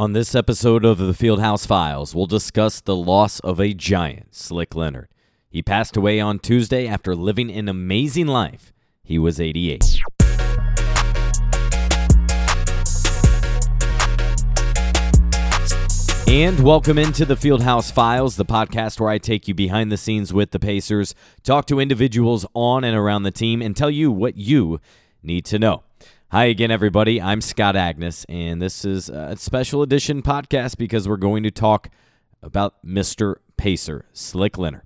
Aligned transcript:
On 0.00 0.12
this 0.12 0.36
episode 0.36 0.84
of 0.84 0.98
the 0.98 1.12
Fieldhouse 1.12 1.66
Files, 1.66 2.14
we'll 2.14 2.26
discuss 2.26 2.80
the 2.80 2.94
loss 2.94 3.40
of 3.40 3.58
a 3.58 3.74
giant, 3.74 4.32
Slick 4.32 4.76
Leonard. 4.76 5.08
He 5.50 5.60
passed 5.60 5.96
away 5.96 6.20
on 6.20 6.38
Tuesday 6.38 6.86
after 6.86 7.16
living 7.16 7.50
an 7.50 7.68
amazing 7.68 8.28
life. 8.28 8.72
He 9.02 9.18
was 9.18 9.40
88. 9.40 9.98
And 16.28 16.60
welcome 16.60 16.96
into 16.96 17.24
the 17.24 17.34
Fieldhouse 17.34 17.90
Files, 17.90 18.36
the 18.36 18.44
podcast 18.44 19.00
where 19.00 19.10
I 19.10 19.18
take 19.18 19.48
you 19.48 19.54
behind 19.54 19.90
the 19.90 19.96
scenes 19.96 20.32
with 20.32 20.52
the 20.52 20.60
Pacers, 20.60 21.16
talk 21.42 21.66
to 21.66 21.80
individuals 21.80 22.46
on 22.54 22.84
and 22.84 22.96
around 22.96 23.24
the 23.24 23.32
team, 23.32 23.60
and 23.60 23.76
tell 23.76 23.90
you 23.90 24.12
what 24.12 24.36
you 24.36 24.78
need 25.24 25.44
to 25.46 25.58
know. 25.58 25.82
Hi 26.30 26.44
again, 26.44 26.70
everybody. 26.70 27.22
I'm 27.22 27.40
Scott 27.40 27.74
Agness, 27.74 28.26
and 28.28 28.60
this 28.60 28.84
is 28.84 29.08
a 29.08 29.34
special 29.38 29.80
edition 29.80 30.20
podcast 30.20 30.76
because 30.76 31.08
we're 31.08 31.16
going 31.16 31.42
to 31.44 31.50
talk 31.50 31.88
about 32.42 32.84
Mr. 32.84 33.36
Pacer, 33.56 34.04
Slick 34.12 34.58
Leonard. 34.58 34.82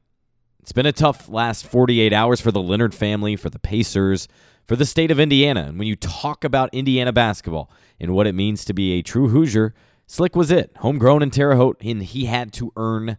It's 0.60 0.70
been 0.70 0.86
a 0.86 0.92
tough 0.92 1.28
last 1.28 1.66
48 1.66 2.12
hours 2.12 2.40
for 2.40 2.52
the 2.52 2.62
Leonard 2.62 2.94
family, 2.94 3.34
for 3.34 3.50
the 3.50 3.58
Pacers, 3.58 4.28
for 4.66 4.76
the 4.76 4.86
state 4.86 5.10
of 5.10 5.18
Indiana. 5.18 5.62
And 5.62 5.80
when 5.80 5.88
you 5.88 5.96
talk 5.96 6.44
about 6.44 6.72
Indiana 6.72 7.12
basketball 7.12 7.68
and 7.98 8.14
what 8.14 8.28
it 8.28 8.36
means 8.36 8.64
to 8.66 8.72
be 8.72 8.92
a 8.92 9.02
true 9.02 9.30
Hoosier, 9.30 9.74
Slick 10.06 10.36
was 10.36 10.52
it. 10.52 10.70
Homegrown 10.76 11.24
in 11.24 11.30
Terre 11.30 11.56
Haute, 11.56 11.82
and 11.82 12.04
he 12.04 12.26
had 12.26 12.52
to 12.52 12.72
earn 12.76 13.16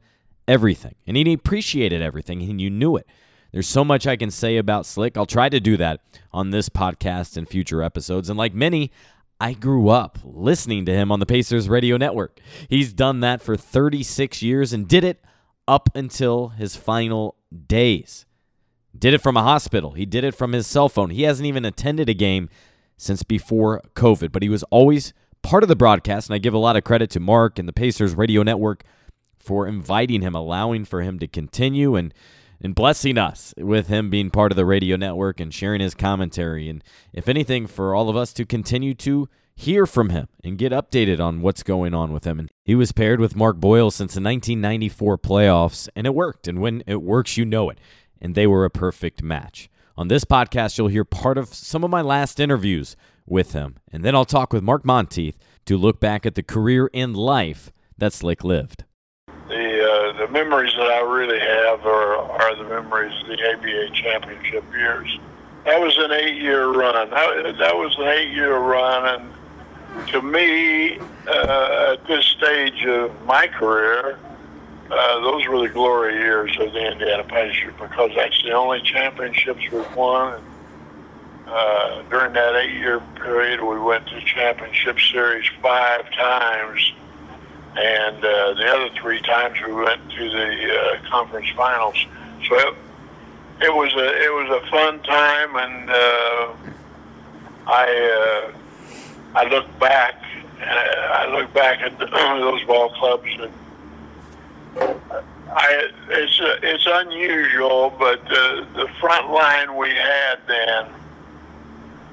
everything. 0.48 0.96
And 1.06 1.18
he 1.18 1.34
appreciated 1.34 2.02
everything, 2.02 2.42
and 2.42 2.62
you 2.62 2.70
knew 2.70 2.96
it. 2.96 3.06
There's 3.54 3.68
so 3.68 3.86
much 3.86 4.08
I 4.08 4.16
can 4.16 4.32
say 4.32 4.58
about 4.58 4.88
Slick. 4.88 5.16
I'll 5.16 5.28
try 5.28 5.48
to 5.48 5.60
do 5.60 5.78
that 5.78 6.02
on 6.34 6.50
this 6.50 6.70
podcast 6.70 7.38
and 7.38 7.48
future 7.48 7.84
episodes. 7.84 8.28
And 8.28 8.38
like 8.38 8.56
many, 8.56 8.92
I 9.40 9.54
grew 9.54 9.90
up 9.90 10.18
listening 10.24 10.86
to 10.88 10.92
him 10.92 11.12
on 11.12 11.20
the 11.20 11.28
Pacers 11.28 11.70
radio 11.70 11.96
network. 11.96 12.40
He's 12.68 12.92
done 12.92 13.20
that 13.20 13.44
for 13.44 13.56
36 13.56 14.42
years 14.42 14.74
and 14.74 14.88
did 14.88 15.04
it 15.04 15.24
up 15.68 15.96
until 15.96 16.50
his 16.50 16.76
final 16.76 17.36
days. 17.68 18.26
Did 18.98 19.14
it 19.14 19.22
from 19.22 19.38
a 19.38 19.44
hospital. 19.44 19.92
He 19.92 20.08
did 20.08 20.24
it 20.24 20.34
from 20.34 20.54
his 20.54 20.66
cell 20.66 20.90
phone. 20.90 21.12
He 21.12 21.24
hasn't 21.24 21.46
even 21.46 21.64
attended 21.64 22.10
a 22.10 22.16
game 22.16 22.50
since 22.98 23.22
before 23.22 23.82
COVID, 23.96 24.32
but 24.32 24.42
he 24.42 24.50
was 24.50 24.64
always 24.64 25.14
part 25.44 25.62
of 25.62 25.70
the 25.70 25.76
broadcast. 25.76 26.28
And 26.28 26.34
I 26.34 26.40
give 26.40 26.56
a 26.56 26.60
lot 26.60 26.76
of 26.76 26.84
credit 26.84 27.12
to 27.12 27.20
Mark 27.20 27.60
and 27.60 27.68
the 27.68 27.74
Pacers 27.74 28.16
radio 28.16 28.42
network 28.42 28.84
for 29.38 29.68
inviting 29.68 30.22
him, 30.22 30.34
allowing 30.34 30.86
for 30.86 31.02
him 31.04 31.20
to 31.20 31.28
continue 31.28 31.96
and 31.96 32.14
and 32.64 32.74
blessing 32.74 33.18
us 33.18 33.54
with 33.58 33.88
him 33.88 34.10
being 34.10 34.32
part 34.32 34.52
of 34.52 34.56
the 34.56 34.66
radio 34.66 34.96
network 34.96 35.40
and 35.40 35.54
sharing 35.54 35.82
his 35.82 35.94
commentary. 35.94 36.70
And 36.70 36.84
if 37.12 37.28
anything, 37.28 37.68
for 37.68 37.94
all 37.94 38.10
of 38.10 38.16
us 38.16 38.32
to 38.34 38.46
continue 38.46 38.94
to 38.96 39.28
hear 39.56 39.86
from 39.86 40.10
him 40.10 40.28
and 40.44 40.58
get 40.58 40.72
updated 40.72 41.20
on 41.20 41.42
what's 41.42 41.62
going 41.62 41.94
on 41.94 42.12
with 42.12 42.24
him. 42.24 42.40
And 42.40 42.50
he 42.64 42.74
was 42.74 42.92
paired 42.92 43.20
with 43.20 43.36
Mark 43.36 43.58
Boyle 43.58 43.92
since 43.92 44.14
the 44.14 44.22
1994 44.22 45.18
playoffs, 45.18 45.90
and 45.96 46.08
it 46.08 46.16
worked. 46.16 46.48
And 46.48 46.60
when 46.60 46.84
it 46.88 47.02
works, 47.02 47.38
you 47.38 47.46
know 47.46 47.70
it. 47.70 47.78
And 48.22 48.34
they 48.34 48.48
were 48.48 48.66
a 48.66 48.70
perfect 48.70 49.22
match. 49.22 49.70
On 49.98 50.08
this 50.08 50.24
podcast, 50.24 50.78
you'll 50.78 50.88
hear 50.88 51.04
part 51.04 51.38
of 51.38 51.54
some 51.54 51.84
of 51.84 51.92
my 51.92 52.02
last 52.02 52.40
interviews 52.40 52.96
with 53.28 53.54
him. 53.54 53.76
And 53.92 54.04
then 54.04 54.16
I'll 54.16 54.26
talk 54.26 54.54
with 54.54 54.64
Mark 54.64 54.86
Montieth 54.86 55.38
to 55.66 55.78
look 55.78 56.00
back 56.00 56.26
at 56.26 56.36
the 56.36 56.44
career 56.44 56.90
and 56.94 57.16
life 57.16 57.72
that 57.98 58.14
Slick 58.14 58.44
lived 58.44 58.86
the 60.18 60.28
memories 60.28 60.74
that 60.76 60.92
I 60.92 61.02
really 61.02 61.40
have 61.40 61.86
are, 61.86 62.16
are 62.16 62.56
the 62.56 62.64
memories 62.64 63.14
of 63.22 63.28
the 63.28 63.54
ABA 63.54 63.90
championship 63.94 64.64
years. 64.72 65.20
That 65.66 65.80
was 65.80 65.98
an 65.98 66.12
eight-year 66.12 66.68
run. 66.72 67.10
That, 67.10 67.58
that 67.58 67.76
was 67.76 67.96
an 67.98 68.08
eight-year 68.08 68.58
run, 68.58 69.22
and 69.96 70.08
to 70.10 70.22
me, 70.22 71.00
uh, 71.28 71.94
at 71.94 72.08
this 72.08 72.26
stage 72.26 72.86
of 72.86 73.26
my 73.26 73.48
career, 73.48 74.20
uh, 74.92 75.20
those 75.22 75.48
were 75.48 75.60
the 75.60 75.74
glory 75.74 76.16
years 76.16 76.56
of 76.60 76.74
the 76.74 76.92
Indiana 76.92 77.24
Pacers 77.24 77.74
because 77.80 78.12
that's 78.16 78.44
the 78.44 78.52
only 78.52 78.82
championships 78.82 79.62
we've 79.72 79.96
won. 79.96 80.36
And, 80.36 80.44
uh, 81.48 82.02
during 82.10 82.34
that 82.34 82.56
eight-year 82.56 83.00
period, 83.16 83.62
we 83.62 83.80
went 83.80 84.08
to 84.08 84.22
championship 84.22 85.00
series 85.00 85.46
five 85.62 86.12
times 86.12 86.94
and 87.76 88.18
uh, 88.18 88.54
the 88.54 88.66
other 88.68 88.90
three 89.02 89.22
times 89.22 89.58
we 89.66 89.74
went 89.74 90.02
to 90.12 90.30
the 90.30 90.80
uh, 90.80 91.10
conference 91.10 91.48
finals. 91.56 91.96
So 92.48 92.56
it, 92.56 92.76
it 93.62 93.74
was 93.74 93.94
a 93.94 94.24
it 94.24 94.32
was 94.32 94.62
a 94.62 94.70
fun 94.70 95.00
time, 95.02 95.56
and 95.56 95.90
uh, 95.90 96.54
I 97.68 98.52
uh, 98.54 99.40
I 99.40 99.44
look 99.46 99.80
back 99.80 100.22
and 100.60 100.70
I 100.70 101.36
look 101.36 101.54
back 101.54 101.82
at 101.82 101.98
the, 101.98 102.06
those 102.12 102.64
ball 102.66 102.90
clubs, 102.90 103.28
and 103.40 103.52
I 105.52 105.90
it's 106.10 106.40
uh, 106.40 106.60
it's 106.62 106.86
unusual, 106.88 107.94
but 107.98 108.24
the 108.26 108.68
the 108.76 108.88
front 109.00 109.32
line 109.32 109.76
we 109.76 109.90
had 109.90 110.40
then. 110.48 110.88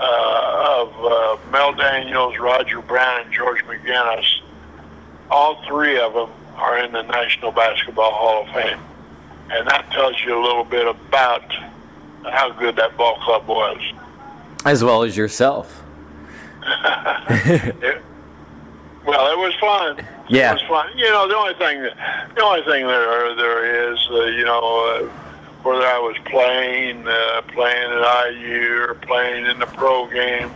Uh, 0.02 0.80
of 0.80 0.94
uh, 1.04 1.50
Mel 1.50 1.74
Daniels, 1.74 2.38
Roger 2.38 2.80
Brown, 2.80 3.20
and 3.20 3.32
George 3.34 3.62
McGinnis, 3.66 4.39
all 5.30 5.62
three 5.66 5.98
of 5.98 6.14
them 6.14 6.30
are 6.56 6.78
in 6.78 6.92
the 6.92 7.02
National 7.02 7.52
Basketball 7.52 8.12
Hall 8.12 8.46
of 8.46 8.54
Fame. 8.54 8.80
And 9.50 9.66
that 9.68 9.90
tells 9.90 10.22
you 10.24 10.38
a 10.38 10.42
little 10.42 10.64
bit 10.64 10.86
about 10.86 11.52
how 12.24 12.50
good 12.52 12.76
that 12.76 12.96
ball 12.96 13.16
club 13.18 13.46
was. 13.48 13.80
As 14.64 14.84
well 14.84 15.02
as 15.02 15.16
yourself. 15.16 15.82
it, 16.62 18.02
well, 19.06 19.32
it 19.32 19.38
was 19.38 19.54
fun. 19.60 20.06
Yeah, 20.28 20.50
it 20.50 20.54
was 20.54 20.62
fun. 20.62 20.96
You 20.96 21.06
know, 21.06 21.26
the 21.26 21.36
only 21.36 21.54
thing, 21.54 21.82
the 22.34 22.42
only 22.42 22.62
thing 22.62 22.86
there 22.86 23.34
there 23.34 23.92
is, 23.92 23.98
uh, 24.10 24.24
you 24.26 24.44
know, 24.44 24.60
uh, 24.60 25.08
whether 25.62 25.86
I 25.86 25.98
was 25.98 26.16
playing, 26.26 27.08
uh, 27.08 27.42
playing 27.48 27.90
at 27.90 28.32
IU 28.34 28.86
or 28.88 28.94
playing 28.94 29.46
in 29.46 29.58
the 29.58 29.66
pro 29.66 30.06
game, 30.06 30.50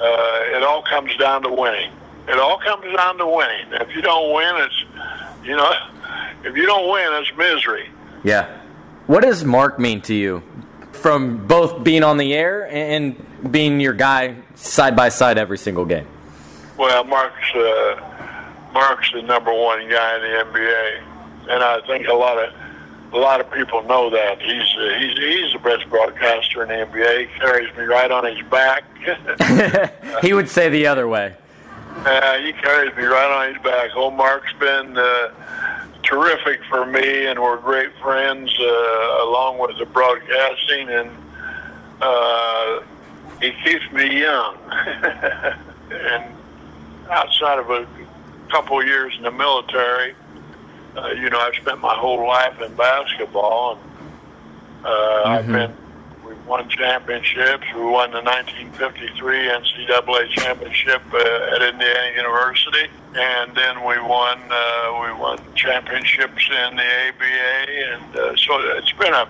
uh, 0.00 0.56
it 0.56 0.62
all 0.62 0.82
comes 0.82 1.14
down 1.16 1.42
to 1.42 1.50
winning. 1.50 1.92
It 2.28 2.38
all 2.38 2.58
comes 2.58 2.84
down 2.96 3.18
to 3.18 3.26
winning. 3.26 3.72
If 3.72 3.94
you 3.94 4.02
don't 4.02 4.34
win, 4.34 4.54
it's 4.56 4.84
you 5.44 5.56
know, 5.56 5.72
if 6.44 6.56
you 6.56 6.66
don't 6.66 6.90
win, 6.90 7.22
it's 7.22 7.36
misery. 7.36 7.88
Yeah. 8.24 8.60
What 9.06 9.22
does 9.22 9.44
Mark 9.44 9.78
mean 9.78 10.00
to 10.02 10.14
you, 10.14 10.42
from 10.92 11.46
both 11.46 11.84
being 11.84 12.02
on 12.02 12.16
the 12.16 12.34
air 12.34 12.66
and 12.68 13.24
being 13.52 13.78
your 13.78 13.92
guy 13.92 14.34
side 14.56 14.96
by 14.96 15.10
side 15.10 15.38
every 15.38 15.58
single 15.58 15.84
game? 15.84 16.06
Well, 16.76 17.04
Mark's 17.04 17.54
uh, 17.54 18.70
Mark's 18.72 19.12
the 19.12 19.22
number 19.22 19.52
one 19.52 19.88
guy 19.88 20.16
in 20.16 20.22
the 20.22 20.58
NBA, 20.58 21.02
and 21.50 21.62
I 21.62 21.80
think 21.86 22.08
a 22.08 22.14
lot 22.14 22.38
of 22.38 22.52
a 23.12 23.16
lot 23.16 23.40
of 23.40 23.50
people 23.52 23.82
know 23.84 24.10
that 24.10 24.42
he's 24.42 24.76
uh, 24.76 24.98
he's 24.98 25.16
he's 25.16 25.52
the 25.52 25.60
best 25.62 25.88
broadcaster 25.88 26.62
in 26.62 26.68
the 26.68 26.74
NBA. 26.74 27.28
He 27.28 27.38
carries 27.38 27.74
me 27.76 27.84
right 27.84 28.10
on 28.10 28.24
his 28.24 28.44
back. 28.48 28.82
he 30.22 30.32
would 30.32 30.48
say 30.48 30.68
the 30.68 30.88
other 30.88 31.06
way. 31.06 31.36
Uh, 32.04 32.38
he 32.38 32.52
carries 32.52 32.94
me 32.96 33.04
right 33.04 33.30
on 33.30 33.54
his 33.54 33.62
back. 33.62 33.94
Old 33.96 34.14
Mark's 34.14 34.52
been 34.54 34.96
uh, 34.96 35.28
terrific 36.02 36.60
for 36.68 36.86
me, 36.86 37.26
and 37.26 37.40
we're 37.40 37.56
great 37.58 37.90
friends 38.02 38.54
uh, 38.60 39.24
along 39.24 39.58
with 39.58 39.76
the 39.78 39.86
broadcasting, 39.86 40.88
and 40.88 41.10
uh, 42.00 42.80
he 43.40 43.52
keeps 43.64 43.90
me 43.92 44.20
young. 44.20 44.56
and 45.90 46.24
outside 47.10 47.58
of 47.58 47.70
a 47.70 47.86
couple 48.50 48.84
years 48.84 49.14
in 49.16 49.22
the 49.24 49.30
military, 49.30 50.14
uh, 50.96 51.08
you 51.08 51.28
know, 51.28 51.38
I've 51.38 51.54
spent 51.56 51.80
my 51.80 51.94
whole 51.94 52.26
life 52.26 52.60
in 52.60 52.74
basketball, 52.74 53.78
and 53.78 54.86
uh, 54.86 54.88
mm-hmm. 54.88 55.28
I've 55.28 55.46
been 55.46 55.85
won 56.46 56.68
championships. 56.68 57.64
We 57.74 57.82
won 57.82 58.10
the 58.12 58.22
1953 58.22 59.48
NCAA 59.48 60.28
championship 60.30 61.02
uh, 61.12 61.54
at 61.54 61.62
Indiana 61.62 62.16
University, 62.16 62.88
and 63.14 63.54
then 63.56 63.84
we 63.84 63.98
won 64.00 64.40
uh, 64.50 65.00
we 65.02 65.12
won 65.20 65.38
championships 65.54 66.48
in 66.48 66.76
the 66.76 67.08
ABA, 67.08 67.66
and 67.92 68.16
uh, 68.16 68.36
so 68.36 68.58
it's 68.76 68.92
been 68.92 69.14
a 69.14 69.28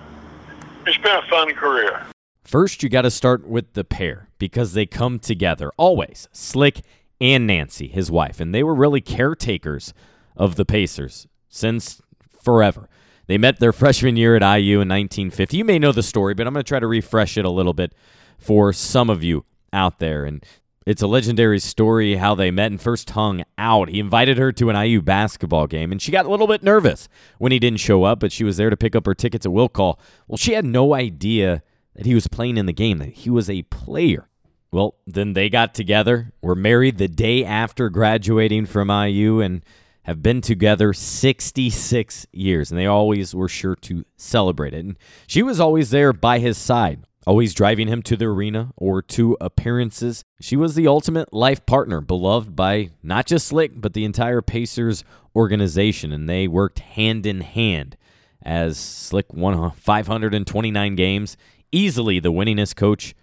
it's 0.85 0.97
been 0.97 1.15
a 1.15 1.27
fun 1.27 1.53
career. 1.53 2.05
First, 2.43 2.81
you 2.81 2.89
got 2.89 3.01
to 3.01 3.11
start 3.11 3.45
with 3.45 3.73
the 3.73 3.83
pair 3.83 4.29
because 4.37 4.73
they 4.73 4.85
come 4.85 5.19
together 5.19 5.71
always. 5.75 6.29
Slick 6.31 6.81
and 7.19 7.45
Nancy, 7.45 7.87
his 7.87 8.09
wife, 8.09 8.39
and 8.39 8.53
they 8.55 8.63
were 8.63 8.75
really 8.75 9.01
caretakers 9.01 9.93
of 10.35 10.55
the 10.55 10.65
Pacers 10.65 11.27
since 11.49 12.01
forever. 12.41 12.87
They 13.27 13.37
met 13.37 13.59
their 13.59 13.73
freshman 13.73 14.15
year 14.15 14.35
at 14.35 14.41
IU 14.41 14.75
in 14.75 14.89
1950. 14.89 15.57
You 15.57 15.65
may 15.65 15.79
know 15.79 15.91
the 15.91 16.03
story, 16.03 16.33
but 16.33 16.47
I'm 16.47 16.53
going 16.53 16.63
to 16.63 16.67
try 16.67 16.79
to 16.79 16.87
refresh 16.87 17.37
it 17.37 17.45
a 17.45 17.49
little 17.49 17.73
bit 17.73 17.93
for 18.37 18.73
some 18.73 19.09
of 19.09 19.23
you 19.23 19.45
out 19.73 19.99
there. 19.99 20.25
And 20.25 20.43
it's 20.85 21.01
a 21.01 21.07
legendary 21.07 21.59
story 21.59 22.15
how 22.15 22.33
they 22.33 22.49
met 22.49 22.71
and 22.71 22.81
first 22.81 23.09
hung 23.09 23.43
out. 23.57 23.89
He 23.89 23.99
invited 23.99 24.37
her 24.37 24.53
to 24.53 24.69
an 24.69 24.81
IU 24.81 25.01
basketball 25.01 25.67
game, 25.67 25.91
and 25.91 26.01
she 26.01 26.13
got 26.13 26.25
a 26.25 26.29
little 26.29 26.47
bit 26.47 26.63
nervous 26.63 27.09
when 27.37 27.51
he 27.51 27.59
didn't 27.59 27.81
show 27.81 28.05
up, 28.05 28.21
but 28.21 28.31
she 28.31 28.45
was 28.45 28.55
there 28.55 28.69
to 28.69 28.77
pick 28.77 28.95
up 28.95 29.05
her 29.05 29.13
tickets 29.13 29.45
at 29.45 29.51
will 29.51 29.67
call. 29.67 29.99
Well, 30.29 30.37
she 30.37 30.53
had 30.53 30.63
no 30.63 30.93
idea 30.93 31.61
that 31.95 32.05
he 32.05 32.15
was 32.15 32.27
playing 32.27 32.55
in 32.55 32.67
the 32.67 32.73
game, 32.73 32.99
that 32.99 33.09
he 33.09 33.29
was 33.29 33.49
a 33.49 33.63
player. 33.63 34.29
Well, 34.71 34.95
then 35.05 35.33
they 35.33 35.49
got 35.49 35.73
together, 35.73 36.31
were 36.41 36.55
married 36.55 36.97
the 36.97 37.09
day 37.09 37.43
after 37.43 37.89
graduating 37.89 38.67
from 38.67 38.89
IU, 38.89 39.41
and 39.41 39.63
have 40.07 40.23
been 40.23 40.39
together 40.39 40.93
66 40.93 42.27
years. 42.31 42.71
And 42.71 42.79
they 42.79 42.85
always 42.85 43.35
were 43.35 43.49
sure 43.49 43.75
to 43.75 44.05
celebrate 44.15 44.73
it. 44.73 44.85
And 44.85 44.97
she 45.27 45.43
was 45.43 45.59
always 45.59 45.89
there 45.89 46.13
by 46.13 46.39
his 46.39 46.57
side, 46.57 47.05
always 47.27 47.53
driving 47.53 47.89
him 47.89 48.01
to 48.03 48.15
the 48.15 48.25
arena 48.25 48.71
or 48.77 49.01
to 49.01 49.37
appearances. 49.41 50.23
She 50.39 50.55
was 50.55 50.75
the 50.75 50.87
ultimate 50.87 51.33
life 51.33 51.65
partner, 51.65 51.99
beloved 51.99 52.55
by 52.55 52.91
not 53.03 53.25
just 53.25 53.47
Slick, 53.47 53.73
but 53.75 53.93
the 53.93 54.05
entire 54.05 54.41
Pacers 54.41 55.03
organization. 55.35 56.13
And 56.13 56.29
they 56.29 56.47
worked 56.47 56.79
hand 56.79 57.25
in 57.25 57.41
hand 57.41 57.97
as 58.41 58.77
Slick 58.77 59.33
won 59.33 59.71
529 59.71 60.95
games, 60.95 61.35
easily 61.73 62.21
the 62.21 62.31
winningest 62.31 62.77
coach 62.77 63.13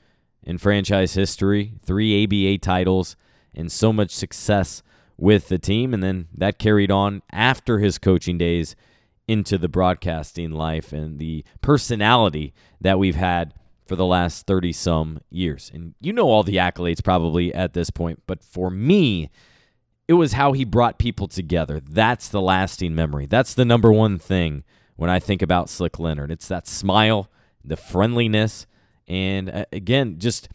in 0.42 0.58
franchise 0.58 1.14
history, 1.14 1.72
three 1.82 2.25
ABA 2.25 2.58
titles, 2.58 3.16
and 3.54 3.72
so 3.72 3.90
much 3.90 4.10
success 4.10 4.82
with 5.16 5.49
the 5.49 5.58
team. 5.58 5.94
And 5.94 6.02
then 6.02 6.28
that 6.34 6.58
carried 6.58 6.90
on 6.90 7.22
after 7.32 7.78
his 7.78 7.99
coaching 7.99 8.38
days 8.38 8.75
into 9.26 9.56
the 9.56 9.69
broadcasting 9.69 10.50
life 10.50 10.93
and 10.93 11.19
the 11.19 11.44
personality 11.61 12.52
that 12.81 12.99
we've 12.99 13.14
had 13.14 13.55
for 13.87 13.96
the 13.96 14.06
last 14.06 14.46
30 14.46 14.72
some 14.72 15.20
years. 15.31 15.70
And 15.72 15.94
you 16.00 16.12
know 16.12 16.28
all 16.28 16.43
the 16.43 16.56
accolades 16.56 17.02
probably 17.02 17.55
at 17.55 17.75
this 17.75 17.90
point, 17.90 18.22
but 18.26 18.43
for 18.43 18.70
me, 18.70 19.31
it 20.08 20.14
was 20.14 20.32
how 20.32 20.52
he 20.52 20.64
brought 20.64 20.99
people 20.99 21.28
together. 21.28 21.81
That's 21.81 22.28
the 22.28 22.40
lasting 22.40 22.94
memory. 22.94 23.26
That's 23.26 23.55
the 23.55 23.64
number 23.64 23.93
one 23.93 24.19
thing 24.19 24.64
when 24.96 25.10
I 25.10 25.19
think 25.19 25.43
about 25.43 25.70
Slick 25.70 25.99
Leonard. 25.99 26.31
It's 26.31 26.49
that 26.49 26.67
smile, 26.67 27.31
the 27.64 27.76
friendliness, 27.76 28.67
and 29.06 29.50
uh, 29.50 29.64
again, 29.72 30.19
just 30.19 30.49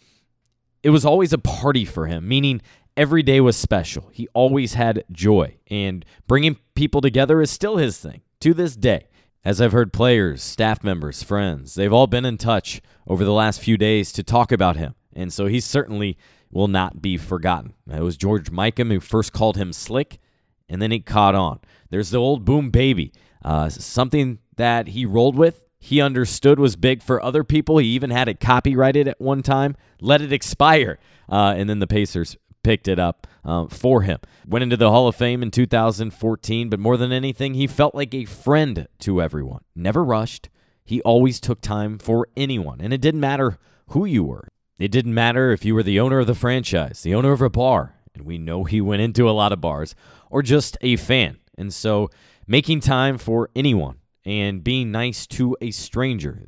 it 0.82 0.92
was 0.92 1.06
always 1.06 1.34
a 1.34 1.38
party 1.38 1.86
for 1.86 2.08
him, 2.08 2.28
meaning 2.28 2.62
every 3.00 3.24
day 3.24 3.40
was 3.40 3.56
special. 3.56 4.10
He 4.12 4.28
always 4.34 4.74
had 4.74 5.06
joy, 5.10 5.56
and 5.68 6.04
bringing 6.28 6.58
people 6.76 7.00
together 7.00 7.42
is 7.42 7.50
still 7.50 7.78
his 7.78 7.98
thing 7.98 8.22
to 8.42 8.54
this 8.54 8.76
day. 8.76 9.08
As 9.46 9.62
I've 9.62 9.72
heard 9.72 9.94
players, 9.94 10.44
staff 10.44 10.84
members, 10.84 11.24
friends, 11.24 11.76
they've 11.76 11.94
all 11.94 12.08
been 12.08 12.26
in 12.26 12.38
touch 12.38 12.82
over 13.08 13.24
the 13.24 13.32
last 13.32 13.62
few 13.62 13.78
days 13.78 14.12
to 14.12 14.22
talk 14.22 14.52
about 14.52 14.76
him. 14.76 14.96
And 15.14 15.32
so 15.32 15.46
he 15.46 15.62
certainly 15.62 16.18
will 16.52 16.68
not 16.68 17.02
be 17.02 17.16
forgotten. 17.16 17.74
It 17.90 18.02
was 18.02 18.18
George 18.18 18.52
Mikan 18.52 18.92
who 18.92 19.00
first 19.00 19.32
called 19.32 19.56
him 19.56 19.72
Slick, 19.72 20.20
and 20.68 20.82
then 20.82 20.92
he 20.92 21.00
caught 21.00 21.36
on. 21.36 21.62
There's 21.90 22.10
the 22.10 22.18
old 22.18 22.44
boom 22.44 22.70
baby, 22.70 23.14
uh, 23.46 23.70
something 23.70 24.40
that 24.58 24.90
he 24.90 25.06
rolled 25.06 25.38
with. 25.38 25.64
He 25.80 26.02
understood 26.02 26.60
was 26.60 26.76
big 26.76 27.02
for 27.02 27.24
other 27.24 27.46
people. 27.46 27.78
He 27.78 27.88
even 27.88 28.10
had 28.10 28.28
it 28.28 28.42
copyrighted 28.42 29.08
at 29.08 29.22
one 29.22 29.42
time, 29.42 29.78
let 30.02 30.22
it 30.22 30.34
expire. 30.34 31.00
Uh, 31.32 31.54
and 31.56 31.70
then 31.70 31.80
the 31.80 31.88
Pacers 31.88 32.36
picked 32.64 32.88
it 32.88 33.00
up 33.00 33.28
um, 33.44 33.68
for 33.70 34.02
him. 34.02 34.20
Went 34.48 34.64
into 34.64 34.78
the 34.78 34.92
Hall 34.92 35.08
of 35.08 35.16
Fame 35.16 35.42
in 35.42 35.52
2014, 35.52 36.70
but 36.70 36.80
more 36.80 36.98
than 36.98 37.12
anything, 37.12 37.54
he 37.54 37.68
felt 37.68 37.96
like 37.96 38.14
a 38.14 38.26
friend 38.26 38.88
to 39.00 39.22
everyone. 39.22 39.64
Never 39.76 40.04
rushed. 40.04 40.50
He 40.84 41.02
always 41.02 41.40
took 41.40 41.62
time 41.62 41.98
for 42.00 42.28
anyone, 42.36 42.82
and 42.82 42.94
it 42.94 43.02
didn't 43.02 43.22
matter 43.22 43.58
who 43.90 44.06
you 44.06 44.24
were. 44.24 44.48
It 44.80 44.92
didn't 44.92 45.14
matter 45.14 45.52
if 45.52 45.66
you 45.66 45.76
were 45.76 45.84
the 45.84 46.00
owner 46.00 46.20
of 46.20 46.28
the 46.28 46.36
franchise, 46.36 47.04
the 47.04 47.14
owner 47.14 47.32
of 47.32 47.42
a 47.42 47.50
bar, 47.50 47.96
and 48.14 48.26
we 48.26 48.38
know 48.38 48.64
he 48.64 48.82
went 48.82 49.02
into 49.02 49.30
a 49.30 49.32
lot 49.32 49.52
of 49.52 49.62
bars, 49.62 49.94
or 50.30 50.42
just 50.42 50.78
a 50.82 50.96
fan. 50.96 51.40
And 51.58 51.74
so 51.74 52.10
making 52.48 52.80
time 52.80 53.18
for 53.18 53.50
anyone 53.56 53.98
and 54.26 54.64
being 54.64 54.92
nice 54.92 55.28
to 55.28 55.58
a 55.62 55.72
stranger 55.72 56.48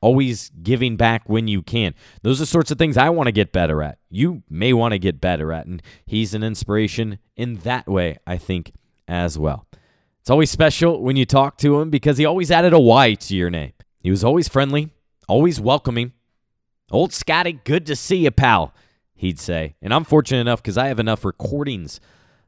always 0.00 0.50
giving 0.62 0.96
back 0.96 1.28
when 1.28 1.48
you 1.48 1.62
can. 1.62 1.94
Those 2.22 2.40
are 2.40 2.46
sorts 2.46 2.70
of 2.70 2.78
things 2.78 2.96
I 2.96 3.10
want 3.10 3.26
to 3.26 3.32
get 3.32 3.52
better 3.52 3.82
at. 3.82 3.98
You 4.08 4.42
may 4.48 4.72
want 4.72 4.92
to 4.92 4.98
get 4.98 5.20
better 5.20 5.52
at, 5.52 5.66
and 5.66 5.82
he's 6.06 6.34
an 6.34 6.42
inspiration 6.42 7.18
in 7.36 7.56
that 7.58 7.86
way, 7.86 8.18
I 8.26 8.38
think, 8.38 8.72
as 9.06 9.38
well. 9.38 9.66
It's 10.20 10.30
always 10.30 10.50
special 10.50 11.02
when 11.02 11.16
you 11.16 11.24
talk 11.24 11.58
to 11.58 11.80
him 11.80 11.90
because 11.90 12.18
he 12.18 12.24
always 12.24 12.50
added 12.50 12.72
a 12.72 12.80
Y 12.80 13.14
to 13.14 13.36
your 13.36 13.50
name. 13.50 13.72
He 14.02 14.10
was 14.10 14.24
always 14.24 14.48
friendly, 14.48 14.90
always 15.28 15.60
welcoming. 15.60 16.12
Old 16.90 17.12
Scotty, 17.12 17.60
good 17.64 17.86
to 17.86 17.96
see 17.96 18.16
you, 18.16 18.30
pal, 18.30 18.74
he'd 19.14 19.38
say. 19.38 19.76
And 19.80 19.94
I'm 19.94 20.04
fortunate 20.04 20.40
enough 20.40 20.62
because 20.62 20.78
I 20.78 20.88
have 20.88 20.98
enough 20.98 21.24
recordings 21.24 22.00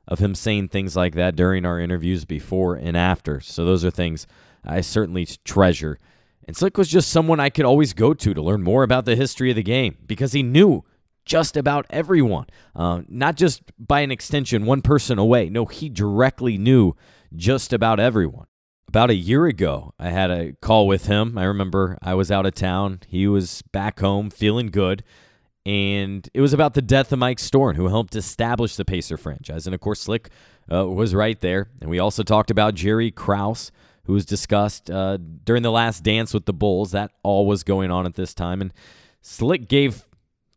of 0.09 0.19
him 0.19 0.35
saying 0.35 0.69
things 0.69 0.97
like 0.97 1.15
that 1.15 1.37
during 1.37 1.65
our 1.65 1.79
interviews 1.79 2.25
before 2.25 2.75
and 2.75 2.97
after. 2.97 3.41
So 3.41 3.65
those 3.65 3.85
are 3.85 3.91
things 3.91 4.27
I 4.65 4.81
certainly 4.81 5.27
treasure 5.45 5.99
and 6.47 6.57
Slick 6.57 6.77
was 6.77 6.89
just 6.89 7.11
someone 7.11 7.41
I 7.41 7.51
could 7.51 7.65
always 7.65 7.93
go 7.93 8.15
to 8.15 8.35
to 8.35 8.43
learn 8.43 8.63
more 8.63 8.83
about 8.83 9.05
the 9.05 9.17
history 9.17 9.51
of 9.51 9.57
the 9.57 9.63
game 9.63 9.99
because 10.07 10.33
he 10.33 10.43
knew 10.43 10.85
just 11.25 11.57
about 11.57 11.87
everyone, 11.91 12.47
uh, 12.75 13.03
not 13.09 13.37
just 13.37 13.63
by 13.79 14.01
an 14.01 14.11
extension, 14.11 14.67
one 14.67 14.83
person 14.83 15.19
away. 15.19 15.49
No, 15.49 15.67
he 15.67 15.89
directly 15.89 16.59
knew 16.59 16.95
just 17.35 17.73
about 17.73 18.01
everyone. 18.01 18.47
About 18.89 19.11
a 19.11 19.15
year 19.15 19.47
ago, 19.47 19.95
I 19.99 20.11
had 20.11 20.31
a 20.31 20.53
call 20.61 20.87
with 20.87 21.07
him. 21.07 21.39
I 21.39 21.45
remember 21.45 21.97
I 22.03 22.15
was 22.15 22.31
out 22.31 22.45
of 22.45 22.55
town. 22.55 23.01
He 23.07 23.27
was 23.27 23.63
back 23.73 24.01
home 24.01 24.31
feeling 24.31 24.67
good. 24.67 25.03
And 25.65 26.29
it 26.35 26.41
was 26.41 26.53
about 26.53 26.75
the 26.75 26.83
death 26.83 27.13
of 27.13 27.21
Mike 27.21 27.39
Storen, 27.39 27.77
who 27.77 27.87
helped 27.87 28.17
establish 28.17 28.75
the 28.75 28.85
Pacer 28.85 29.17
franchise. 29.17 29.67
And 29.67 29.75
of 29.75 29.81
course, 29.81 30.01
Slick 30.01 30.29
uh, 30.71 30.89
was 30.89 31.15
right 31.15 31.41
there. 31.41 31.71
And 31.81 31.89
we 31.89 32.01
also 32.01 32.23
talked 32.23 32.51
about 32.51 32.75
Jerry 32.75 33.13
Krause, 33.13 33.71
who 34.05 34.13
was 34.13 34.25
discussed 34.27 34.91
uh, 34.91 35.17
during 35.17 35.63
the 35.63 35.71
last 35.71 36.03
dance 36.03 36.35
with 36.35 36.47
the 36.47 36.53
Bulls. 36.53 36.93
That 36.93 37.13
all 37.23 37.47
was 37.47 37.63
going 37.63 37.91
on 37.91 38.07
at 38.07 38.15
this 38.15 38.35
time. 38.35 38.61
And 38.61 38.73
Slick 39.21 39.69
gave 39.69 40.07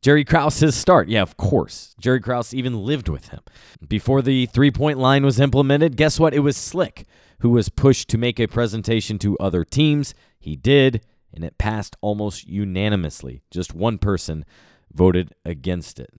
Jerry 0.01 0.23
Krause 0.23 0.59
his 0.59 0.75
start. 0.75 1.09
Yeah, 1.09 1.21
of 1.21 1.37
course. 1.37 1.95
Jerry 1.99 2.19
Krause 2.19 2.53
even 2.53 2.83
lived 2.83 3.09
with 3.09 3.29
him. 3.29 3.41
Before 3.87 4.21
the 4.21 4.45
three 4.47 4.71
point 4.71 4.99
line 4.99 5.25
was 5.25 5.39
implemented, 5.39 5.97
guess 5.97 6.19
what? 6.19 6.33
It 6.33 6.39
was 6.39 6.57
Slick 6.57 7.05
who 7.39 7.49
was 7.49 7.69
pushed 7.69 8.09
to 8.09 8.17
make 8.17 8.39
a 8.39 8.47
presentation 8.47 9.19
to 9.19 9.37
other 9.37 9.63
teams. 9.63 10.13
He 10.39 10.55
did, 10.55 11.05
and 11.33 11.43
it 11.43 11.57
passed 11.57 11.95
almost 12.01 12.47
unanimously. 12.47 13.41
Just 13.51 13.73
one 13.73 13.97
person 13.97 14.45
voted 14.93 15.33
against 15.43 15.99
it. 15.99 16.11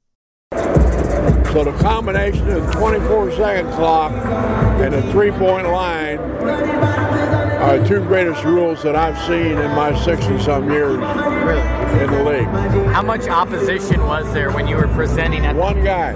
So 1.57 1.65
the 1.65 1.73
combination 1.79 2.47
of 2.51 2.67
the 2.67 2.73
24 2.73 3.33
second 3.33 3.73
clock 3.73 4.13
and 4.13 4.93
the 4.93 5.01
three 5.11 5.31
point 5.31 5.67
line 5.69 6.19
are 6.19 7.89
two 7.89 8.01
greatest 8.01 8.45
rules 8.45 8.83
that 8.83 8.95
I've 8.95 9.19
seen 9.27 9.57
in 9.57 9.71
my 9.71 9.99
60 10.05 10.39
some 10.43 10.71
years 10.71 10.97
in 10.97 12.11
the 12.11 12.25
league. 12.25 12.47
How 12.93 13.01
much 13.01 13.27
opposition 13.27 14.03
was 14.05 14.31
there 14.35 14.53
when 14.53 14.69
you 14.69 14.77
were 14.77 14.89
presenting 14.89 15.47
at 15.47 15.57
One 15.57 15.83
guy. 15.83 16.13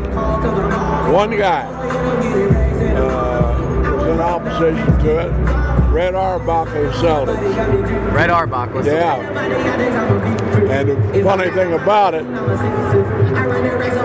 One 1.11 1.31
guy 1.31 1.63
uh, 2.97 3.97
was 3.97 4.07
in 4.09 4.21
opposition 4.21 4.99
to 4.99 5.19
it. 5.21 5.50
Red 5.91 6.15
Auerbach 6.15 6.69
the 6.69 6.91
Celtics. 6.93 8.13
Red 8.13 8.31
Auerbach 8.31 8.73
was 8.73 8.87
Yeah. 8.87 9.17
And 10.71 10.89
the 10.89 11.25
funny 11.25 11.51
thing 11.51 11.73
about 11.73 12.15
it, 12.15 12.23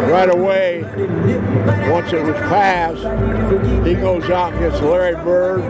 right 0.10 0.30
away, 0.30 0.84
once 1.92 2.12
it 2.12 2.24
was 2.24 2.36
passed, 2.50 3.04
he 3.86 3.94
goes 3.94 4.30
out 4.32 4.54
and 4.54 4.60
gets 4.60 4.82
Larry 4.82 5.16
Bird, 5.24 5.62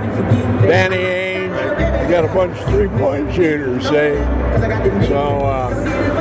Danny 0.62 0.95
Ainge. 0.95 2.03
You 2.03 2.10
got 2.10 2.24
a 2.24 2.34
bunch 2.34 2.57
of 2.60 2.65
three-point 2.69 3.34
shooters, 3.34 3.84
see? 3.84 4.15
So, 5.07 5.43
uh, 5.43 5.69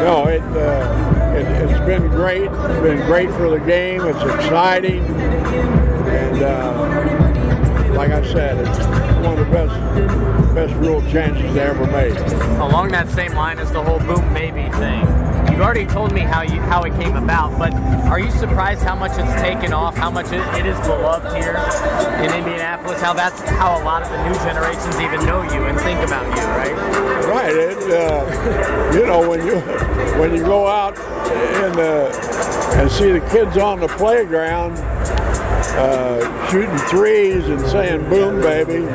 no, 0.03 0.27
it, 0.27 0.43
uh, 0.43 1.35
it, 1.37 1.71
it's 1.71 1.87
been 1.87 2.09
great. 2.09 2.51
It's 2.51 2.83
been 2.83 3.07
great 3.07 3.31
for 3.31 3.49
the 3.49 3.61
game. 3.61 4.05
It's 4.07 4.23
exciting. 4.23 5.05
And 5.05 6.43
uh, 6.43 7.93
like 7.95 8.11
I 8.11 8.25
said, 8.33 8.67
it's 8.67 9.04
one 9.25 9.39
of 9.39 9.47
the 9.47 9.53
best 9.53 10.55
best 10.55 10.75
rule 10.75 11.01
changes 11.11 11.55
they 11.55 11.61
ever 11.61 11.87
made. 11.87 12.17
along 12.61 12.91
that 12.91 13.09
same 13.09 13.33
line 13.33 13.59
as 13.59 13.73
the 13.73 13.83
whole 13.83 13.99
boom 14.01 14.35
baby 14.35 14.71
thing. 14.77 15.01
You've 15.51 15.63
already 15.63 15.87
told 15.87 16.13
me 16.13 16.21
how 16.21 16.43
you 16.43 16.61
how 16.61 16.83
it 16.83 16.93
came 17.01 17.17
about, 17.17 17.59
but 17.59 17.73
are 18.11 18.19
you 18.19 18.31
surprised 18.31 18.83
how 18.83 18.95
much 18.95 19.13
it's 19.13 19.41
taken 19.41 19.73
off, 19.73 19.97
how 19.97 20.11
much 20.11 20.27
it, 20.27 20.41
it 20.59 20.67
is 20.67 20.79
beloved 20.81 21.37
here 21.37 21.57
in 22.23 22.35
Indianapolis, 22.35 23.01
how 23.01 23.15
that's 23.15 23.41
how 23.41 23.81
a 23.81 23.83
lot 23.83 24.03
of 24.03 24.11
the 24.11 24.29
new 24.29 24.35
generations 24.45 25.01
even 25.01 25.25
know 25.25 25.43
you 25.43 25.65
and 25.65 25.79
think 25.81 26.01
about 26.01 26.27
you, 26.37 26.43
right? 26.43 27.25
Right. 27.27 27.55
It, 27.55 27.79
uh, 27.91 28.93
you 28.95 29.07
know, 29.07 29.29
when 29.29 29.47
you 29.47 29.61
when 30.21 30.35
you 30.35 30.43
go 30.43 30.67
out 30.67 30.99
and 30.99 31.79
uh, 31.79 32.81
and 32.81 32.91
see 32.91 33.13
the 33.13 33.21
kids 33.31 33.57
on 33.57 33.81
the 33.81 33.89
playground 33.89 34.77
uh, 35.77 36.51
shooting 36.51 36.77
threes 36.89 37.45
and 37.49 37.61
saying 37.63 38.09
"boom, 38.09 38.41
baby," 38.41 38.87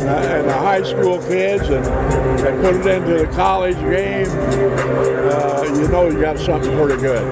uh, 0.00 0.36
and 0.38 0.48
the 0.48 0.52
high 0.52 0.82
school 0.82 1.18
kids, 1.18 1.68
and 1.68 1.84
they 2.38 2.52
put 2.62 2.74
it 2.74 2.86
into 2.86 3.26
the 3.26 3.32
college 3.34 3.76
game, 3.76 4.26
uh, 4.28 5.64
you 5.64 5.88
know 5.88 6.08
you 6.08 6.20
got 6.20 6.38
something 6.38 6.76
pretty 6.76 7.00
good. 7.00 7.22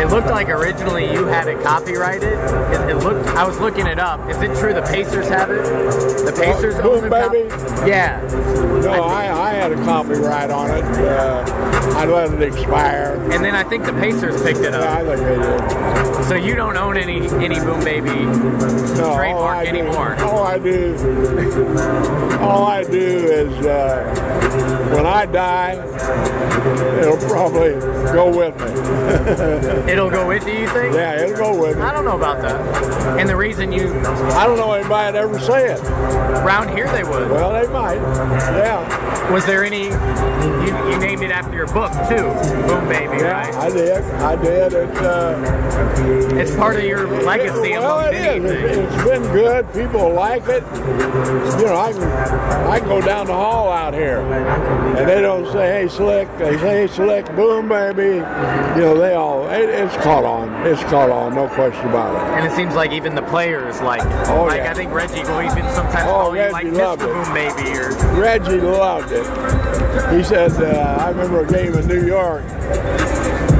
It 0.00 0.08
looked 0.08 0.28
like 0.28 0.48
originally 0.48 1.10
you 1.12 1.26
had 1.26 1.48
it 1.48 1.62
copyrighted. 1.62 2.32
It, 2.32 2.90
it 2.90 2.96
looked. 2.96 3.26
I 3.28 3.46
was 3.46 3.58
looking 3.58 3.86
it 3.86 3.98
up. 3.98 4.28
Is 4.28 4.36
it 4.42 4.56
true 4.58 4.74
the 4.74 4.82
Pacers 4.82 5.28
have 5.28 5.50
it? 5.50 5.62
The 6.24 6.32
Pacers 6.32 6.74
oh, 6.76 6.94
own 6.94 7.04
the 7.04 7.10
Boom 7.10 7.32
baby. 7.32 7.48
yeah. 7.90 8.20
No, 8.82 8.92
I, 8.92 9.26
I, 9.26 9.50
I, 9.50 9.52
had 9.54 9.72
a 9.72 9.76
copyright 9.84 10.50
on 10.50 10.70
it. 10.70 10.84
Uh, 10.84 11.44
I 11.96 12.04
let 12.04 12.32
it 12.32 12.42
expire. 12.42 13.18
And 13.32 13.44
then 13.44 13.54
I 13.54 13.64
think 13.64 13.84
the 13.84 13.92
Pacers 13.94 14.42
picked 14.42 14.60
it 14.60 14.74
up. 14.74 14.84
Yeah, 14.84 14.98
I 14.98 15.16
think 15.16 15.20
they 15.20 15.36
did. 15.36 16.24
So 16.26 16.34
you 16.34 16.54
don't 16.54 16.76
own 16.76 16.96
any 16.96 17.26
any 17.44 17.58
Boom 17.60 17.82
Baby 17.84 18.10
no, 18.10 19.14
trademark 19.16 19.66
anymore. 19.66 20.16
All 20.20 20.42
I 20.42 20.58
do, 20.58 20.96
all 22.40 22.64
I 22.64 22.84
do 22.84 22.98
is 22.98 23.66
uh, 23.66 24.92
when 24.94 25.06
I 25.06 25.26
die, 25.26 25.74
it'll 27.00 27.16
probably 27.28 27.72
go 28.12 28.36
with 28.36 28.56
me. 28.58 29.92
it'll 29.92 30.10
go 30.10 30.28
with 30.28 30.46
you, 30.46 30.54
you 30.54 30.68
think? 30.68 30.94
Yeah, 30.94 31.22
it'll 31.22 31.36
go 31.36 31.60
with 31.60 31.76
me. 31.76 31.82
I 31.82 31.92
don't 31.92 32.04
know 32.04 32.16
about 32.16 32.42
that. 32.42 33.18
And 33.18 33.28
the 33.28 33.36
reason 33.36 33.72
you, 33.72 33.88
I 34.34 34.46
don't 34.46 34.56
know 34.56 34.72
anybody 34.72 35.12
that 35.12 35.16
ever 35.16 35.38
say 35.38 35.72
it. 35.72 35.80
Around 35.80 36.76
here, 36.76 36.90
they 36.92 37.02
would. 37.02 37.30
Well, 37.30 37.52
they 37.52 37.70
might. 37.72 37.96
Yeah. 37.96 39.32
Was 39.32 39.44
there 39.44 39.64
any? 39.64 39.84
You, 39.86 40.90
you 40.90 40.98
named 40.98 41.22
it 41.22 41.30
after 41.30 41.54
your 41.56 41.66
book 41.66 41.90
too, 42.08 42.28
Boom 42.68 42.88
Baby, 42.88 43.16
yeah, 43.18 43.32
right? 43.32 43.54
I 43.54 43.70
did. 43.70 44.04
I 44.04 44.36
did. 44.36 44.72
It, 44.72 44.96
uh, 44.98 46.36
it's 46.38 46.54
part 46.54 46.76
of 46.76 46.84
your 46.84 47.08
legacy. 47.22 47.72
It, 47.72 47.80
well, 47.80 48.06
it 48.06 48.14
is. 48.14 48.44
It, 48.44 48.78
it's 48.78 49.04
been 49.04 49.22
good. 49.32 49.72
People 49.72 50.12
like 50.12 50.44
it. 50.46 50.62
You 51.58 51.66
know, 51.66 51.76
I 51.86 51.92
can 51.92 52.02
I 52.02 52.78
can 52.80 52.88
go 52.88 53.00
down 53.00 53.26
the 53.26 53.32
hall 53.32 53.70
out 53.70 53.94
here, 53.94 54.18
and 54.18 55.08
they 55.08 55.20
don't 55.20 55.46
say, 55.52 55.82
"Hey, 55.82 55.88
Slick." 55.88 56.26
They 56.36 56.58
say, 56.58 56.80
"Hey, 56.80 56.86
Slick, 56.88 57.26
Boom 57.36 57.68
Baby." 57.68 58.16
You 58.16 58.82
know, 58.82 58.98
they 58.98 59.14
all. 59.14 59.48
It, 59.48 59.68
it's 59.68 59.94
caught 59.98 60.24
on. 60.24 60.66
It's 60.66 60.82
caught 60.84 61.10
on. 61.10 61.36
No 61.36 61.46
question 61.46 61.88
about 61.88 62.16
it. 62.16 62.38
And 62.38 62.52
it 62.52 62.56
seems 62.56 62.74
like 62.74 62.90
even 62.90 63.14
the 63.14 63.22
players 63.22 63.80
like. 63.80 64.02
Oh, 64.28 64.46
like 64.46 64.62
yeah. 64.62 64.72
I 64.72 64.74
think 64.74 64.92
Reggie 64.92 65.22
will 65.22 65.42
even 65.42 65.62
sometimes 65.74 66.08
oh, 66.08 66.10
call 66.10 66.32
Reggie 66.32 66.66
you 66.66 66.72
like 66.72 66.98
Mr. 66.98 67.06
Boom 67.06 67.32
Baby 67.32 67.78
or 67.78 68.20
Reggie 68.20 68.60
loved 68.60 69.12
it. 69.12 69.24
He 70.12 70.24
said, 70.24 70.50
uh, 70.54 71.04
"I 71.04 71.10
remember 71.10 71.44
a 71.44 71.46
game 71.46 71.74
in 71.74 71.86
New 71.86 72.04
York." 72.04 72.42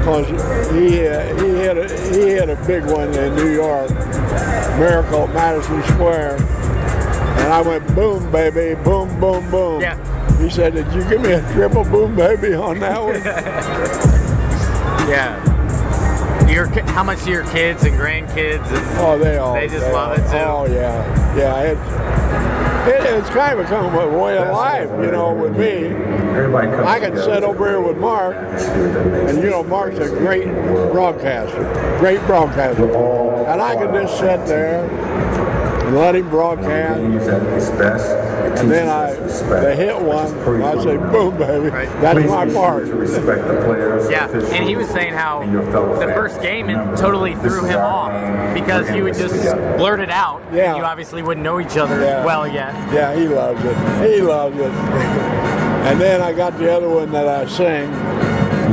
Because 0.02 0.26
he 0.72 1.06
uh, 1.06 1.42
he 1.42 1.50
had 1.62 1.78
a 1.78 2.12
he 2.12 2.30
had 2.30 2.50
a 2.50 2.56
big 2.66 2.84
one 2.86 3.12
in 3.14 3.36
New 3.36 3.52
York, 3.52 3.90
Miracle 4.78 5.28
at 5.28 5.34
Madison 5.34 5.82
Square, 5.94 6.38
and 7.46 7.54
I 7.54 7.60
went 7.62 7.86
boom 7.94 8.28
baby, 8.32 8.74
boom 8.82 9.08
boom 9.20 9.48
boom. 9.52 9.80
Yeah. 9.80 9.96
He 10.42 10.50
said, 10.50 10.74
"Did 10.74 10.92
you 10.92 11.08
give 11.08 11.20
me 11.20 11.30
a 11.30 11.52
triple 11.52 11.84
boom 11.84 12.16
baby 12.16 12.54
on 12.54 12.80
that 12.80 13.00
one?" 13.00 13.14
yeah. 15.08 16.50
Your 16.50 16.66
how 16.66 17.04
much 17.04 17.24
do 17.24 17.30
your 17.30 17.44
kids 17.44 17.84
and 17.84 17.94
grandkids? 17.94 18.66
And 18.66 18.98
oh, 18.98 19.16
they 19.16 19.36
all 19.36 19.54
they 19.54 19.68
just 19.68 19.86
they 19.86 19.92
love 19.92 20.18
all, 20.18 20.26
it 20.26 20.28
too. 20.28 20.38
Oh 20.38 20.66
yeah, 20.74 21.36
yeah. 21.36 21.62
It, 21.62 21.78
it, 22.88 23.18
it's 23.18 23.30
kind 23.30 23.60
of 23.60 23.64
become 23.64 23.94
a 23.94 24.18
way 24.18 24.38
of 24.38 24.48
life, 24.48 24.90
you 25.04 25.12
know, 25.12 25.32
with 25.32 25.56
me. 25.56 25.94
I 26.84 26.98
can 26.98 27.16
sit 27.16 27.44
over 27.44 27.68
here 27.68 27.80
with 27.80 27.96
Mark, 27.98 28.34
and 28.34 29.38
you 29.38 29.50
know, 29.50 29.62
Mark's 29.62 29.98
a 29.98 30.08
great 30.08 30.46
broadcaster, 30.90 31.62
great 32.00 32.20
broadcaster, 32.26 32.92
and 33.46 33.62
I 33.62 33.76
can 33.76 33.94
just 33.94 34.18
sit 34.18 34.44
there 34.46 34.84
and 35.86 35.94
let 35.96 36.14
him 36.16 36.28
broadcast. 36.28 37.00
And 37.00 38.70
then 38.70 38.88
I, 38.88 39.12
they 39.60 39.76
hit 39.76 40.00
one, 40.00 40.62
I 40.62 40.82
say, 40.82 40.96
boom, 40.96 41.36
baby. 41.36 41.68
Right. 41.68 41.88
That's 42.00 42.26
my 42.28 42.46
part. 42.52 42.86
Yeah, 44.10 44.28
and 44.30 44.68
he 44.68 44.76
was 44.76 44.88
saying 44.88 45.12
how 45.12 45.44
the 45.46 46.12
first 46.14 46.40
game 46.40 46.70
it 46.70 46.96
totally 46.96 47.34
threw 47.36 47.64
him 47.64 47.78
off 47.78 48.12
because 48.54 48.90
you 48.94 49.04
would 49.04 49.14
just 49.14 49.34
blurt 49.76 50.00
it 50.00 50.10
out. 50.10 50.42
Yeah. 50.52 50.76
You 50.76 50.82
obviously 50.84 51.22
wouldn't 51.22 51.44
know 51.44 51.60
each 51.60 51.76
other 51.76 52.00
Yeah. 52.00 52.24
well 52.24 52.46
yet. 52.48 52.74
Yeah, 52.92 53.14
he 53.14 53.28
loves 53.28 53.62
it. 53.64 53.76
He 54.14 54.20
loves 54.22 54.56
it. 54.58 54.72
And 55.86 56.00
then 56.00 56.20
I 56.20 56.32
got 56.32 56.58
the 56.58 56.74
other 56.74 56.88
one 56.88 57.12
that 57.12 57.28
I 57.28 57.46
sing. 57.46 57.88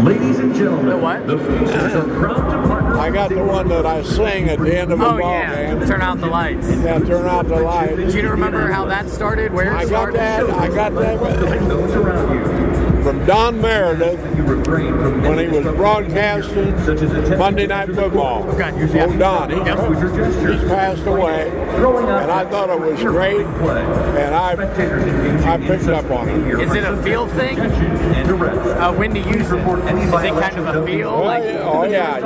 Ladies 0.04 0.40
and 0.40 0.56
gentlemen, 0.56 0.88
The 0.88 0.98
what? 0.98 1.28
the 1.28 1.38
Pacers 1.38 1.94
are 1.94 2.08
proud 2.20 2.50
to 2.50 2.68
partner 2.68 2.83
I 3.04 3.10
got 3.10 3.32
the 3.32 3.44
one 3.44 3.68
that 3.68 3.86
I 3.86 4.02
sing 4.02 4.48
at 4.48 4.60
the 4.60 4.80
end 4.80 4.94
of 4.94 5.02
a 5.02 5.06
Oh 5.06 5.18
ball 5.18 5.30
yeah, 5.30 5.74
game. 5.76 5.86
turn 5.86 6.02
out 6.02 6.22
the 6.22 6.28
lights. 6.28 6.70
Yeah, 6.70 7.00
turn 7.00 7.28
out 7.28 7.50
the 7.50 7.60
lights. 7.60 8.14
Do 8.14 8.18
you 8.18 8.30
remember 8.30 8.72
how 8.72 8.86
that 8.86 9.10
started? 9.10 9.52
Where 9.52 9.74
it 9.74 9.76
I 9.76 9.86
got 9.86 10.14
that. 10.14 10.50
I 10.50 10.70
got 10.70 10.94
that 10.96 12.73
with 13.04 13.26
those 13.26 13.26
around 13.26 13.26
you. 13.26 13.26
from 13.26 13.26
Don 13.26 13.62
Meredith 13.62 14.38
You 14.38 14.44
refrain 14.44 14.94
from 14.94 15.22
when 15.24 15.40
he 15.40 15.48
was 15.48 15.64
broadcasting 15.76 16.78
such 16.80 17.02
as 17.02 17.12
attempting 17.12 17.38
Monday 17.38 17.68
Night 17.68 17.90
Football. 17.94 18.44
Okay. 18.50 18.72
Oh, 19.02 19.18
Don, 19.18 19.50
he, 19.50 19.58
Yep. 19.58 19.90
with 19.90 20.00
your 20.00 20.16
gestures. 20.16 20.62
he's 20.62 20.70
passed 20.70 21.06
away, 21.06 21.50
and 21.50 22.32
I 22.32 22.46
thought 22.46 22.70
it 22.70 22.80
was 22.80 23.00
great, 23.02 23.46
and 23.46 24.36
I 24.36 24.54
Spectators 24.54 25.04
engaging 25.04 25.48
I 25.48 25.58
picked 25.58 25.88
up 25.88 26.12
on 26.12 26.30
it. 26.30 26.34
behavior 26.36 26.62
Is 26.62 26.76
it 26.76 26.84
a 26.84 26.98
field 27.04 27.32
thing? 27.32 27.60
Attention 27.60 27.86
and 27.88 28.30
arrest. 28.32 28.60
Uh, 28.80 28.94
when 28.94 29.14
to 29.14 29.20
use 29.20 29.52
it? 29.52 29.58
Is 29.60 30.14
it 30.24 30.42
kind 30.42 30.58
of 30.58 30.68
a 30.76 30.86
feel? 30.86 31.10
Oh 31.10 31.24
Like, 31.24 31.44
yeah, 31.44 31.60
oh 31.64 31.84
yeah, 31.84 32.20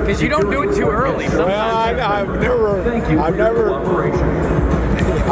because 0.00 0.22
you 0.22 0.28
don't 0.28 0.50
do 0.50 0.62
it 0.62 0.74
too 0.74 0.88
early. 0.88 1.28
Well, 1.28 1.48
I, 1.48 2.20
I've 2.20 2.40
never, 2.40 2.80
I've 3.20 3.36
never, 3.36 3.70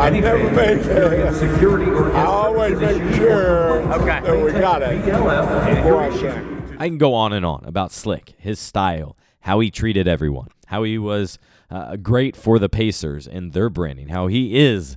cooperation. 0.00 0.24
I've 0.24 0.54
never 0.54 1.26
made. 1.30 1.34
Security 1.34 1.90
or 1.90 2.12
I 2.14 2.24
always 2.24 2.78
make 2.78 3.14
sure 3.14 3.80
Okay. 3.92 4.20
that 4.20 4.44
we 4.44 4.52
got 4.52 4.82
it 4.82 5.02
BLF 5.04 5.66
and 5.66 5.76
before 5.76 5.90
your 5.92 6.02
I 6.02 6.16
sing. 6.16 6.76
I 6.78 6.88
can 6.88 6.98
go 6.98 7.14
on 7.14 7.32
and 7.32 7.44
on 7.44 7.64
about 7.64 7.92
Slick, 7.92 8.34
his 8.38 8.58
style, 8.58 9.16
how 9.40 9.60
he 9.60 9.70
treated 9.70 10.08
everyone, 10.08 10.48
how 10.66 10.82
he 10.84 10.98
was 10.98 11.38
uh, 11.70 11.96
great 11.96 12.36
for 12.36 12.58
the 12.58 12.68
Pacers 12.68 13.26
and 13.28 13.52
their 13.52 13.68
branding, 13.68 14.08
how 14.08 14.26
he 14.28 14.58
is 14.58 14.96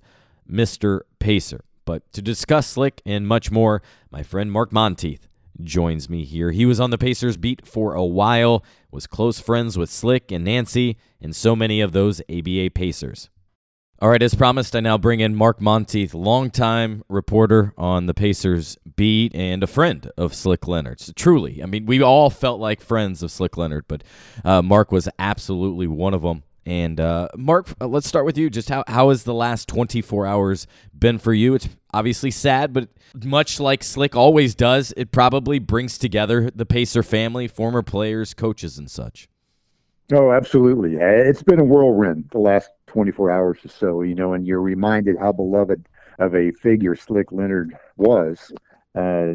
Mr. 0.49 1.01
Pacer. 1.19 1.63
But 1.85 2.11
to 2.13 2.21
discuss 2.21 2.67
Slick 2.67 3.01
and 3.05 3.27
much 3.27 3.51
more, 3.51 3.81
my 4.11 4.23
friend 4.23 4.51
Mark 4.51 4.71
Montieth 4.71 5.27
joins 5.61 6.09
me 6.09 6.23
here. 6.23 6.51
He 6.51 6.65
was 6.65 6.79
on 6.79 6.89
the 6.89 6.97
Pacers 6.97 7.35
beat 7.37 7.67
for 7.67 7.93
a 7.93 8.05
while, 8.05 8.63
was 8.91 9.05
close 9.05 9.39
friends 9.39 9.77
with 9.77 9.89
Slick 9.89 10.31
and 10.31 10.45
Nancy 10.45 10.97
and 11.21 11.35
so 11.35 11.55
many 11.55 11.81
of 11.81 11.91
those 11.91 12.21
ABA 12.29 12.69
Pacers. 12.73 13.29
All 14.03 14.09
right, 14.09 14.21
as 14.21 14.35
promised, 14.35 14.75
I 14.75 14.81
now 14.81 14.97
bring 14.97 15.21
in 15.21 15.33
Mark 15.33 15.61
Montieth, 15.61 16.13
longtime 16.13 17.05
reporter 17.07 17.73
on 17.77 18.05
the 18.05 18.13
Pacers 18.13 18.77
beat 18.97 19.33
and 19.33 19.63
a 19.63 19.65
friend 19.65 20.11
of 20.17 20.33
Slick 20.33 20.67
Leonard. 20.67 20.99
So 20.99 21.13
truly, 21.15 21.63
I 21.63 21.67
mean, 21.67 21.85
we 21.85 22.01
all 22.01 22.29
felt 22.29 22.59
like 22.59 22.81
friends 22.81 23.23
of 23.23 23.31
Slick 23.31 23.55
Leonard, 23.55 23.85
but 23.87 24.03
uh, 24.43 24.61
Mark 24.61 24.91
was 24.91 25.07
absolutely 25.17 25.87
one 25.87 26.13
of 26.13 26.21
them. 26.21 26.43
And 26.65 26.99
uh, 26.99 27.29
Mark, 27.37 27.73
uh, 27.79 27.87
let's 27.87 28.05
start 28.05 28.25
with 28.25 28.37
you. 28.37 28.49
Just 28.49 28.67
how 28.67 28.83
how 28.87 29.07
has 29.07 29.23
the 29.23 29.33
last 29.33 29.69
24 29.69 30.25
hours 30.27 30.67
been 30.93 31.17
for 31.17 31.33
you? 31.33 31.55
It's 31.55 31.69
obviously 31.93 32.29
sad, 32.29 32.73
but 32.73 32.89
much 33.23 33.57
like 33.57 33.85
Slick 33.85 34.17
always 34.17 34.53
does, 34.53 34.93
it 34.97 35.13
probably 35.13 35.59
brings 35.59 35.97
together 35.97 36.51
the 36.53 36.65
Pacer 36.65 37.03
family, 37.03 37.47
former 37.47 37.81
players, 37.81 38.33
coaches, 38.33 38.77
and 38.77 38.91
such. 38.91 39.29
Oh, 40.11 40.31
absolutely. 40.31 40.95
It's 40.97 41.43
been 41.43 41.59
a 41.59 41.63
whirlwind 41.63 42.29
the 42.31 42.37
last 42.37 42.69
24 42.87 43.31
hours 43.31 43.57
or 43.63 43.69
so, 43.69 44.01
you 44.01 44.15
know, 44.15 44.33
and 44.33 44.45
you're 44.45 44.61
reminded 44.61 45.17
how 45.17 45.31
beloved 45.31 45.87
of 46.19 46.35
a 46.35 46.51
figure 46.51 46.95
Slick 46.95 47.31
Leonard 47.31 47.75
was, 47.95 48.51
uh, 48.95 49.33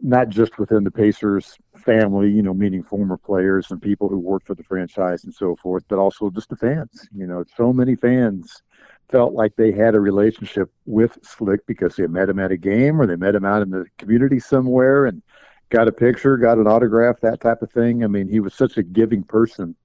not 0.00 0.28
just 0.28 0.58
within 0.58 0.84
the 0.84 0.90
Pacers 0.90 1.56
family, 1.76 2.30
you 2.30 2.42
know, 2.42 2.52
meaning 2.52 2.82
former 2.82 3.16
players 3.16 3.70
and 3.70 3.80
people 3.80 4.08
who 4.08 4.18
worked 4.18 4.46
for 4.46 4.54
the 4.54 4.64
franchise 4.64 5.24
and 5.24 5.32
so 5.32 5.56
forth, 5.56 5.84
but 5.88 5.98
also 5.98 6.30
just 6.30 6.50
the 6.50 6.56
fans. 6.56 7.08
You 7.14 7.26
know, 7.26 7.44
so 7.56 7.72
many 7.72 7.94
fans 7.94 8.62
felt 9.08 9.34
like 9.34 9.54
they 9.56 9.72
had 9.72 9.94
a 9.94 10.00
relationship 10.00 10.70
with 10.84 11.16
Slick 11.22 11.64
because 11.66 11.96
they 11.96 12.06
met 12.08 12.28
him 12.28 12.40
at 12.40 12.52
a 12.52 12.56
game 12.56 13.00
or 13.00 13.06
they 13.06 13.16
met 13.16 13.34
him 13.34 13.44
out 13.44 13.62
in 13.62 13.70
the 13.70 13.86
community 13.98 14.40
somewhere 14.40 15.06
and 15.06 15.22
got 15.70 15.88
a 15.88 15.92
picture, 15.92 16.36
got 16.36 16.58
an 16.58 16.66
autograph, 16.66 17.20
that 17.20 17.40
type 17.40 17.62
of 17.62 17.70
thing. 17.70 18.02
I 18.02 18.08
mean, 18.08 18.28
he 18.28 18.40
was 18.40 18.52
such 18.52 18.76
a 18.76 18.82
giving 18.82 19.22
person 19.22 19.76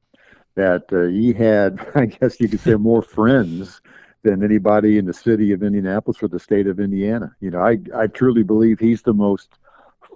that 0.55 0.83
uh, 0.91 1.07
he 1.07 1.33
had, 1.33 1.85
I 1.95 2.05
guess 2.05 2.39
you 2.39 2.47
could 2.47 2.59
say, 2.59 2.75
more 2.75 3.01
friends 3.01 3.81
than 4.23 4.43
anybody 4.43 4.97
in 4.97 5.05
the 5.05 5.13
city 5.13 5.51
of 5.51 5.63
Indianapolis 5.63 6.23
or 6.23 6.29
the 6.29 6.39
state 6.39 6.67
of 6.67 6.79
Indiana. 6.79 7.35
You 7.41 7.51
know, 7.51 7.59
I, 7.59 7.77
I 7.95 8.07
truly 8.07 8.43
believe 8.43 8.79
he's 8.79 9.01
the 9.01 9.13
most 9.13 9.49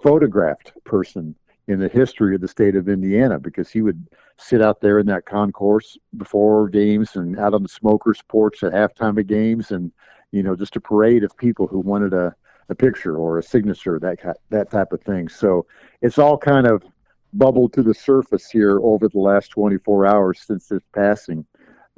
photographed 0.02 0.72
person 0.84 1.34
in 1.66 1.78
the 1.78 1.88
history 1.88 2.34
of 2.34 2.40
the 2.40 2.48
state 2.48 2.74
of 2.74 2.88
Indiana 2.88 3.38
because 3.38 3.70
he 3.70 3.82
would 3.82 4.08
sit 4.38 4.62
out 4.62 4.80
there 4.80 4.98
in 4.98 5.06
that 5.06 5.26
concourse 5.26 5.98
before 6.16 6.68
games 6.68 7.16
and 7.16 7.38
out 7.38 7.54
on 7.54 7.62
the 7.62 7.68
smokers 7.68 8.22
porch 8.28 8.62
at 8.62 8.72
halftime 8.72 9.18
of 9.18 9.26
games 9.26 9.70
and 9.70 9.92
you 10.30 10.42
know 10.42 10.54
just 10.54 10.76
a 10.76 10.80
parade 10.80 11.24
of 11.24 11.36
people 11.36 11.66
who 11.66 11.80
wanted 11.80 12.14
a, 12.14 12.34
a 12.68 12.74
picture 12.74 13.16
or 13.16 13.38
a 13.38 13.42
signature 13.42 13.98
that 13.98 14.18
that 14.50 14.70
type 14.70 14.92
of 14.92 15.02
thing 15.02 15.28
so 15.28 15.66
it's 16.02 16.18
all 16.18 16.38
kind 16.38 16.66
of 16.66 16.84
bubbled 17.32 17.72
to 17.74 17.82
the 17.82 17.94
surface 17.94 18.50
here 18.50 18.80
over 18.82 19.08
the 19.08 19.18
last 19.18 19.50
24 19.50 20.06
hours 20.06 20.40
since 20.46 20.68
his 20.68 20.82
passing 20.94 21.44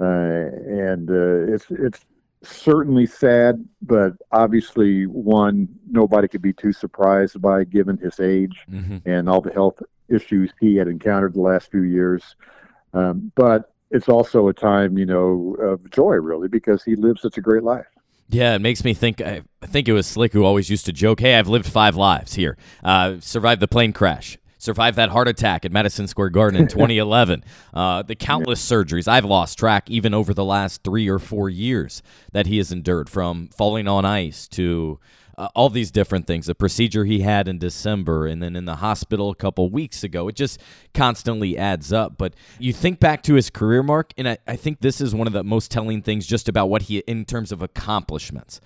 uh, 0.00 0.48
and 0.66 1.10
uh, 1.10 1.52
it's 1.52 1.66
it's 1.70 2.00
certainly 2.42 3.04
sad, 3.04 3.62
but 3.82 4.14
obviously 4.32 5.06
one 5.06 5.68
nobody 5.90 6.26
could 6.26 6.40
be 6.40 6.54
too 6.54 6.72
surprised 6.72 7.40
by 7.40 7.64
given 7.64 7.98
his 7.98 8.18
age 8.18 8.64
hmm 8.68 8.96
and 9.04 9.28
all 9.28 9.40
the 9.40 9.52
health 9.52 9.82
issues 10.08 10.50
he 10.58 10.76
had 10.76 10.88
encountered 10.88 11.34
the 11.34 11.40
last 11.40 11.70
few 11.70 11.82
years. 11.82 12.34
Um, 12.94 13.30
but 13.34 13.72
it's 13.90 14.08
also 14.08 14.48
a 14.48 14.54
time, 14.54 14.96
you 14.96 15.06
know, 15.06 15.56
of 15.60 15.90
joy, 15.90 16.14
really, 16.14 16.48
because 16.48 16.82
he 16.82 16.96
lived 16.96 17.20
such 17.20 17.36
a 17.36 17.40
great 17.40 17.62
life. 17.62 17.86
Yeah, 18.30 18.54
it 18.54 18.60
makes 18.60 18.84
me 18.84 18.94
think. 18.94 19.20
I 19.20 19.42
I 19.60 19.66
think 19.66 19.86
it 19.86 19.92
was 19.92 20.06
Slick 20.06 20.32
who 20.32 20.44
always 20.44 20.70
used 20.70 20.86
to 20.86 20.92
joke, 20.92 21.20
"Hey, 21.20 21.34
I've 21.34 21.48
lived 21.48 21.66
five 21.66 21.94
lives 21.94 22.34
here. 22.34 22.56
Uh, 22.82 23.16
survived 23.20 23.60
the 23.60 23.68
plane 23.68 23.92
crash, 23.92 24.38
survived 24.60 24.96
that 24.96 25.08
heart 25.08 25.26
attack 25.26 25.64
at 25.64 25.72
Madison 25.72 26.06
Square 26.06 26.30
Garden 26.30 26.60
in 26.60 26.68
2011, 26.68 27.42
uh, 27.74 28.02
the 28.02 28.14
countless 28.14 28.64
surgeries 28.64 29.08
I've 29.08 29.24
lost 29.24 29.58
track 29.58 29.90
even 29.90 30.14
over 30.14 30.32
the 30.32 30.44
last 30.44 30.84
three 30.84 31.08
or 31.08 31.18
four 31.18 31.48
years 31.48 32.02
that 32.32 32.46
he 32.46 32.58
has 32.58 32.70
endured, 32.70 33.08
from 33.08 33.48
falling 33.48 33.88
on 33.88 34.04
ice 34.04 34.46
to 34.48 35.00
uh, 35.38 35.48
all 35.54 35.70
these 35.70 35.90
different 35.90 36.26
things. 36.26 36.50
A 36.50 36.54
procedure 36.54 37.06
he 37.06 37.20
had 37.20 37.48
in 37.48 37.58
December, 37.58 38.26
and 38.26 38.42
then 38.42 38.54
in 38.54 38.66
the 38.66 38.76
hospital 38.76 39.30
a 39.30 39.34
couple 39.34 39.70
weeks 39.70 40.04
ago. 40.04 40.28
It 40.28 40.36
just 40.36 40.60
constantly 40.92 41.56
adds 41.56 41.94
up. 41.94 42.18
But 42.18 42.34
you 42.58 42.74
think 42.74 43.00
back 43.00 43.22
to 43.22 43.34
his 43.34 43.48
career, 43.48 43.82
Mark, 43.82 44.12
and 44.18 44.28
I, 44.28 44.38
I 44.46 44.56
think 44.56 44.80
this 44.80 45.00
is 45.00 45.14
one 45.14 45.26
of 45.26 45.32
the 45.32 45.42
most 45.42 45.70
telling 45.70 46.02
things 46.02 46.26
just 46.26 46.46
about 46.46 46.66
what 46.66 46.82
he, 46.82 46.98
in 46.98 47.24
terms 47.24 47.52
of 47.52 47.62
accomplishments. 47.62 48.60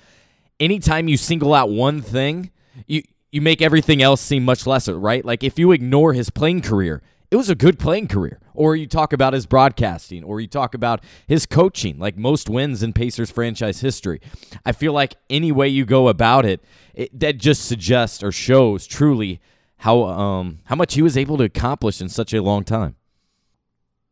Anytime 0.58 1.06
you 1.06 1.16
single 1.16 1.54
out 1.54 1.70
one 1.70 2.02
thing, 2.02 2.50
you 2.88 3.02
you 3.34 3.40
make 3.40 3.60
everything 3.60 4.00
else 4.00 4.20
seem 4.20 4.44
much 4.44 4.64
lesser, 4.64 4.96
right? 4.96 5.24
Like 5.24 5.42
if 5.42 5.58
you 5.58 5.72
ignore 5.72 6.12
his 6.12 6.30
playing 6.30 6.62
career, 6.62 7.02
it 7.32 7.36
was 7.36 7.50
a 7.50 7.56
good 7.56 7.80
playing 7.80 8.06
career. 8.06 8.38
Or 8.54 8.76
you 8.76 8.86
talk 8.86 9.12
about 9.12 9.32
his 9.32 9.44
broadcasting, 9.44 10.22
or 10.22 10.40
you 10.40 10.46
talk 10.46 10.72
about 10.72 11.02
his 11.26 11.44
coaching, 11.44 11.98
like 11.98 12.16
most 12.16 12.48
wins 12.48 12.84
in 12.84 12.92
Pacers 12.92 13.32
franchise 13.32 13.80
history. 13.80 14.20
I 14.64 14.70
feel 14.70 14.92
like 14.92 15.16
any 15.28 15.50
way 15.50 15.66
you 15.66 15.84
go 15.84 16.06
about 16.06 16.46
it, 16.46 16.62
it 16.94 17.18
that 17.18 17.38
just 17.38 17.64
suggests 17.64 18.22
or 18.22 18.30
shows 18.30 18.86
truly 18.86 19.40
how 19.78 20.04
um 20.04 20.60
how 20.66 20.76
much 20.76 20.94
he 20.94 21.02
was 21.02 21.16
able 21.18 21.36
to 21.38 21.44
accomplish 21.44 22.00
in 22.00 22.08
such 22.08 22.32
a 22.32 22.40
long 22.40 22.62
time. 22.62 22.94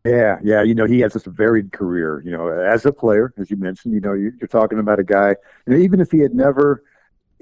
Yeah, 0.05 0.41
yeah. 0.43 0.63
You 0.65 0.75
know, 0.75 0.85
he 0.85 0.99
has 1.01 1.13
this 1.13 1.25
varied 1.27 1.71
career. 1.71 2.21
You 2.25 2.33
know, 2.33 2.49
as 2.49 2.85
a 2.87 2.93
player, 2.93 3.33
as 3.39 3.53
you 3.53 3.57
mentioned, 3.57 3.95
you 3.95 4.01
know, 4.01 4.15
you- 4.15 4.33
you're 4.41 4.49
talking 4.49 4.81
about 4.81 4.99
a 4.99 5.05
guy. 5.05 5.37
You 5.67 5.75
know, 5.75 5.79
even 5.79 6.01
if 6.01 6.11
he 6.11 6.19
had 6.19 6.35
never, 6.35 6.83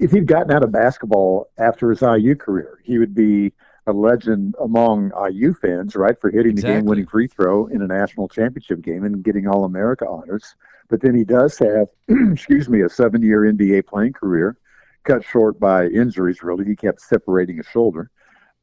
if 0.01 0.11
he'd 0.11 0.25
gotten 0.25 0.51
out 0.51 0.63
of 0.63 0.71
basketball 0.71 1.51
after 1.59 1.91
his 1.91 2.01
IU 2.01 2.35
career, 2.35 2.79
he 2.83 2.97
would 2.97 3.13
be 3.13 3.53
a 3.85 3.93
legend 3.93 4.55
among 4.59 5.11
IU 5.29 5.53
fans, 5.53 5.95
right, 5.95 6.19
for 6.19 6.31
hitting 6.31 6.55
the 6.55 6.61
game-winning 6.63 7.05
free 7.05 7.27
throw 7.27 7.67
in 7.67 7.83
a 7.83 7.87
national 7.87 8.27
championship 8.27 8.81
game 8.81 9.03
and 9.03 9.23
getting 9.23 9.47
All 9.47 9.63
America 9.63 10.07
honors. 10.07 10.55
But 10.89 11.01
then 11.01 11.15
he 11.15 11.23
does 11.23 11.57
have, 11.59 11.87
excuse 12.07 12.67
me, 12.67 12.81
a 12.81 12.89
seven-year 12.89 13.53
NBA 13.53 13.85
playing 13.85 14.13
career, 14.13 14.57
cut 15.03 15.23
short 15.23 15.59
by 15.59 15.85
injuries. 15.85 16.41
Really, 16.41 16.65
he 16.65 16.75
kept 16.75 17.01
separating 17.01 17.57
his 17.57 17.67
shoulder. 17.67 18.09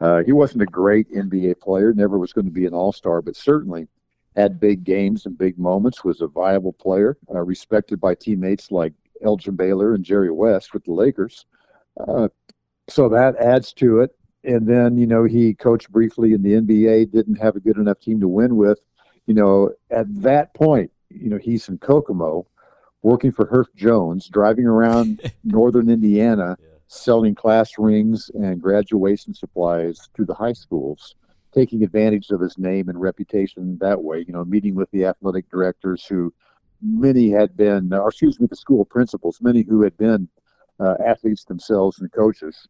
Uh, 0.01 0.23
he 0.25 0.33
wasn't 0.33 0.63
a 0.63 0.67
great 0.67 1.13
NBA 1.13 1.61
player, 1.61 1.93
never 1.93 2.19
was 2.19 2.33
going 2.33 2.47
to 2.47 2.53
be 2.53 2.67
an 2.67 2.75
all 2.75 2.93
star, 2.93 3.23
but 3.23 3.37
certainly 3.37 3.87
had 4.37 4.61
big 4.61 4.85
games 4.85 5.25
and 5.25 5.39
big 5.39 5.59
moments, 5.59 6.05
was 6.05 6.21
a 6.21 6.29
viable 6.29 6.73
player, 6.73 7.17
uh, 7.33 7.41
respected 7.41 8.01
by 8.01 8.15
teammates 8.15 8.71
like 8.71 8.93
Elgin 9.25 9.57
Baylor 9.57 9.95
and 9.95 10.05
Jerry 10.05 10.31
West 10.31 10.75
with 10.75 10.85
the 10.85 10.93
Lakers. 10.93 11.47
Uh, 11.99 12.29
so 12.89 13.09
that 13.09 13.37
adds 13.37 13.73
to 13.75 14.01
it. 14.01 14.11
And 14.45 14.67
then, 14.67 14.97
you 14.97 15.07
know, 15.07 15.25
he 15.25 15.55
coached 15.55 15.91
briefly 15.91 16.33
in 16.33 16.43
the 16.43 16.53
NBA, 16.53 17.11
didn't 17.11 17.37
have 17.37 17.57
a 17.57 17.61
good 17.61 17.77
enough 17.77 18.01
team 18.01 18.21
to 18.21 18.29
win 18.29 18.57
with. 18.57 18.79
You 19.27 19.35
know, 19.35 19.71
at 19.91 20.07
that 20.23 20.55
point, 20.55 20.91
you 21.11 21.29
know, 21.29 21.39
he's 21.39 21.69
in 21.69 21.79
Kokomo 21.79 22.47
working 23.03 23.33
for 23.33 23.47
Herff 23.47 23.75
Jones, 23.75 24.29
driving 24.29 24.67
around 24.67 25.33
northern 25.45 25.91
Indiana 25.91 26.57
selling 26.89 27.35
class 27.35 27.73
rings 27.79 28.31
and 28.35 28.61
graduation 28.61 29.35
supplies 29.35 30.09
to 30.17 30.25
the 30.25 30.35
high 30.35 30.55
schools, 30.55 31.15
taking 31.53 31.83
advantage 31.83 32.31
of 32.31 32.41
his 32.41 32.57
name 32.59 32.89
and 32.89 33.01
reputation 33.01 33.77
that 33.79 34.03
way. 34.03 34.25
You 34.27 34.33
know, 34.33 34.45
meeting 34.45 34.75
with 34.75 34.91
the 34.91 35.05
athletic 35.05 35.51
directors 35.51 36.07
who 36.07 36.33
many 36.83 37.31
had 37.31 37.57
been, 37.57 37.93
or 37.93 38.09
excuse 38.09 38.39
me, 38.41 38.47
the 38.49 38.57
school 38.57 38.85
principals, 38.85 39.39
many 39.41 39.63
who 39.63 39.83
had 39.83 39.97
been 39.97 40.29
uh, 40.81 40.95
athletes 41.05 41.45
themselves 41.45 42.01
and 42.01 42.11
coaches. 42.13 42.69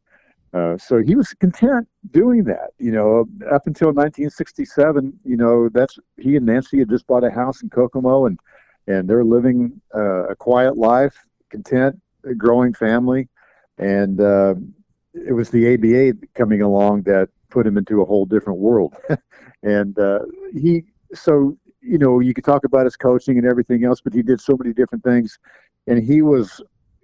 Uh, 0.55 0.79
so 0.79 0.99
he 0.99 1.15
was 1.15 1.35
content 1.35 1.87
doing 2.11 2.45
that, 2.45 2.71
you 2.79 2.91
know, 2.91 3.21
up 3.51 3.67
until 3.67 3.89
1967. 3.89 5.13
You 5.25 5.37
know, 5.37 5.69
that's 5.69 5.99
he 6.17 6.37
and 6.37 6.47
Nancy 6.47 6.79
had 6.79 6.89
just 6.89 7.07
bought 7.07 7.25
a 7.25 7.31
house 7.31 7.63
in 7.63 7.69
Kokomo, 7.69 8.25
and 8.27 8.39
and 8.87 9.09
they're 9.09 9.25
living 9.25 9.81
uh, 9.95 10.29
a 10.29 10.35
quiet 10.35 10.79
life, 10.79 11.15
content, 11.51 12.01
growing 12.39 12.73
family 12.73 13.29
and 13.79 14.21
uh, 14.21 14.55
it 15.15 15.33
was 15.33 15.51
the 15.51 15.75
ABA 15.75 16.27
coming 16.35 16.63
along 16.63 17.03
that 17.03 17.29
put 17.51 17.67
him 17.67 17.79
into 17.79 18.03
a 18.03 18.05
whole 18.05 18.27
different 18.27 18.59
world. 18.59 18.95
and 19.63 19.99
uh, 19.99 20.21
he, 20.53 20.85
so 21.15 21.57
you 21.89 21.99
know, 21.99 22.21
you 22.21 22.35
could 22.35 22.45
talk 22.45 22.65
about 22.65 22.85
his 22.85 22.97
coaching 22.97 23.39
and 23.39 23.47
everything 23.47 23.85
else, 23.85 24.01
but 24.01 24.13
he 24.13 24.23
did 24.23 24.41
so 24.41 24.57
many 24.57 24.75
different 24.75 25.05
things, 25.05 25.39
and 25.87 26.03
he 26.03 26.23
was 26.23 26.61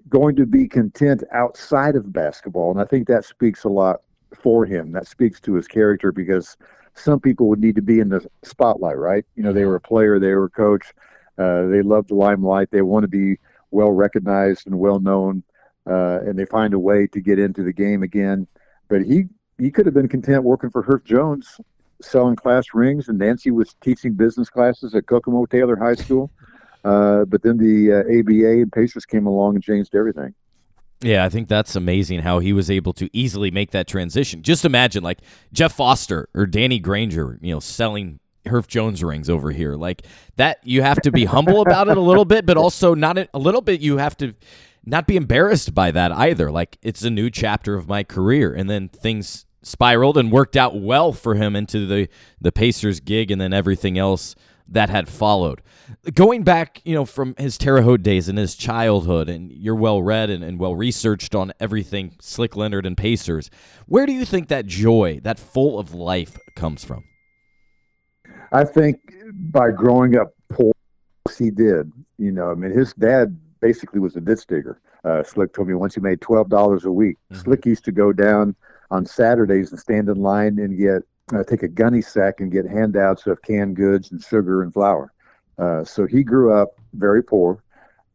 going 0.09 0.37
to 0.37 0.47
be 0.47 0.68
content 0.68 1.25
outside 1.33 1.97
of 1.97 2.12
basketball, 2.12 2.70
and 2.70 2.81
I 2.81 2.85
think 2.85 3.09
that 3.09 3.25
speaks 3.25 3.64
a 3.64 3.68
lot 3.68 4.01
for 4.42 4.66
him. 4.66 4.92
That 4.92 5.07
speaks 5.07 5.40
to 5.40 5.55
his 5.55 5.66
character 5.66 6.12
because 6.12 6.57
some 6.94 7.20
people 7.20 7.49
would 7.49 7.61
need 7.61 7.77
to 7.77 7.83
be 7.83 8.01
in 8.01 8.09
the 8.09 8.25
spotlight, 8.42 8.99
right? 8.99 9.25
You 9.35 9.42
know, 9.42 9.53
they 9.53 9.64
were 9.64 9.77
a 9.77 9.81
player, 9.81 10.18
they 10.18 10.35
were 10.35 10.44
a 10.44 10.51
coach, 10.51 10.92
uh, 11.38 11.66
they 11.66 11.83
loved 11.83 12.11
the 12.11 12.14
limelight, 12.14 12.70
they 12.70 12.83
want 12.83 13.05
to 13.05 13.09
be 13.09 13.38
well 13.70 13.90
recognized 13.90 14.66
and 14.66 14.79
well 14.79 15.01
known 15.01 15.42
uh, 15.88 16.20
and 16.20 16.38
they 16.38 16.44
find 16.44 16.75
a 16.75 16.79
way 16.79 17.07
to 17.09 17.20
get 17.20 17.38
into 17.38 17.62
the 17.62 17.73
game 17.73 18.03
again. 18.03 18.47
But 18.88 19.03
he 19.03 19.25
he 19.59 19.70
could 19.70 19.87
have 19.87 19.94
been 19.94 20.09
content 20.09 20.44
working 20.44 20.70
for 20.70 20.83
Herff 20.83 21.05
Jones, 21.05 21.61
selling 22.05 22.37
class 22.37 22.67
rings, 22.75 23.09
and 23.09 23.19
Nancy 23.19 23.51
was 23.51 23.75
teaching 23.81 24.14
business 24.14 24.49
classes 24.49 24.95
at 24.95 25.07
Kokomo 25.07 25.47
Taylor 25.47 25.77
High 25.77 25.95
School. 25.95 26.31
Uh, 26.85 27.25
but 27.25 27.43
then 27.43 27.57
the 27.57 27.90
uh, 27.90 28.01
ABA 28.01 28.61
and 28.61 28.71
Pacers 28.71 29.07
came 29.07 29.27
along 29.27 29.55
and 29.55 29.64
changed 29.64 29.95
everything. 29.95 30.35
Yeah, 31.01 31.25
I 31.25 31.29
think 31.29 31.49
that's 31.49 31.75
amazing 31.77 32.21
how 32.21 32.38
he 32.38 32.53
was 32.53 32.71
able 32.71 32.93
to 32.95 33.09
easily 33.17 33.51
make 33.51 33.71
that 33.71 33.88
transition. 33.88 34.43
Just 34.43 34.64
imagine 34.64 35.03
like 35.03 35.21
Jeff 35.53 35.73
Foster 35.73 36.29
or 36.35 36.47
Danny 36.47 36.79
Granger, 36.79 37.38
you 37.43 37.55
know, 37.55 37.61
selling 37.61 38.21
Herff 38.47 38.69
Jones 38.69 39.03
rings 39.03 39.29
over 39.29 39.51
here. 39.51 39.75
Like 39.75 40.07
that 40.37 40.59
you 40.62 40.83
have 40.83 41.01
to 41.03 41.11
be 41.11 41.25
humble 41.25 41.62
about 41.62 41.88
it 41.88 41.97
a 41.97 42.01
little 42.01 42.25
bit, 42.25 42.47
but 42.47 42.57
also 42.57 42.95
not 42.95 43.19
a, 43.19 43.29
a 43.35 43.38
little 43.38 43.61
bit 43.61 43.81
you 43.81 43.99
have 43.99 44.17
to 44.19 44.35
not 44.85 45.07
be 45.07 45.17
embarrassed 45.17 45.75
by 45.75 45.90
that 45.90 46.12
either. 46.12 46.51
Like 46.51 46.79
it's 46.83 47.03
a 47.03 47.11
new 47.11 47.31
chapter 47.31 47.75
of 47.75 47.88
my 47.88 48.03
career 48.03 48.55
and 48.55 48.69
then 48.69 48.88
things 48.88 49.47
spiraled 49.64 50.16
and 50.16 50.31
worked 50.31 50.57
out 50.57 50.79
well 50.81 51.12
for 51.12 51.35
him 51.35 51.57
into 51.57 51.87
the 51.87 52.09
the 52.40 52.53
Pacers 52.53 53.00
gig 53.00 53.31
and 53.31 53.40
then 53.40 53.53
everything 53.53 53.98
else 53.98 54.35
that 54.66 54.90
had 54.90 55.09
followed. 55.09 55.62
Going 56.14 56.42
back, 56.42 56.81
you 56.85 56.94
know, 56.94 57.05
from 57.05 57.35
his 57.37 57.59
Terre 57.59 57.83
Haute 57.83 58.03
days 58.03 58.29
and 58.29 58.38
his 58.38 58.55
childhood, 58.55 59.29
and 59.29 59.53
you're 59.53 59.74
well 59.74 60.03
read 60.03 60.31
and, 60.31 60.42
and 60.42 60.59
well 60.59 60.74
researched 60.74 61.35
on 61.35 61.53
everything 61.61 62.16
Slick 62.20 62.57
Leonard 62.57 62.87
and 62.87 62.96
Pacers, 62.96 63.50
where 63.87 64.07
do 64.07 64.12
you 64.12 64.24
think 64.24 64.48
that 64.48 64.66
joy, 64.66 65.20
that 65.22 65.38
full 65.38 65.79
of 65.79 65.92
life, 65.92 66.38
comes 66.57 66.85
from? 66.85 67.05
I 68.53 68.64
think 68.64 69.00
by 69.33 69.70
growing 69.70 70.16
up 70.16 70.35
poor, 70.48 70.72
he 71.37 71.50
did. 71.50 71.92
You 72.18 72.33
know, 72.33 72.50
I 72.50 72.55
mean, 72.55 72.70
his 72.70 72.94
dad 72.94 73.38
basically 73.61 74.00
was 74.00 74.16
a 74.16 74.20
ditch 74.20 74.46
digger. 74.46 74.81
Uh, 75.05 75.22
Slick 75.22 75.53
told 75.53 75.68
me 75.68 75.74
once 75.74 75.94
he 75.94 76.00
made 76.00 76.20
twelve 76.20 76.48
dollars 76.48 76.85
a 76.85 76.90
week. 76.90 77.16
Slick 77.33 77.66
used 77.66 77.85
to 77.85 77.92
go 77.92 78.12
down 78.12 78.55
on 78.94 79.04
Saturdays 79.04 79.72
and 79.72 79.80
stand 79.80 80.09
in 80.09 80.22
line 80.22 80.59
and 80.61 80.78
get 80.78 81.02
uh, 81.35 81.42
take 81.42 81.62
a 81.62 81.68
gunny 81.68 82.00
sack 82.00 82.40
and 82.40 82.52
get 82.52 82.64
handouts 82.66 83.26
of 83.26 83.42
canned 83.42 83.76
goods 83.76 84.12
and 84.12 84.22
sugar 84.22 84.62
and 84.62 84.72
flour. 84.72 85.12
Uh, 85.59 85.83
so 85.83 86.07
he 86.07 86.22
grew 86.22 86.52
up 86.52 86.74
very 86.92 87.22
poor. 87.22 87.62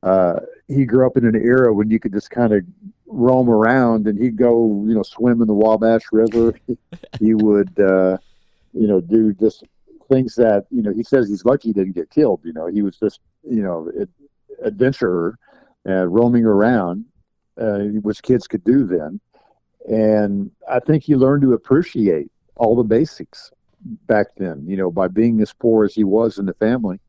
Uh, 0.03 0.39
he 0.67 0.85
grew 0.85 1.05
up 1.05 1.17
in 1.17 1.25
an 1.25 1.35
era 1.35 1.73
when 1.73 1.89
you 1.89 1.99
could 1.99 2.13
just 2.13 2.29
kind 2.29 2.53
of 2.53 2.63
roam 3.07 3.49
around 3.49 4.07
and 4.07 4.17
he'd 4.17 4.37
go, 4.37 4.83
you 4.87 4.93
know, 4.93 5.03
swim 5.03 5.41
in 5.41 5.47
the 5.47 5.53
Wabash 5.53 6.03
River. 6.11 6.53
he 7.19 7.33
would, 7.33 7.77
uh, 7.79 8.17
you 8.73 8.87
know, 8.87 9.01
do 9.01 9.33
just 9.33 9.63
things 10.07 10.35
that, 10.35 10.65
you 10.69 10.81
know, 10.81 10.93
he 10.93 11.03
says 11.03 11.27
he's 11.27 11.43
lucky 11.43 11.69
he 11.69 11.73
didn't 11.73 11.95
get 11.95 12.09
killed. 12.09 12.39
You 12.43 12.53
know, 12.53 12.67
he 12.67 12.83
was 12.83 12.97
just, 12.97 13.19
you 13.43 13.63
know, 13.63 13.91
ad- 13.99 14.09
adventurer, 14.63 15.37
uh, 15.87 16.07
roaming 16.07 16.45
around, 16.45 17.05
uh, 17.59 17.79
which 18.01 18.21
kids 18.21 18.47
could 18.47 18.63
do 18.63 18.85
then. 18.85 19.19
And 19.87 20.51
I 20.69 20.79
think 20.79 21.03
he 21.03 21.15
learned 21.15 21.41
to 21.43 21.53
appreciate 21.53 22.31
all 22.55 22.75
the 22.75 22.83
basics 22.83 23.51
back 24.07 24.27
then, 24.37 24.63
you 24.67 24.77
know, 24.77 24.91
by 24.91 25.07
being 25.07 25.41
as 25.41 25.53
poor 25.53 25.85
as 25.85 25.95
he 25.95 26.03
was 26.03 26.37
in 26.37 26.45
the 26.45 26.53
family. 26.53 26.99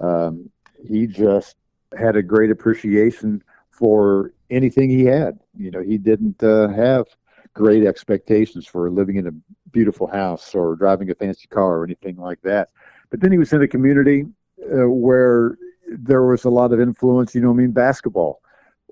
Um, 0.00 0.50
he 0.86 1.06
just 1.06 1.56
had 1.98 2.16
a 2.16 2.22
great 2.22 2.50
appreciation 2.50 3.42
for 3.70 4.32
anything 4.50 4.90
he 4.90 5.04
had. 5.04 5.38
You 5.56 5.70
know, 5.70 5.80
he 5.80 5.98
didn't 5.98 6.42
uh, 6.42 6.68
have 6.68 7.06
great 7.54 7.84
expectations 7.84 8.66
for 8.66 8.90
living 8.90 9.16
in 9.16 9.26
a 9.26 9.32
beautiful 9.70 10.06
house 10.06 10.54
or 10.54 10.76
driving 10.76 11.10
a 11.10 11.14
fancy 11.14 11.46
car 11.48 11.78
or 11.78 11.84
anything 11.84 12.16
like 12.16 12.40
that. 12.42 12.68
But 13.10 13.20
then 13.20 13.32
he 13.32 13.38
was 13.38 13.52
in 13.52 13.62
a 13.62 13.68
community 13.68 14.26
uh, 14.62 14.88
where 14.88 15.56
there 15.88 16.24
was 16.24 16.44
a 16.44 16.50
lot 16.50 16.72
of 16.72 16.80
influence. 16.80 17.34
You 17.34 17.40
know, 17.40 17.50
I 17.50 17.54
mean, 17.54 17.72
basketball 17.72 18.40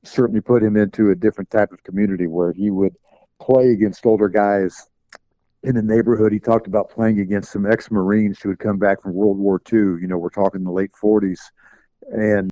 certainly 0.05 0.41
put 0.41 0.63
him 0.63 0.77
into 0.77 1.11
a 1.11 1.15
different 1.15 1.51
type 1.51 1.73
of 1.73 1.83
community 1.83 2.27
where 2.27 2.53
he 2.53 2.71
would 2.71 2.97
play 3.41 3.71
against 3.71 4.07
older 4.07 4.29
guys 4.29 4.87
in 5.63 5.75
the 5.75 5.83
neighborhood. 5.83 6.33
He 6.33 6.41
talked 6.41 6.67
about 6.67 6.91
playing 6.91 7.21
against 7.21 7.53
some 7.53 7.71
ex-Marines 7.71 8.41
who 8.41 8.49
had 8.51 8.59
come 8.59 8.79
back 8.79 9.03
from 9.03 9.15
World 9.15 9.39
War 9.39 9.61
II. 9.73 9.79
You 9.79 10.07
know, 10.07 10.19
we're 10.19 10.31
talking 10.31 10.65
the 10.65 10.71
late 10.71 10.93
40s, 10.93 11.41
and 12.13 12.51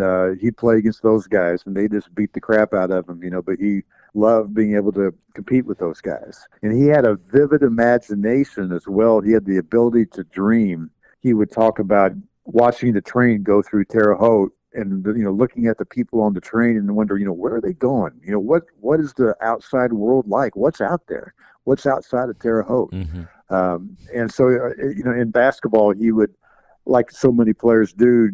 uh, 0.00 0.30
he'd 0.40 0.56
play 0.56 0.76
against 0.76 1.02
those 1.02 1.26
guys, 1.26 1.62
and 1.66 1.76
they 1.76 1.88
just 1.88 2.14
beat 2.14 2.32
the 2.32 2.40
crap 2.40 2.74
out 2.74 2.90
of 2.90 3.08
him. 3.08 3.22
You 3.22 3.30
know, 3.30 3.42
but 3.42 3.58
he 3.58 3.82
loved 4.14 4.54
being 4.54 4.76
able 4.76 4.92
to 4.92 5.14
compete 5.34 5.66
with 5.66 5.78
those 5.78 6.00
guys, 6.00 6.46
and 6.62 6.72
he 6.72 6.88
had 6.88 7.06
a 7.06 7.16
vivid 7.16 7.62
imagination 7.62 8.72
as 8.72 8.86
well. 8.86 9.20
He 9.20 9.32
had 9.32 9.44
the 9.44 9.58
ability 9.58 10.06
to 10.12 10.24
dream. 10.24 10.90
He 11.20 11.32
would 11.32 11.50
talk 11.50 11.78
about 11.78 12.12
watching 12.44 12.92
the 12.92 13.00
train 13.00 13.42
go 13.42 13.62
through 13.62 13.86
Terre 13.86 14.14
Haute 14.14 14.52
and 14.74 15.04
you 15.06 15.24
know 15.24 15.32
looking 15.32 15.66
at 15.66 15.78
the 15.78 15.84
people 15.84 16.20
on 16.20 16.34
the 16.34 16.40
train 16.40 16.76
and 16.76 16.94
wonder 16.94 17.16
you 17.16 17.24
know 17.24 17.32
where 17.32 17.54
are 17.56 17.60
they 17.60 17.72
going? 17.72 18.12
You 18.24 18.32
know 18.32 18.40
what 18.40 18.64
what 18.80 19.00
is 19.00 19.12
the 19.14 19.34
outside 19.40 19.92
world 19.92 20.28
like? 20.28 20.56
What's 20.56 20.80
out 20.80 21.02
there? 21.08 21.34
What's 21.64 21.86
outside 21.86 22.28
of 22.28 22.38
Terre 22.38 22.62
Haute? 22.62 22.92
Mm-hmm. 22.92 23.54
um, 23.54 23.96
and 24.14 24.32
so 24.32 24.46
uh, 24.46 24.82
you 24.82 25.04
know 25.04 25.12
in 25.12 25.30
basketball 25.30 25.92
he 25.92 26.12
would 26.12 26.34
like 26.86 27.10
so 27.10 27.32
many 27.32 27.52
players 27.52 27.92
do 27.92 28.30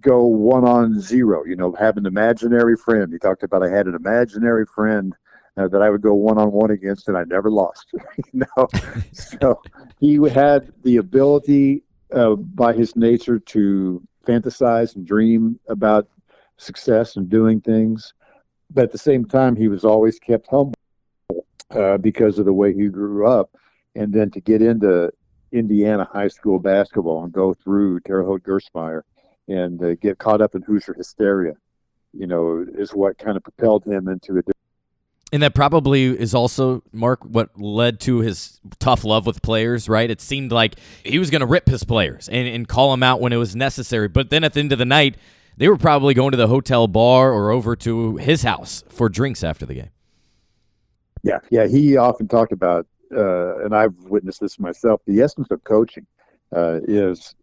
go 0.00 0.24
one 0.24 0.64
on 0.64 1.00
zero 1.00 1.44
you 1.44 1.56
know 1.56 1.72
have 1.72 1.96
an 1.96 2.06
imaginary 2.06 2.76
friend. 2.76 3.12
He 3.12 3.18
talked 3.18 3.42
about 3.42 3.62
I 3.62 3.70
had 3.70 3.86
an 3.86 3.94
imaginary 3.94 4.66
friend 4.66 5.14
uh, 5.56 5.68
that 5.68 5.82
I 5.82 5.90
would 5.90 6.02
go 6.02 6.14
one 6.14 6.38
on 6.38 6.52
one 6.52 6.70
against 6.70 7.08
and 7.08 7.16
I 7.16 7.24
never 7.24 7.50
lost 7.50 7.86
you 8.32 8.42
know? 8.56 8.68
So 9.12 9.62
he 10.00 10.14
had 10.28 10.72
the 10.82 10.96
ability 10.96 11.84
uh, 12.12 12.34
by 12.34 12.72
his 12.72 12.96
nature 12.96 13.38
to 13.38 14.02
fantasize 14.24 14.96
and 14.96 15.06
dream 15.06 15.58
about 15.68 16.08
success 16.56 17.16
and 17.16 17.28
doing 17.28 17.60
things. 17.60 18.14
But 18.70 18.84
at 18.84 18.92
the 18.92 18.98
same 18.98 19.24
time, 19.24 19.56
he 19.56 19.68
was 19.68 19.84
always 19.84 20.18
kept 20.18 20.48
humble 20.48 20.74
uh, 21.70 21.98
because 21.98 22.38
of 22.38 22.44
the 22.44 22.52
way 22.52 22.72
he 22.72 22.88
grew 22.88 23.26
up. 23.26 23.50
And 23.94 24.12
then 24.12 24.30
to 24.32 24.40
get 24.40 24.62
into 24.62 25.12
Indiana 25.52 26.08
high 26.12 26.28
school 26.28 26.58
basketball 26.58 27.24
and 27.24 27.32
go 27.32 27.54
through 27.54 28.00
Terre 28.00 28.24
Haute 28.24 28.42
Gerstmeyer 28.42 29.02
and 29.46 29.82
uh, 29.82 29.94
get 29.94 30.18
caught 30.18 30.40
up 30.40 30.54
in 30.54 30.62
Hoosier 30.62 30.94
hysteria, 30.94 31.54
you 32.12 32.26
know, 32.26 32.64
is 32.76 32.90
what 32.90 33.18
kind 33.18 33.36
of 33.36 33.42
propelled 33.42 33.84
him 33.84 34.08
into 34.08 34.38
a 34.38 34.42
And 35.32 35.42
that 35.42 35.54
probably 35.54 36.04
is 36.04 36.34
also, 36.34 36.82
Mark, 36.92 37.24
what 37.24 37.58
led 37.60 37.98
to 38.00 38.18
his 38.18 38.60
tough 38.78 39.04
love 39.04 39.26
with 39.26 39.42
players, 39.42 39.88
right? 39.88 40.08
It 40.08 40.20
seemed 40.20 40.52
like 40.52 40.76
he 41.04 41.18
was 41.18 41.30
going 41.30 41.40
to 41.40 41.46
rip 41.46 41.68
his 41.68 41.82
players 41.82 42.28
and, 42.28 42.46
and 42.46 42.68
call 42.68 42.92
them 42.92 43.02
out 43.02 43.20
when 43.20 43.32
it 43.32 43.36
was 43.36 43.56
necessary. 43.56 44.06
But 44.06 44.30
then 44.30 44.44
at 44.44 44.52
the 44.52 44.60
end 44.60 44.72
of 44.72 44.78
the 44.78 44.84
night, 44.84 45.16
they 45.56 45.68
were 45.68 45.76
probably 45.76 46.14
going 46.14 46.32
to 46.32 46.36
the 46.36 46.48
hotel 46.48 46.86
bar 46.86 47.32
or 47.32 47.50
over 47.50 47.74
to 47.76 48.16
his 48.16 48.42
house 48.42 48.84
for 48.88 49.08
drinks 49.08 49.42
after 49.42 49.66
the 49.66 49.74
game. 49.74 49.90
Yeah, 51.22 51.38
yeah. 51.50 51.66
He 51.66 51.96
often 51.96 52.28
talked 52.28 52.52
about, 52.52 52.86
uh, 53.14 53.64
and 53.64 53.74
I've 53.74 53.96
witnessed 54.00 54.40
this 54.40 54.58
myself. 54.58 55.00
The 55.06 55.20
essence 55.22 55.48
of 55.50 55.64
coaching 55.64 56.06
uh, 56.54 56.80
is: 56.86 57.34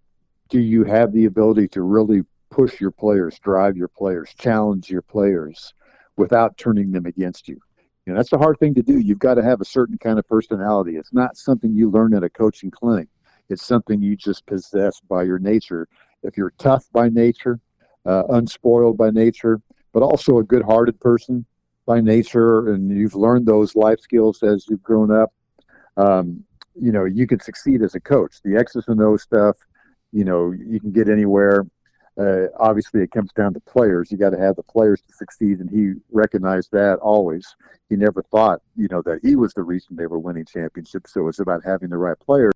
do 0.50 0.60
you 0.60 0.84
have 0.84 1.14
the 1.14 1.26
ability 1.26 1.68
to 1.70 1.82
really 1.82 2.22
push 2.52 2.80
your 2.80 2.92
players, 2.92 3.40
drive 3.40 3.76
your 3.76 3.88
players, 3.88 4.34
challenge 4.38 4.90
your 4.90 5.02
players, 5.02 5.74
without 6.16 6.58
turning 6.58 6.92
them 6.92 7.06
against 7.06 7.48
you? 7.48 7.60
You 8.06 8.14
know, 8.14 8.18
that's 8.18 8.34
a 8.34 8.38
hard 8.38 8.58
thing 8.60 8.74
to 8.76 8.82
do. 8.82 8.98
You've 8.98 9.20
got 9.20 9.36
to 9.36 9.44
have 9.44 9.62
a 9.62 9.66
certain 9.66 9.98
kind 9.98 10.18
of 10.18 10.28
personality. 10.28 10.96
It's 10.96 11.14
not 11.14 11.38
something 11.38 11.74
you 11.74 11.90
learn 11.90 12.14
at 12.14 12.24
a 12.24 12.30
coaching 12.30 12.72
clinic. 12.72 13.08
It's 13.50 13.66
something 13.66 14.02
you 14.02 14.16
just 14.16 14.46
possess 14.46 15.00
by 15.02 15.24
your 15.24 15.40
nature. 15.40 15.88
If 16.24 16.38
you're 16.38 16.54
tough 16.58 16.88
by 16.92 17.10
nature, 17.10 17.60
uh, 18.06 18.24
unspoiled 18.30 18.98
by 18.98 19.12
nature, 19.12 19.62
but 19.94 20.02
also 20.02 20.40
a 20.40 20.44
good-hearted 20.44 21.00
person 21.00 21.46
by 21.86 22.02
nature, 22.02 22.74
and 22.74 22.90
you've 22.90 23.16
learned 23.16 23.46
those 23.46 23.76
life 23.76 24.00
skills 24.00 24.42
as 24.42 24.66
you've 24.70 24.84
grown 24.84 25.12
up, 25.12 25.34
um, 25.98 26.44
you 26.76 26.92
know, 26.92 27.06
you 27.06 27.28
can 27.28 27.40
succeed 27.40 27.82
as 27.82 27.96
a 27.96 28.00
coach. 28.00 28.38
The 28.44 28.56
X's 28.56 28.86
and 28.88 29.02
O's 29.02 29.24
stuff, 29.24 29.58
you 30.12 30.24
know, 30.24 30.52
you 30.52 30.80
can 30.80 30.92
get 30.92 31.10
anywhere. 31.10 31.66
Uh, 32.18 32.48
obviously, 32.60 33.02
it 33.02 33.12
comes 33.12 33.32
down 33.34 33.54
to 33.54 33.60
players. 33.62 34.12
You 34.12 34.18
got 34.18 34.32
to 34.32 34.40
have 34.40 34.56
the 34.56 34.64
players 34.64 35.02
to 35.02 35.14
succeed, 35.14 35.60
and 35.60 35.70
he 35.70 35.94
recognized 36.12 36.72
that 36.72 37.00
always. 37.00 37.56
He 37.90 37.96
never 37.96 38.22
thought, 38.22 38.62
you 38.76 38.88
know, 38.90 39.02
that 39.04 39.20
he 39.24 39.36
was 39.36 39.54
the 39.54 39.64
reason 39.64 39.96
they 39.96 40.08
were 40.08 40.20
winning 40.20 40.46
championships. 40.46 41.14
So 41.14 41.28
it's 41.28 41.40
about 41.40 41.64
having 41.64 41.90
the 41.90 41.98
right 41.98 42.20
players. 42.20 42.54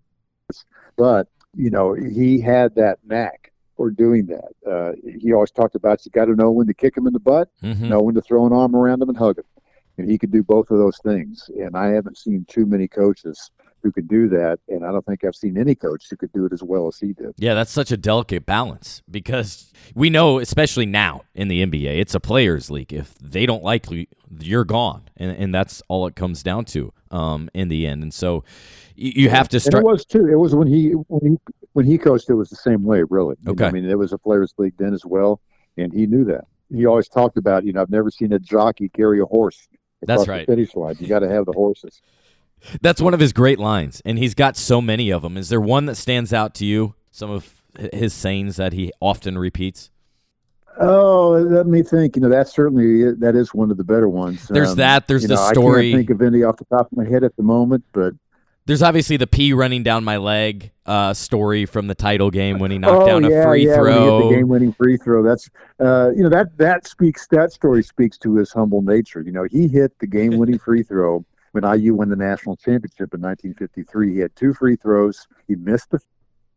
But 0.98 1.28
you 1.56 1.70
know, 1.70 1.94
he 1.94 2.39
had 2.41 2.76
that 2.76 3.00
knack 3.06 3.54
for 3.78 3.89
doing 3.89 4.26
that. 4.28 4.70
Uh, 4.70 4.91
he 5.20 5.34
always 5.34 5.52
talked 5.52 5.76
about 5.76 6.06
you 6.06 6.12
got 6.12 6.26
to 6.26 6.36
know 6.36 6.52
when 6.52 6.68
to 6.68 6.74
kick 6.74 6.96
him 6.98 7.08
in 7.08 7.13
the 7.13 7.20
butt, 7.20 7.50
Mhm. 7.63 7.89
know 7.89 8.02
when 8.02 8.15
to 8.15 8.22
throw 8.22 8.46
an 8.46 8.54
arm 8.54 8.76
around 8.76 9.02
him 9.02 9.10
and 9.10 9.18
hug 9.18 9.38
him. 9.38 9.46
And 9.98 10.10
he 10.10 10.18
could 10.18 10.32
do 10.32 10.44
both 10.44 10.72
of 10.72 10.78
those 10.78 10.98
things. 11.04 11.50
And 11.58 11.78
I 11.78 11.88
haven't 11.88 12.18
seen 12.18 12.46
too 12.50 12.65
many 12.65 12.88
coaches 12.88 13.52
who 13.86 13.91
could 13.91 14.08
do 14.08 14.28
that. 14.28 14.58
And 14.67 14.84
I 14.84 14.91
don't 14.91 15.06
think 15.06 15.24
I've 15.24 15.36
seen 15.36 15.60
any 15.60 15.76
coach 15.76 16.08
who 16.10 16.17
could 16.17 16.34
do 16.34 16.45
it 16.48 16.52
as 16.54 16.63
well 16.63 16.88
as 16.88 16.98
he 16.98 17.13
did. 17.13 17.34
Yeah, 17.38 17.54
that's 17.54 17.69
such 17.69 17.91
a 17.91 17.98
delicate 17.98 18.43
balance 18.43 19.04
because 19.10 19.71
we 19.93 20.10
know, 20.10 20.39
especially 20.39 20.88
now 20.88 21.21
in 21.36 21.50
the 21.50 21.63
NBA, 21.63 22.00
it's 22.00 22.15
a 22.15 22.19
players' 22.19 22.71
league. 22.71 22.91
If 22.91 23.13
they 23.19 23.45
don't 23.45 23.63
like 23.63 23.91
you, 23.91 24.08
you're 24.39 24.65
gone, 24.65 25.04
and 25.15 25.32
and 25.38 25.54
that's 25.54 25.84
all 25.88 26.08
it 26.08 26.15
comes 26.15 26.41
down 26.41 26.65
to 26.65 26.91
um, 27.12 27.48
in 27.54 27.67
the 27.67 27.86
end. 27.86 28.02
And 28.02 28.12
so 28.12 28.43
you, 28.95 29.30
have 29.30 29.48
to 29.50 29.58
And 29.58 29.62
start. 29.63 29.84
it 29.84 29.88
was 29.88 30.04
too. 30.04 30.26
It 30.26 30.36
was 30.39 30.56
when 30.56 30.67
he 30.67 30.91
when 30.93 31.32
he 31.34 31.38
when 31.74 31.86
he 31.86 32.00
coached. 32.00 32.28
It 32.28 32.34
was 32.34 32.50
the 32.50 32.56
same 32.56 32.84
way, 32.84 33.04
really. 33.08 33.36
You 33.41 33.45
know, 33.45 33.52
Okay. 33.52 33.65
I 33.65 33.71
mean, 33.71 33.88
it 33.88 34.00
was 34.00 34.13
a 34.13 34.17
players' 34.17 34.56
league 34.58 34.74
then 34.80 34.95
as 34.95 35.06
well, 35.06 35.41
and 35.78 35.93
he 35.93 36.08
knew 36.08 36.26
that. 36.26 36.45
He 36.74 36.88
always 36.88 37.08
talked 37.08 37.38
about, 37.38 37.63
you 37.63 37.74
know, 37.74 37.82
I've 37.84 37.91
never 37.91 38.10
seen 38.10 38.34
a 38.34 38.39
jockey 38.39 38.89
carry 38.89 39.19
a 39.21 39.26
horse. 39.26 39.67
That's 40.02 40.28
right. 40.28 40.48
The 40.48 40.56
finish 40.56 40.76
line. 40.76 40.95
You 41.00 41.08
got 41.08 41.19
to 41.19 41.30
have 41.30 41.45
the 41.45 41.52
horses. 41.54 42.02
That's 42.82 43.02
one 43.02 43.13
of 43.13 43.20
his 43.20 43.34
great 43.34 43.60
lines, 43.60 44.02
and 44.06 44.18
he's 44.18 44.34
got 44.34 44.58
so 44.58 44.82
many 44.82 45.12
of 45.12 45.22
them. 45.22 45.38
Is 45.38 45.50
there 45.50 45.62
one 45.62 45.86
that 45.86 45.96
stands 45.96 46.34
out 46.34 46.56
to 46.56 46.65
you? 46.65 46.96
Some 47.12 47.30
of 47.30 47.62
his 47.94 48.13
sayings 48.13 48.56
that 48.56 48.74
he 48.74 48.91
often 49.00 49.38
repeats. 49.38 49.91
Oh, 50.80 51.32
let 51.32 51.68
me 51.68 51.84
think. 51.84 52.15
You 52.15 52.22
know, 52.22 52.30
that's 52.30 52.54
certainly 52.54 53.13
that 53.20 53.36
is 53.36 53.54
one 53.54 53.72
of 53.72 53.78
the 53.78 53.84
better 53.84 54.10
ones. 54.10 54.48
There's 54.48 54.76
that, 54.76 55.08
there's 55.08 55.24
the 55.24 55.36
know, 55.36 55.52
story. 55.52 55.89
I 55.89 55.91
can't 55.91 56.00
think 56.00 56.22
of 56.22 56.22
any 56.22 56.44
off 56.44 56.58
the 56.58 56.65
top 56.65 56.91
of 56.91 56.98
my 56.98 57.08
head 57.08 57.24
at 57.24 57.36
the 57.38 57.44
moment, 57.44 57.86
but 57.94 58.13
There's 58.68 58.82
obviously 58.82 59.18
the 59.18 59.28
pee 59.28 59.54
running 59.54 59.84
down 59.84 60.04
my 60.04 60.18
leg 60.18 60.72
uh, 60.88 61.13
story 61.13 61.68
from 61.68 61.86
the 61.86 61.94
title 61.94 62.32
game 62.32 62.58
when 62.58 62.72
he 62.72 62.80
knocked 62.80 63.04
oh 63.04 63.06
down 63.06 63.30
yeah, 63.30 63.41
a 63.41 63.44
free 63.44 63.68
yeah, 63.68 63.80
when 63.80 63.94
he 63.94 64.00
hit 64.00 64.24
the 64.24 64.36
game-winning 64.36 64.74
free 64.74 64.98
throw. 64.98 65.22
That's 65.22 65.48
uh, 65.80 66.10
you 66.15 66.24
know 66.24 66.30
that 66.30 66.58
that 66.58 66.88
speaks 66.88 67.28
that 67.28 67.52
story 67.52 67.84
speaks 67.84 68.18
to 68.20 68.36
his 68.38 68.52
humble 68.52 68.82
nature. 68.82 69.22
You 69.22 69.32
know, 69.34 69.44
he 69.44 69.68
hit 69.68 69.98
the 70.00 70.08
game-winning 70.08 70.58
free 70.58 70.82
throw 70.82 71.24
when 71.56 71.80
IU 71.80 71.96
won 71.96 72.10
the 72.10 72.18
national 72.18 72.58
championship 72.58 73.13
in 73.13 73.22
1953. 73.22 74.13
He 74.13 74.20
had 74.20 74.36
two 74.36 74.54
free 74.54 74.76
throws. 74.76 75.26
He 75.48 75.56
missed 75.56 75.89
the 75.89 76.00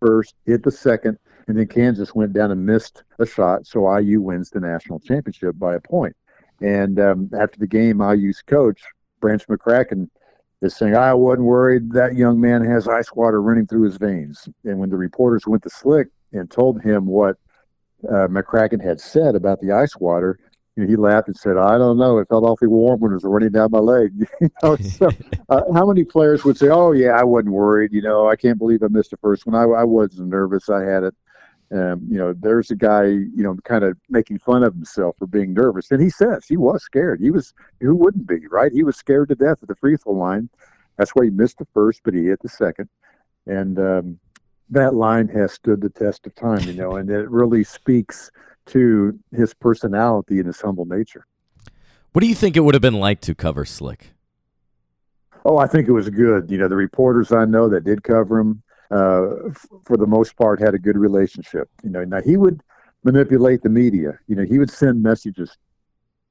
first, 0.01 0.35
hit 0.45 0.65
the 0.65 0.73
second, 0.73 1.19
and 1.47 1.57
then 1.57 1.69
Kansas 1.69 2.15
went 2.15 2.33
down 2.33 2.51
and 2.51 2.67
missed 2.67 3.05
a 3.21 3.27
shot. 3.27 3.65
So 3.65 3.97
IU 3.97 4.21
wins 4.21 4.51
the 4.51 4.59
national 4.59 4.99
championship 4.99 5.57
by 5.57 5.77
a 5.77 5.81
point. 5.81 6.17
And 6.61 6.99
um, 6.99 7.31
after 7.39 7.61
the 7.61 7.69
game, 7.69 8.03
IU's 8.03 8.43
coach 8.43 8.83
Branch 9.21 9.47
McCracken 9.47 10.09
is 10.63 10.77
saying, 10.77 10.97
I 10.97 11.15
wasn't 11.15 11.47
worried. 11.47 11.93
That 11.93 12.17
young 12.17 12.41
man 12.41 12.65
has 12.65 12.89
ice 12.89 13.13
water 13.15 13.41
running 13.41 13.69
through 13.69 13.85
his 13.85 13.99
veins. 13.99 14.49
And 14.65 14.81
when 14.81 14.91
the 14.91 14.97
reporters 14.97 15.47
went 15.47 15.63
to 15.63 15.71
Slick 15.71 16.09
and 16.33 16.51
told 16.51 16.83
him 16.83 17.07
what 17.07 17.37
uh, 18.09 18.27
McCracken 18.27 18.83
had 18.83 19.01
said 19.01 19.37
about 19.37 19.61
the 19.61 19.71
ice 19.71 19.97
water, 19.97 20.41
you 20.79 20.85
know, 20.85 20.91
he 20.91 20.97
laughed 20.97 21.27
and 21.27 21.37
said, 21.37 21.57
I 21.57 21.77
don't 21.77 21.99
know. 21.99 22.19
It 22.19 22.29
felt 22.29 22.45
awfully 22.45 22.69
warm 22.69 23.01
when 23.01 23.11
it 23.11 23.14
was 23.14 23.25
running 23.25 23.51
down 23.51 23.73
my 23.73 23.81
leg. 23.81 24.12
you 24.41 24.49
know, 24.62 24.77
so, 24.77 25.11
uh, 25.49 25.62
how 25.75 25.85
many 25.85 26.05
players 26.05 26.45
would 26.45 26.57
say, 26.57 26.69
Oh, 26.69 26.93
yeah, 26.93 27.19
I 27.19 27.25
wasn't 27.25 27.53
worried. 27.53 27.93
You 27.93 28.01
know, 28.01 28.29
I 28.29 28.37
can't 28.37 28.59
believe 28.59 28.85
I 28.85 28.87
missed 28.88 29.11
the 29.11 29.17
first 29.17 29.45
one. 29.45 29.57
I, 29.57 29.64
I 29.64 29.83
wasn't 29.83 30.29
nervous. 30.29 30.69
I 30.69 30.85
had 30.85 31.03
it. 31.03 31.14
Um, 31.73 32.07
you 32.09 32.17
know, 32.17 32.33
there's 32.33 32.71
a 32.71 32.77
guy, 32.77 33.07
you 33.07 33.43
know, 33.43 33.57
kind 33.64 33.83
of 33.83 33.99
making 34.09 34.38
fun 34.38 34.62
of 34.62 34.73
himself 34.73 35.17
for 35.19 35.27
being 35.27 35.53
nervous. 35.53 35.91
And 35.91 36.01
he 36.01 36.11
says 36.11 36.47
he 36.47 36.57
was 36.57 36.85
scared. 36.85 37.21
He 37.21 37.33
was, 37.33 37.53
who 37.81 37.97
wouldn't 37.97 38.29
be, 38.29 38.47
right? 38.47 38.71
He 38.73 38.85
was 38.85 38.97
scared 38.97 39.31
to 39.31 39.35
death 39.35 39.59
at 39.61 39.69
the 39.69 39.75
free 39.75 39.97
throw 39.97 40.12
line. 40.12 40.49
That's 40.97 41.11
why 41.11 41.25
he 41.25 41.31
missed 41.31 41.59
the 41.59 41.67
first, 41.75 42.03
but 42.05 42.14
he 42.14 42.27
hit 42.27 42.41
the 42.41 42.49
second. 42.49 42.88
And 43.47 43.79
um, 43.81 44.21
that 44.71 44.95
line 44.95 45.27
has 45.29 45.53
stood 45.53 45.81
the 45.81 45.91
test 45.91 46.25
of 46.29 46.37
time, 46.37 46.61
you 46.61 46.73
know, 46.73 46.97
and 46.97 47.11
it 47.11 47.29
really 47.29 47.64
speaks 47.64 48.31
to 48.68 49.18
his 49.33 49.54
personality 49.54 50.38
and 50.38 50.46
his 50.46 50.61
humble 50.61 50.87
nature. 50.87 51.26
What 52.12 52.22
do 52.22 52.26
you 52.26 52.35
think 52.35 52.57
it 52.57 52.61
would 52.61 52.74
have 52.74 52.83
been 52.83 52.94
like 52.94 53.20
to 53.22 53.35
cover 53.35 53.64
Slick? 53.64 54.12
Oh, 55.44 55.59
I 55.59 55.66
think 55.66 55.88
it 55.88 55.92
was 55.92 56.11
good. 56.11 56.50
You 56.50 56.59
know, 56.59 56.68
the 56.68 56.76
reporters 56.76 57.33
I 57.33 57.44
know 57.44 57.68
that 57.68 57.85
did 57.85 58.02
cover 58.02 58.40
him, 58.40 58.62
uh, 58.90 59.46
f- 59.48 59.66
for 59.85 59.96
the 59.96 60.07
most 60.07 60.37
part, 60.37 60.61
had 60.61 60.74
a 60.74 60.78
good 60.78 60.96
relationship. 60.96 61.68
You 61.83 61.90
know, 61.90 62.04
now 62.04 62.20
he 62.20 62.37
would 62.37 62.61
manipulate 63.04 63.62
the 63.62 63.68
media. 63.68 64.18
You 64.26 64.37
know, 64.37 64.44
he 64.44 64.59
would 64.59 64.70
send 64.70 65.02
messages 65.02 65.57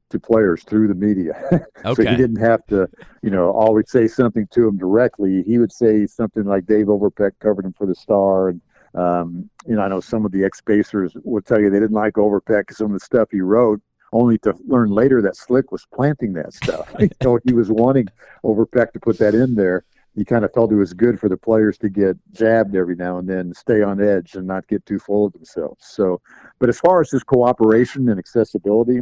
to 0.09 0.19
players 0.19 0.63
through 0.63 0.87
the 0.87 0.95
media. 0.95 1.33
so 1.83 1.95
he 1.95 2.15
didn't 2.15 2.37
have 2.39 2.65
to, 2.67 2.87
you 3.21 3.29
know, 3.29 3.51
always 3.51 3.89
say 3.89 4.07
something 4.07 4.47
to 4.51 4.65
them 4.65 4.77
directly. 4.77 5.43
He 5.43 5.57
would 5.57 5.71
say 5.71 6.05
something 6.05 6.43
like 6.43 6.65
Dave 6.65 6.87
Overpeck 6.87 7.31
covered 7.39 7.65
him 7.65 7.73
for 7.73 7.85
the 7.85 7.95
Star, 7.95 8.49
and 8.49 8.61
Um, 8.97 9.49
you 9.67 9.75
know, 9.75 9.81
I 9.81 9.87
know 9.87 9.99
some 9.99 10.25
of 10.25 10.31
the 10.31 10.43
ex-Pacers 10.43 11.13
will 11.23 11.41
tell 11.41 11.61
you 11.61 11.69
they 11.69 11.79
didn't 11.79 11.91
like 11.91 12.15
Overpeck 12.15 12.61
because 12.61 12.77
some 12.77 12.87
of 12.87 12.99
the 12.99 13.05
stuff 13.05 13.29
he 13.31 13.41
wrote, 13.41 13.79
only 14.11 14.39
to 14.39 14.55
learn 14.65 14.89
later 14.89 15.21
that 15.21 15.35
Slick 15.35 15.71
was 15.71 15.85
planting 15.93 16.33
that 16.33 16.53
stuff. 16.53 16.91
know, 17.23 17.39
he 17.45 17.53
was 17.53 17.69
wanting 17.69 18.07
Overpeck 18.43 18.93
to 18.93 18.99
put 18.99 19.19
that 19.19 19.35
in 19.35 19.55
there. 19.55 19.85
He 20.15 20.25
kind 20.25 20.43
of 20.43 20.51
felt 20.51 20.71
it 20.71 20.75
was 20.75 20.93
good 20.93 21.19
for 21.19 21.29
the 21.29 21.37
players 21.37 21.77
to 21.77 21.89
get 21.89 22.17
jabbed 22.33 22.75
every 22.75 22.95
now 22.95 23.19
and 23.19 23.29
then, 23.29 23.53
stay 23.53 23.83
on 23.83 24.01
edge, 24.01 24.33
and 24.33 24.47
not 24.47 24.67
get 24.67 24.83
too 24.87 24.97
full 24.97 25.27
of 25.27 25.33
themselves. 25.33 25.85
So, 25.85 26.21
but 26.57 26.69
as 26.69 26.79
far 26.79 27.01
as 27.01 27.11
his 27.11 27.23
cooperation 27.23 28.09
and 28.09 28.17
accessibility, 28.17 29.01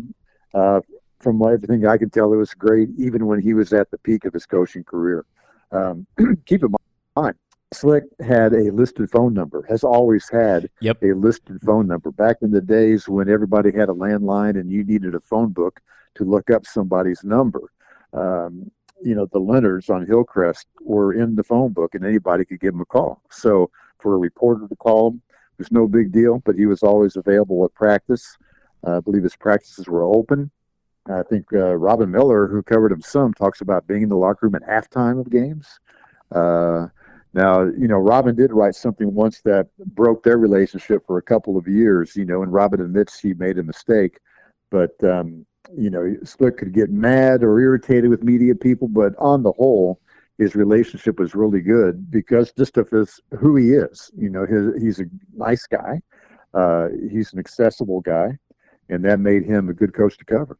uh, 0.53 0.81
from 1.21 1.41
everything 1.41 1.87
I 1.87 1.97
can 1.97 2.09
tell, 2.09 2.33
it 2.33 2.37
was 2.37 2.53
great, 2.53 2.89
even 2.97 3.27
when 3.27 3.39
he 3.39 3.53
was 3.53 3.71
at 3.71 3.89
the 3.91 3.97
peak 3.99 4.25
of 4.25 4.33
his 4.33 4.45
coaching 4.45 4.83
career. 4.83 5.25
Um, 5.71 6.05
keep 6.45 6.63
in 6.63 6.73
mind, 7.15 7.35
Slick 7.75 8.03
had 8.19 8.53
a 8.53 8.71
listed 8.71 9.09
phone 9.09 9.33
number, 9.33 9.63
has 9.69 9.83
always 9.83 10.29
had 10.29 10.69
Yep. 10.81 11.03
a 11.03 11.13
listed 11.13 11.61
phone 11.61 11.87
number. 11.87 12.11
Back 12.11 12.37
in 12.41 12.51
the 12.51 12.61
days 12.61 13.07
when 13.09 13.29
everybody 13.29 13.71
had 13.71 13.89
a 13.89 13.93
landline 13.93 14.59
and 14.59 14.71
you 14.71 14.83
needed 14.83 15.13
a 15.15 15.19
phone 15.19 15.49
book 15.51 15.81
to 16.15 16.23
look 16.23 16.49
up 16.49 16.65
somebody's 16.65 17.23
number, 17.23 17.71
um, 18.13 18.71
you 19.01 19.13
know, 19.13 19.25
the 19.31 19.39
Leonards 19.39 19.89
on 19.89 20.05
Hillcrest 20.05 20.67
were 20.81 21.13
in 21.13 21.35
the 21.35 21.43
phone 21.43 21.73
book 21.73 21.95
and 21.95 22.05
anybody 22.05 22.45
could 22.45 22.59
give 22.61 22.73
him 22.73 22.81
a 22.81 22.85
call. 22.85 23.21
So 23.29 23.69
for 23.99 24.15
a 24.15 24.17
reporter 24.17 24.67
to 24.67 24.75
call 24.77 25.11
him 25.11 25.21
was 25.57 25.71
no 25.71 25.87
big 25.87 26.11
deal, 26.11 26.41
but 26.45 26.55
he 26.55 26.65
was 26.65 26.83
always 26.83 27.15
available 27.15 27.63
at 27.65 27.73
practice. 27.73 28.37
Uh, 28.85 28.97
I 28.97 28.99
believe 28.99 29.23
his 29.23 29.35
practices 29.35 29.87
were 29.87 30.03
open. 30.03 30.51
I 31.07 31.23
think 31.23 31.45
uh, 31.53 31.75
Robin 31.75 32.09
Miller, 32.09 32.47
who 32.47 32.63
covered 32.63 32.91
him 32.91 33.01
some, 33.01 33.33
talks 33.33 33.61
about 33.61 33.87
being 33.87 34.01
in 34.03 34.09
the 34.09 34.15
locker 34.17 34.47
room 34.47 34.55
at 34.55 34.63
halftime 34.63 35.19
of 35.19 35.29
games. 35.29 35.79
Uh, 36.31 36.87
now, 37.35 37.63
you 37.63 37.89
know, 37.89 37.97
Robin 37.97 38.33
did 38.33 38.53
write 38.53 38.75
something 38.75 39.13
once 39.13 39.41
that 39.41 39.67
broke 39.77 40.23
their 40.23 40.37
relationship 40.37 41.05
for 41.05 41.17
a 41.17 41.21
couple 41.21 41.57
of 41.57 41.67
years, 41.67 42.15
you 42.15 42.23
know, 42.23 42.41
and 42.41 42.53
Robin 42.53 42.79
admits 42.79 43.19
he 43.19 43.33
made 43.33 43.57
a 43.57 43.63
mistake. 43.63 44.19
But, 44.71 44.91
um, 45.03 45.45
you 45.75 45.89
know, 45.89 46.15
Slick 46.23 46.57
could 46.57 46.73
get 46.73 46.89
mad 46.89 47.43
or 47.43 47.59
irritated 47.59 48.09
with 48.09 48.23
media 48.23 48.55
people, 48.55 48.87
but 48.87 49.13
on 49.17 49.43
the 49.43 49.51
whole, 49.51 49.99
his 50.37 50.55
relationship 50.55 51.19
was 51.19 51.35
really 51.35 51.59
good 51.59 52.09
because 52.09 52.53
just 52.53 52.77
of 52.77 52.89
his 52.89 53.19
who 53.37 53.57
he 53.57 53.71
is. 53.71 54.09
You 54.17 54.29
know, 54.29 54.45
his, 54.45 54.81
he's 54.81 55.01
a 55.01 55.05
nice 55.35 55.67
guy. 55.67 56.01
Uh, 56.53 56.87
he's 57.11 57.33
an 57.33 57.39
accessible 57.39 57.99
guy, 57.99 58.37
and 58.87 59.03
that 59.03 59.19
made 59.19 59.43
him 59.43 59.67
a 59.67 59.73
good 59.73 59.93
coach 59.93 60.17
to 60.19 60.25
cover. 60.25 60.57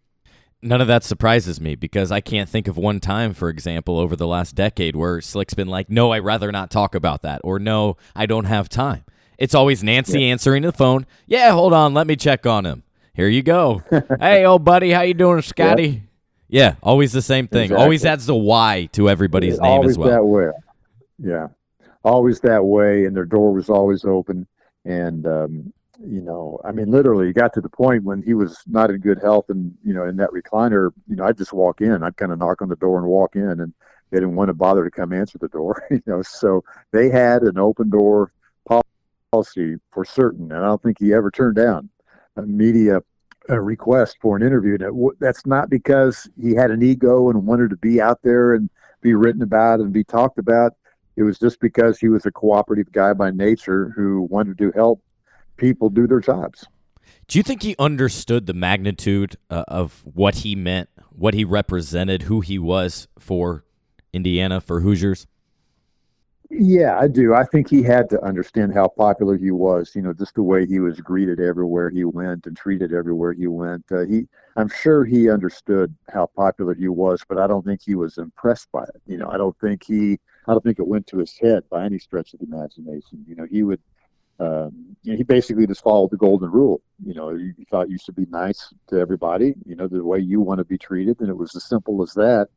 None 0.66 0.82
of 0.82 0.88
that 0.88 1.04
surprises 1.04 1.62
me 1.62 1.76
because 1.76 2.12
I 2.12 2.22
can't 2.22 2.50
think 2.50 2.68
of 2.68 2.76
one 2.76 3.00
time, 3.00 3.36
for 3.36 3.50
example, 3.50 4.00
over 4.00 4.16
the 4.16 4.26
last 4.26 4.56
decade 4.56 4.96
where 4.96 5.22
Slick's 5.22 5.54
been 5.54 5.68
like, 5.68 5.92
no, 5.92 6.12
I'd 6.12 6.24
rather 6.24 6.52
not 6.52 6.72
talk 6.72 6.96
about 6.96 7.22
that, 7.22 7.40
or 7.44 7.60
no, 7.60 7.98
I 8.16 8.26
don't 8.26 8.46
have 8.46 8.68
time. 8.68 9.04
It's 9.38 9.54
always 9.54 9.84
Nancy 9.84 10.26
answering 10.26 10.64
the 10.64 10.72
phone. 10.72 11.06
Yeah, 11.28 11.52
hold 11.52 11.72
on, 11.72 11.94
let 11.94 12.08
me 12.08 12.16
check 12.16 12.48
on 12.48 12.66
him. 12.66 12.82
Here 13.14 13.28
you 13.28 13.44
go. 13.44 13.84
hey, 14.20 14.44
old 14.44 14.64
buddy, 14.64 14.90
how 14.90 15.02
you 15.02 15.14
doing, 15.14 15.44
Scotty? 15.44 16.02
Yeah, 16.48 16.76
always 16.82 17.12
the 17.12 17.22
same 17.22 17.48
thing. 17.48 17.72
Always 17.72 18.04
adds 18.04 18.26
the 18.26 18.36
Y 18.36 18.90
to 18.94 19.08
everybody's 19.08 19.60
name 19.60 19.84
as 19.84 20.00
well. 20.00 20.10
that 20.10 20.26
way. 20.26 20.50
Yeah, 21.20 21.50
always 22.04 22.40
that 22.40 22.66
way, 22.66 23.06
and 23.06 23.16
their 23.16 23.26
door 23.26 23.54
was 23.54 23.70
always 23.70 24.04
open. 24.04 24.48
And 24.84 25.28
um, 25.28 25.74
you 26.08 26.22
know, 26.22 26.60
I 26.64 26.72
mean, 26.72 26.92
literally, 26.92 27.30
it 27.30 27.34
got 27.34 27.54
to 27.54 27.62
the 27.62 27.70
point 27.70 28.04
when 28.04 28.22
he 28.22 28.34
was 28.34 28.60
not 28.68 28.90
in 28.90 28.98
good 29.00 29.20
health, 29.22 29.50
and 29.50 29.74
you 29.84 29.94
know, 29.94 30.06
in 30.06 30.18
that 30.18 30.32
recliner, 30.32 30.92
you 31.08 31.16
know, 31.16 31.26
I'd 31.26 31.38
just 31.38 31.54
walk 31.54 31.82
in. 31.82 32.04
I'd 32.04 32.18
kind 32.18 32.32
of 32.32 32.40
knock 32.40 32.62
on 32.62 32.70
the 32.70 32.76
door 32.76 32.98
and 32.98 33.08
walk 33.08 33.36
in, 33.36 33.60
and 33.60 33.74
they 34.12 34.18
didn't 34.18 34.36
want 34.36 34.50
to 34.50 34.54
bother 34.54 34.84
to 34.84 34.92
come 34.92 35.14
answer 35.14 35.38
the 35.38 35.48
door. 35.50 35.84
You 35.92 36.02
know, 36.06 36.22
so 36.22 36.64
they 36.92 37.10
had 37.10 37.44
an 37.44 37.58
open 37.58 37.90
door 37.90 38.32
policy 39.32 39.76
for 39.92 40.06
certain, 40.06 40.52
and 40.52 40.64
I 40.64 40.68
don't 40.68 40.82
think 40.82 41.00
he 41.00 41.14
ever 41.14 41.32
turned 41.32 41.56
down 41.56 41.90
a 42.38 42.44
media 42.44 43.02
a 43.50 43.62
request 43.62 44.18
for 44.22 44.36
an 44.36 44.44
interview. 44.44 44.74
And 44.74 44.82
it, 44.82 44.86
w- 44.88 45.16
that's 45.20 45.46
not 45.46 45.70
because 45.70 46.28
he 46.42 46.56
had 46.56 46.72
an 46.72 46.82
ego 46.82 47.30
and 47.30 47.46
wanted 47.46 47.70
to 47.72 47.78
be 47.78 48.02
out 48.02 48.20
there 48.24 48.56
and 48.56 48.70
be 49.02 49.14
written 49.14 49.42
about 49.42 49.80
and 49.80 49.94
be 49.94 50.04
talked 50.04 50.40
about. 50.40 50.74
It 51.16 51.24
was 51.24 51.40
just 51.40 51.60
because 51.60 52.00
he 52.00 52.10
was 52.10 52.26
a 52.26 52.32
cooperative 52.32 52.92
guy 52.92 53.14
by 53.14 53.32
nature 53.32 53.94
who 53.96 54.24
wanted 54.24 54.58
to 54.58 54.72
help 54.72 55.02
people 55.58 55.90
do 55.90 56.08
their 56.08 56.20
jobs. 56.20 56.66
Do 57.28 57.40
you 57.40 57.44
think 57.44 57.64
he 57.64 57.76
understood 57.80 58.46
the 58.46 58.54
magnitude 58.54 59.38
uh, 59.50 59.64
of 59.68 60.02
what 60.06 60.36
he 60.36 60.56
meant, 60.56 60.90
what 61.10 61.34
he 61.34 61.44
represented, 61.44 62.24
who 62.24 62.42
he 62.42 62.60
was 62.60 63.08
for 63.18 63.64
Indiana, 64.14 64.62
for 64.62 64.82
Hoosiers? 64.82 65.26
Yeah, 66.52 67.00
I 67.00 67.08
do. 67.08 67.34
I 67.34 67.44
think 67.44 67.70
he 67.70 67.82
had 67.82 68.08
to 68.12 68.24
understand 68.24 68.74
how 68.74 68.88
popular 68.88 69.36
he 69.36 69.50
was. 69.50 69.92
You 69.96 70.04
know, 70.04 70.14
just 70.14 70.36
the 70.36 70.44
way 70.44 70.68
he 70.68 70.80
was 70.80 71.02
greeted 71.02 71.40
everywhere 71.40 71.90
he 71.90 72.06
went 72.06 72.46
and 72.46 72.56
treated 72.56 72.94
everywhere 72.94 73.34
he 73.34 73.48
went. 73.48 73.84
Uh, 73.92 74.06
he, 74.06 74.28
I'm 74.56 74.70
sure 74.70 75.04
he 75.04 75.30
understood 75.30 75.96
how 76.10 76.28
popular 76.28 76.76
he 76.76 76.88
was, 76.88 77.24
but 77.28 77.40
I 77.40 77.48
don't 77.48 77.66
think 77.66 77.82
he 77.84 77.96
was 77.96 78.20
impressed 78.20 78.72
by 78.72 78.84
it. 78.84 79.02
You 79.08 79.18
know, 79.18 79.30
I 79.30 79.38
don't 79.38 79.58
think 79.60 79.84
he, 79.84 80.20
I 80.48 80.52
don't 80.52 80.64
think 80.64 80.78
it 80.78 80.88
went 80.88 81.08
to 81.08 81.18
his 81.18 81.36
head 81.38 81.64
by 81.70 81.84
any 81.84 81.98
stretch 81.98 82.34
of 82.34 82.40
the 82.40 82.46
imagination. 82.46 83.26
You 83.28 83.36
know, 83.36 83.48
he 83.50 83.64
would, 83.64 83.82
um, 84.40 84.96
you 85.04 85.12
know, 85.12 85.18
he 85.18 85.24
basically 85.24 85.68
just 85.68 85.84
followed 85.84 86.12
the 86.12 86.18
golden 86.18 86.52
rule. 86.52 86.82
You 87.06 87.14
know, 87.14 87.36
he 87.36 87.66
thought 87.70 87.90
you 87.90 87.98
should 87.98 88.16
be 88.16 88.26
nice 88.30 88.74
to 88.88 89.00
everybody. 89.00 89.54
You 89.66 89.76
know, 89.76 89.88
the 89.88 90.04
way 90.04 90.20
you 90.20 90.42
want 90.42 90.58
to 90.58 90.66
be 90.66 90.78
treated, 90.78 91.20
and 91.20 91.30
it 91.30 91.38
was 91.38 91.56
as 91.56 91.66
simple 91.66 92.02
as 92.02 92.14
that. 92.14 92.48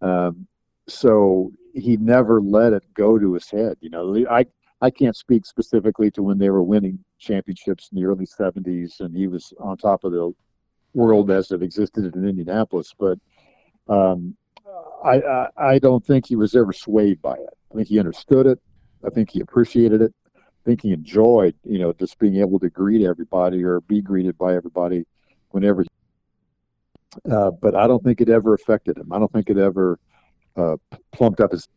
Um, 0.00 0.46
so 0.86 1.52
he 1.72 1.96
never 1.96 2.40
let 2.40 2.72
it 2.72 2.84
go 2.94 3.18
to 3.18 3.34
his 3.34 3.50
head. 3.50 3.76
You 3.80 3.90
know, 3.90 4.26
I 4.30 4.46
I 4.80 4.90
can't 4.90 5.16
speak 5.16 5.46
specifically 5.46 6.10
to 6.12 6.22
when 6.22 6.38
they 6.38 6.50
were 6.50 6.62
winning 6.62 7.02
championships 7.18 7.88
in 7.90 8.00
the 8.00 8.06
early 8.06 8.26
'70s, 8.26 9.00
and 9.00 9.16
he 9.16 9.26
was 9.26 9.52
on 9.58 9.76
top 9.76 10.04
of 10.04 10.12
the 10.12 10.32
world 10.92 11.30
as 11.30 11.50
it 11.50 11.62
existed 11.62 12.14
in 12.14 12.28
Indianapolis. 12.28 12.92
But 12.98 13.18
um, 13.88 14.36
I, 15.04 15.20
I 15.20 15.48
I 15.56 15.78
don't 15.78 16.04
think 16.04 16.26
he 16.26 16.36
was 16.36 16.54
ever 16.54 16.72
swayed 16.72 17.20
by 17.22 17.34
it. 17.34 17.56
I 17.72 17.76
think 17.76 17.88
he 17.88 17.98
understood 17.98 18.46
it. 18.46 18.60
I 19.04 19.10
think 19.10 19.30
he 19.30 19.40
appreciated 19.40 20.00
it. 20.00 20.14
I 20.64 20.70
think 20.70 20.82
he 20.82 20.92
enjoyed, 20.92 21.54
you 21.64 21.78
know, 21.78 21.92
just 21.92 22.18
being 22.18 22.36
able 22.36 22.58
to 22.60 22.70
greet 22.70 23.04
everybody 23.04 23.62
or 23.62 23.82
be 23.82 24.00
greeted 24.00 24.38
by 24.38 24.54
everybody 24.54 25.04
whenever. 25.50 25.84
Uh, 27.30 27.50
but 27.50 27.74
I 27.74 27.86
don't 27.86 28.02
think 28.02 28.22
it 28.22 28.30
ever 28.30 28.54
affected 28.54 28.96
him. 28.96 29.12
I 29.12 29.18
don't 29.18 29.30
think 29.30 29.50
it 29.50 29.58
ever 29.58 29.98
uh, 30.56 30.76
plumped 31.12 31.40
up 31.40 31.52
his 31.52 31.68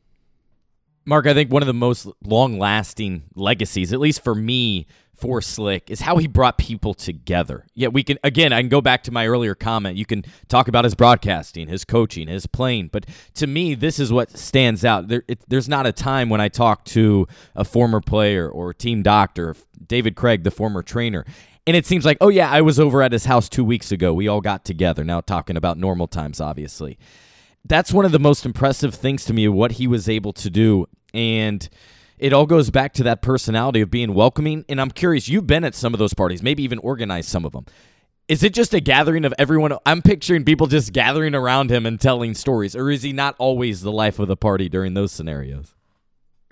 Mark, 1.07 1.25
I 1.25 1.33
think 1.33 1.49
one 1.49 1.63
of 1.63 1.67
the 1.67 1.73
most 1.73 2.05
long 2.21 2.59
lasting 2.59 3.23
legacies, 3.33 3.93
at 3.93 3.99
least 4.01 4.21
for 4.21 4.35
me, 4.35 4.87
for 5.15 5.41
Slick, 5.41 5.89
is 5.89 6.01
how 6.01 6.17
he 6.17 6.27
brought 6.27 6.57
people 6.57 6.93
together. 6.93 7.65
Yeah, 7.75 7.87
we 7.87 8.03
can, 8.03 8.19
again, 8.25 8.51
I 8.51 8.59
can 8.59 8.67
go 8.67 8.81
back 8.81 9.03
to 9.03 9.11
my 9.11 9.25
earlier 9.25 9.55
comment. 9.55 9.95
You 9.95 10.05
can 10.05 10.25
talk 10.49 10.67
about 10.67 10.83
his 10.83 10.95
broadcasting, 10.95 11.69
his 11.69 11.85
coaching, 11.85 12.27
his 12.27 12.45
playing, 12.45 12.89
but 12.91 13.05
to 13.35 13.47
me, 13.47 13.73
this 13.73 13.99
is 13.99 14.11
what 14.11 14.37
stands 14.37 14.83
out. 14.83 15.07
There, 15.07 15.23
it, 15.29 15.39
there's 15.47 15.69
not 15.69 15.87
a 15.87 15.93
time 15.93 16.27
when 16.27 16.41
I 16.41 16.49
talk 16.49 16.83
to 16.85 17.25
a 17.55 17.63
former 17.63 18.01
player 18.01 18.49
or 18.49 18.73
team 18.73 19.01
doctor, 19.01 19.55
David 19.87 20.17
Craig, 20.17 20.43
the 20.43 20.51
former 20.51 20.83
trainer, 20.83 21.23
and 21.65 21.77
it 21.77 21.85
seems 21.85 22.03
like, 22.03 22.17
oh, 22.19 22.29
yeah, 22.29 22.51
I 22.51 22.59
was 22.59 22.81
over 22.81 23.01
at 23.01 23.13
his 23.13 23.23
house 23.23 23.47
two 23.47 23.63
weeks 23.63 23.93
ago. 23.93 24.13
We 24.13 24.27
all 24.27 24.41
got 24.41 24.65
together. 24.65 25.05
Now, 25.05 25.21
talking 25.21 25.55
about 25.55 25.77
normal 25.77 26.07
times, 26.07 26.41
obviously 26.41 26.97
that's 27.67 27.91
one 27.91 28.05
of 28.05 28.11
the 28.11 28.19
most 28.19 28.45
impressive 28.45 28.95
things 28.95 29.25
to 29.25 29.33
me 29.33 29.47
what 29.47 29.73
he 29.73 29.87
was 29.87 30.07
able 30.07 30.33
to 30.33 30.49
do 30.49 30.87
and 31.13 31.69
it 32.17 32.33
all 32.33 32.45
goes 32.45 32.69
back 32.69 32.93
to 32.93 33.03
that 33.03 33.21
personality 33.21 33.81
of 33.81 33.91
being 33.91 34.13
welcoming 34.13 34.63
and 34.69 34.79
i'm 34.79 34.91
curious 34.91 35.27
you've 35.27 35.47
been 35.47 35.63
at 35.63 35.75
some 35.75 35.93
of 35.93 35.99
those 35.99 36.13
parties 36.13 36.41
maybe 36.41 36.63
even 36.63 36.79
organized 36.79 37.29
some 37.29 37.45
of 37.45 37.51
them 37.51 37.65
is 38.27 38.43
it 38.43 38.53
just 38.53 38.73
a 38.73 38.79
gathering 38.79 39.25
of 39.25 39.33
everyone 39.37 39.73
i'm 39.85 40.01
picturing 40.01 40.43
people 40.43 40.67
just 40.67 40.93
gathering 40.93 41.35
around 41.35 41.71
him 41.71 41.85
and 41.85 41.99
telling 41.99 42.33
stories 42.33 42.75
or 42.75 42.89
is 42.89 43.03
he 43.03 43.13
not 43.13 43.35
always 43.37 43.81
the 43.81 43.91
life 43.91 44.19
of 44.19 44.27
the 44.27 44.37
party 44.37 44.69
during 44.69 44.93
those 44.93 45.11
scenarios 45.11 45.73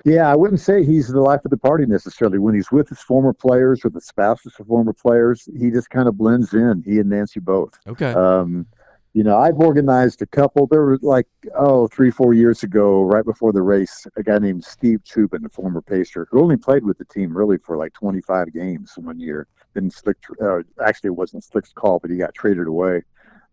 Yeah, 0.06 0.30
I 0.32 0.36
wouldn't 0.36 0.60
say 0.60 0.86
he's 0.86 1.08
the 1.08 1.20
life 1.20 1.44
of 1.46 1.50
the 1.50 1.58
party 1.58 1.88
necessarily. 1.88 2.38
When 2.38 2.54
he's 2.54 2.72
with 2.72 2.88
his 2.90 3.02
former 3.02 3.34
players 3.34 3.84
or 3.84 3.90
the 3.90 4.02
spouses 4.02 4.54
of 4.60 4.68
former 4.68 4.94
players, 4.94 5.50
he 5.58 5.72
just 5.72 5.90
kind 5.90 6.08
of 6.08 6.16
blends 6.16 6.54
in. 6.54 6.84
He 6.86 7.00
and 7.00 7.10
Nancy 7.10 7.40
both. 7.40 7.80
okay 7.88 8.14
Um, 8.14 8.68
you 9.16 9.24
know, 9.24 9.38
I've 9.38 9.58
organized 9.60 10.22
a 10.22 10.26
couple. 10.26 10.68
There 10.68 10.88
was 10.88 11.02
like, 11.02 11.26
oh, 11.58 11.88
three, 11.88 12.12
four 12.12 12.34
years 12.34 12.64
ago, 12.64 13.02
right 13.02 13.24
before 13.24 13.54
the 13.54 13.62
race, 13.62 14.06
a 14.18 14.24
guy 14.24 14.40
named 14.40 14.66
Steve 14.66 15.06
Chubin, 15.06 15.46
a 15.46 15.50
former 15.50 15.82
Pacer, 15.82 16.28
who 16.30 16.42
only 16.42 16.58
played 16.58 16.84
with 16.84 16.98
the 16.98 17.06
team 17.06 17.36
really 17.36 17.58
for 17.58 17.78
like 17.78 17.94
25 17.94 18.54
games 18.54 18.92
one 18.98 19.18
year. 19.18 19.48
Then 19.74 19.90
Slick, 19.90 20.18
uh, 20.42 20.64
actually, 20.86 21.08
it 21.08 21.16
wasn't 21.16 21.46
Slick's 21.46 21.72
call, 21.72 22.00
but 22.00 22.12
he 22.12 22.18
got 22.18 22.34
traded 22.34 22.68
away. 22.68 23.04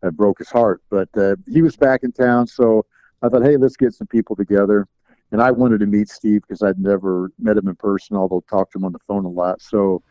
That 0.00 0.16
broke 0.16 0.38
his 0.38 0.50
heart. 0.50 0.82
But 0.90 1.08
uh, 1.16 1.36
he 1.48 1.62
was 1.62 1.76
back 1.76 2.02
in 2.02 2.10
town, 2.10 2.48
so 2.48 2.84
I 3.22 3.28
thought, 3.28 3.44
hey, 3.44 3.56
let's 3.56 3.76
get 3.76 3.94
some 3.94 4.08
people 4.08 4.34
together. 4.34 4.88
And 5.30 5.40
I 5.40 5.52
wanted 5.52 5.78
to 5.78 5.86
meet 5.86 6.08
Steve 6.08 6.40
because 6.42 6.62
I'd 6.62 6.80
never 6.80 7.30
met 7.38 7.56
him 7.56 7.68
in 7.68 7.76
person, 7.76 8.16
although 8.16 8.42
talked 8.50 8.72
to 8.72 8.78
him 8.80 8.84
on 8.84 8.92
the 8.92 8.98
phone 8.98 9.24
a 9.24 9.30
lot. 9.30 9.62
So 9.62 10.02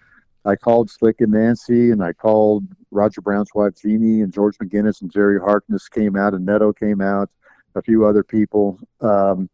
I 0.46 0.56
called 0.56 0.90
Slick 0.90 1.22
and 1.22 1.32
Nancy, 1.32 1.92
and 1.92 2.04
I 2.04 2.14
called 2.14 2.66
Roger 2.90 3.22
Brown's 3.22 3.50
wife 3.54 3.76
Jeannie, 3.76 4.22
and 4.22 4.34
George 4.34 4.58
McGinnis 4.58 5.02
and 5.02 5.12
Jerry 5.12 5.40
Harkness 5.40 5.88
came 5.88 6.16
out, 6.16 6.34
and 6.34 6.46
Neto 6.46 6.74
came 6.74 7.02
out, 7.02 7.30
a 7.76 7.82
few 7.82 8.06
other 8.06 8.24
people, 8.24 8.80
um, 9.02 9.50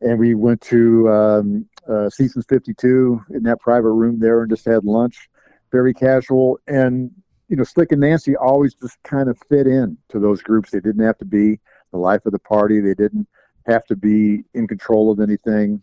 and 0.00 0.18
we 0.18 0.34
went 0.34 0.60
to 0.62 1.08
um, 1.10 1.68
uh, 1.88 2.10
Seasons 2.10 2.44
52 2.48 3.22
in 3.30 3.42
that 3.44 3.60
private 3.60 3.90
room 3.90 4.18
there 4.18 4.42
and 4.42 4.50
just 4.50 4.64
had 4.64 4.84
lunch, 4.84 5.28
very 5.70 5.94
casual. 5.94 6.58
And, 6.66 7.10
you 7.48 7.56
know, 7.56 7.64
Slick 7.64 7.92
and 7.92 8.00
Nancy 8.00 8.36
always 8.36 8.74
just 8.74 9.02
kind 9.04 9.28
of 9.28 9.38
fit 9.48 9.66
in 9.66 9.96
to 10.08 10.18
those 10.18 10.42
groups. 10.42 10.70
They 10.70 10.80
didn't 10.80 11.04
have 11.04 11.18
to 11.18 11.24
be 11.24 11.60
the 11.92 11.98
life 11.98 12.26
of 12.26 12.32
the 12.32 12.38
party, 12.38 12.80
they 12.80 12.94
didn't 12.94 13.28
have 13.66 13.84
to 13.86 13.96
be 13.96 14.44
in 14.54 14.66
control 14.66 15.12
of 15.12 15.20
anything. 15.20 15.82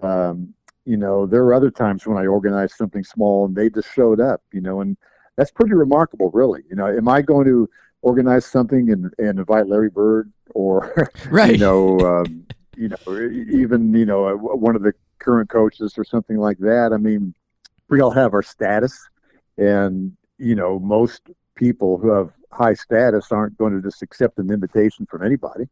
Um, 0.00 0.54
you 0.84 0.96
know, 0.96 1.26
there 1.26 1.44
were 1.44 1.54
other 1.54 1.70
times 1.70 2.06
when 2.06 2.18
I 2.18 2.26
organized 2.26 2.74
something 2.76 3.04
small 3.04 3.46
and 3.46 3.54
they 3.54 3.70
just 3.70 3.92
showed 3.94 4.20
up, 4.20 4.42
you 4.52 4.60
know, 4.60 4.80
and 4.80 4.96
that's 5.36 5.50
pretty 5.50 5.74
remarkable, 5.74 6.30
really. 6.30 6.62
You 6.68 6.76
know, 6.76 6.86
am 6.86 7.08
I 7.08 7.22
going 7.22 7.46
to 7.46 7.68
organize 8.02 8.46
something 8.46 8.90
and, 8.90 9.12
and 9.18 9.38
invite 9.38 9.66
Larry 9.66 9.90
Bird 9.90 10.32
or, 10.54 11.10
right. 11.30 11.52
you 11.52 11.58
know, 11.58 11.98
um, 12.00 12.46
you 12.76 12.88
know, 12.88 13.30
even 13.52 13.92
you 13.92 14.06
know, 14.06 14.34
one 14.36 14.74
of 14.74 14.82
the 14.82 14.94
current 15.18 15.50
coaches 15.50 15.98
or 15.98 16.04
something 16.04 16.38
like 16.38 16.58
that. 16.58 16.92
I 16.94 16.96
mean, 16.96 17.34
we 17.88 18.00
all 18.00 18.10
have 18.10 18.32
our 18.32 18.42
status, 18.42 19.08
and 19.58 20.16
you 20.38 20.54
know, 20.54 20.78
most 20.78 21.28
people 21.54 21.98
who 21.98 22.08
have 22.10 22.30
high 22.52 22.74
status 22.74 23.30
aren't 23.30 23.58
going 23.58 23.74
to 23.74 23.82
just 23.82 24.02
accept 24.02 24.38
an 24.38 24.50
invitation 24.50 25.06
from 25.06 25.22
anybody. 25.22 25.68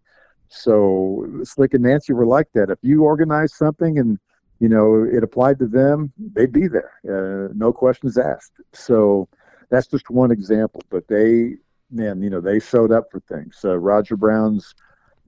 So 0.49 1.27
Slick 1.45 1.73
and 1.73 1.83
Nancy 1.83 2.13
were 2.13 2.27
like 2.27 2.49
that. 2.53 2.71
If 2.71 2.79
you 2.83 3.05
organize 3.05 3.55
something 3.55 3.99
and 3.99 4.19
you 4.61 4.69
know 4.69 5.05
it 5.05 5.23
applied 5.23 5.59
to 5.61 5.67
them, 5.67 6.13
they'd 6.35 6.53
be 6.53 6.69
there, 6.69 6.93
uh, 7.09 7.53
no 7.55 7.73
questions 7.73 8.19
asked. 8.19 8.53
So 8.73 9.29
that's 9.71 9.87
just 9.87 10.11
one 10.11 10.31
example. 10.31 10.83
But 10.91 11.09
they, 11.09 11.57
man, 11.91 12.23
you 12.23 12.31
know, 12.31 12.41
they 12.41 12.59
showed 12.59 12.93
up 12.93 13.11
for 13.11 13.21
things. 13.21 13.61
Uh, 13.65 13.79
Roger 13.79 14.17
Brown's 14.17 14.75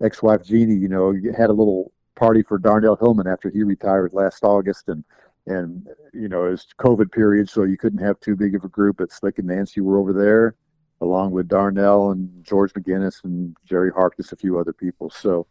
ex-wife 0.03 0.45
Jeannie, 0.45 0.75
you 0.75 0.89
know, 0.89 1.15
had 1.37 1.51
a 1.51 1.55
little 1.55 1.93
party 2.17 2.43
for 2.43 2.59
Darnell 2.59 2.97
Hillman 2.97 3.27
after 3.27 3.51
he 3.51 3.63
retired 3.63 4.13
last 4.13 4.45
August, 4.45 4.89
and 4.89 5.05
and 5.47 5.89
you 6.13 6.29
know 6.29 6.47
it 6.47 6.51
was 6.51 6.67
COVID 6.79 7.13
period, 7.13 7.49
so 7.49 7.65
you 7.65 7.79
couldn't 7.79 8.05
have 8.05 8.21
too 8.21 8.37
big 8.37 8.55
of 8.55 8.65
a 8.65 8.69
group. 8.69 8.99
But 8.99 9.13
Slick 9.13 9.39
and 9.39 9.49
Nancy 9.49 9.81
were 9.81 9.99
over 9.99 10.13
there, 10.13 10.55
along 11.01 11.33
with 11.33 11.49
Darnell 11.49 12.11
and 12.11 12.45
George 12.45 12.73
McGinnis 12.75 13.25
and 13.25 13.57
Jerry 13.65 13.91
Harkness, 13.91 14.33
a 14.33 14.37
few 14.37 14.59
other 14.59 14.73
people. 14.73 15.11
So 15.11 15.47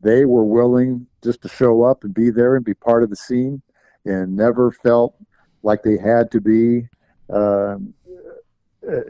they 0.00 0.24
were 0.24 0.44
willing 0.44 1.06
just 1.22 1.42
to 1.42 1.48
show 1.48 1.82
up 1.82 2.04
and 2.04 2.14
be 2.14 2.30
there 2.30 2.56
and 2.56 2.64
be 2.64 2.74
part 2.74 3.02
of 3.02 3.10
the 3.10 3.16
scene, 3.16 3.62
and 4.04 4.36
never 4.36 4.70
felt 4.70 5.14
like 5.62 5.82
they 5.82 5.98
had 5.98 6.30
to 6.32 6.40
be. 6.40 6.88
Um, 7.30 7.94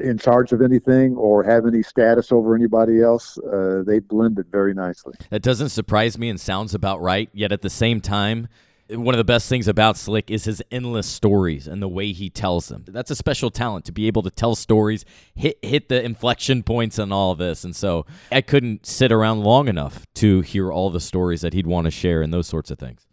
in 0.01 0.19
charge 0.19 0.53
of 0.53 0.61
anything 0.61 1.15
or 1.17 1.45
have 1.45 1.67
any 1.67 1.83
status 1.83 2.33
over 2.33 2.55
anybody 2.55 3.01
else. 3.01 3.39
Uh, 3.39 3.83
they 3.87 3.99
blended 4.01 4.47
very 4.51 4.75
nicely. 4.75 5.15
That 5.31 5.43
doesn't 5.43 5.69
surprise 5.69 6.19
me 6.19 6.29
and 6.29 6.41
sounds 6.41 6.75
about 6.75 7.01
right. 7.01 7.29
Yet 7.33 7.53
at 7.53 7.63
the 7.63 7.71
same 7.71 8.01
time, 8.01 8.49
one 8.91 9.15
of 9.15 9.19
the 9.19 9.25
best 9.25 9.49
things 9.49 9.69
about 9.69 9.97
Slick 9.97 10.31
is 10.31 10.45
his 10.45 10.63
endless 10.71 11.07
stories 11.07 11.67
and 11.67 11.83
the 11.83 11.89
way 11.89 12.13
he 12.13 12.31
tells 12.31 12.69
them. 12.69 12.85
That's 12.89 13.11
a 13.11 13.17
special 13.17 13.51
talent 13.51 13.85
to 13.87 13.93
be 13.93 14.07
able 14.07 14.23
to 14.23 14.31
tell 14.31 14.55
stories, 14.55 15.05
hit 15.35 15.59
hit 15.63 15.89
the 15.89 16.03
inflection 16.03 16.63
points 16.63 16.99
and 16.99 17.13
all 17.13 17.33
of 17.33 17.39
this. 17.39 17.65
And 17.65 17.77
so 17.77 18.07
I 18.33 18.41
couldn't 18.41 18.87
sit 18.87 19.13
around 19.13 19.43
long 19.43 19.69
enough 19.69 20.07
to 20.15 20.41
hear 20.41 20.73
all 20.73 20.91
the 20.91 21.01
stories 21.01 21.43
that 21.43 21.53
he'd 21.53 21.67
want 21.67 21.85
to 21.85 21.91
share 21.91 22.23
and 22.23 22.33
those 22.33 22.47
sorts 22.47 22.71
of 22.71 22.79
things 22.79 23.09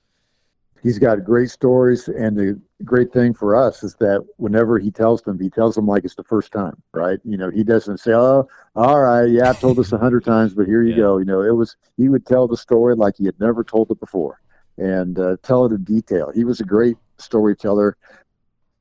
he's 0.86 1.00
got 1.00 1.24
great 1.24 1.50
stories 1.50 2.08
and 2.10 2.38
the 2.38 2.62
great 2.84 3.12
thing 3.12 3.34
for 3.34 3.56
us 3.56 3.82
is 3.82 3.96
that 3.96 4.24
whenever 4.38 4.78
he 4.78 4.92
tells 4.92 5.20
them 5.24 5.40
he 5.40 5.50
tells 5.50 5.74
them 5.74 5.88
like 5.88 6.06
it's 6.06 6.14
the 6.14 6.24
first 6.24 6.52
time 6.52 6.80
right 6.94 7.20
you 7.24 7.38
know 7.38 7.50
he 7.50 7.64
doesn't 7.64 7.98
say 7.98 8.14
oh 8.14 8.48
all 8.76 9.02
right 9.02 9.26
yeah 9.26 9.50
i've 9.50 9.60
told 9.60 9.78
this 9.78 9.92
a 9.92 9.98
hundred 9.98 10.24
times 10.24 10.54
but 10.54 10.68
here 10.68 10.84
you 10.84 10.92
yeah. 10.92 10.98
go 10.98 11.18
you 11.18 11.26
know 11.26 11.42
it 11.42 11.56
was 11.56 11.76
he 11.98 12.08
would 12.08 12.24
tell 12.24 12.48
the 12.48 12.56
story 12.56 12.96
like 12.96 13.16
he 13.18 13.26
had 13.26 13.40
never 13.40 13.64
told 13.64 13.90
it 13.90 14.00
before 14.00 14.40
and 14.78 15.20
uh, 15.20 15.38
tell 15.44 15.66
it 15.66 15.72
in 15.72 15.84
detail. 15.84 16.32
He 16.34 16.44
was 16.44 16.60
a 16.60 16.66
great 16.66 16.98
storyteller 17.18 17.98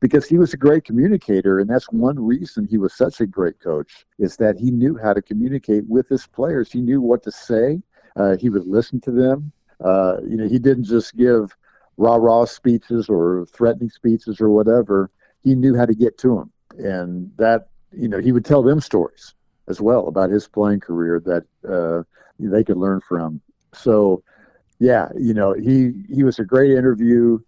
because 0.00 0.28
he 0.28 0.38
was 0.38 0.52
a 0.52 0.56
great 0.56 0.84
communicator 0.84 1.60
and 1.60 1.70
that's 1.70 1.90
one 1.90 2.18
reason 2.18 2.66
he 2.66 2.78
was 2.78 2.94
such 2.94 3.20
a 3.20 3.26
great 3.26 3.58
coach 3.60 4.04
is 4.18 4.36
that 4.36 4.58
he 4.58 4.70
knew 4.70 4.98
how 5.02 5.12
to 5.12 5.22
communicate 5.22 5.84
with 5.88 6.08
his 6.08 6.26
players. 6.26 6.70
He 6.70 6.80
knew 6.80 7.00
what 7.00 7.22
to 7.22 7.30
say. 7.30 7.80
Uh, 8.16 8.36
he 8.36 8.50
would 8.50 8.66
listen 8.66 9.00
to 9.02 9.10
them. 9.10 9.52
Uh, 9.82 10.18
you 10.28 10.36
know 10.36 10.48
he 10.48 10.58
didn't 10.58 10.84
just 10.84 11.16
give 11.16 11.54
rah 11.96 12.16
rah 12.16 12.44
speeches 12.44 13.08
or 13.08 13.46
threatening 13.46 13.90
speeches 13.90 14.40
or 14.40 14.50
whatever, 14.50 15.10
he 15.42 15.54
knew 15.54 15.76
how 15.76 15.86
to 15.86 15.94
get 15.94 16.18
to 16.18 16.36
them. 16.36 16.52
And 16.78 17.30
that, 17.36 17.68
you 17.92 18.08
know, 18.08 18.18
he 18.18 18.32
would 18.32 18.44
tell 18.44 18.62
them 18.62 18.80
stories 18.80 19.34
as 19.68 19.80
well 19.80 20.08
about 20.08 20.30
his 20.30 20.48
playing 20.48 20.80
career 20.80 21.20
that 21.20 21.44
uh, 21.68 22.02
they 22.38 22.64
could 22.64 22.76
learn 22.76 23.00
from. 23.00 23.40
So, 23.72 24.22
yeah, 24.78 25.08
you 25.18 25.34
know, 25.34 25.52
he 25.52 25.92
he 26.08 26.22
was 26.24 26.38
a 26.38 26.44
great 26.44 26.72
interview, 26.72 27.38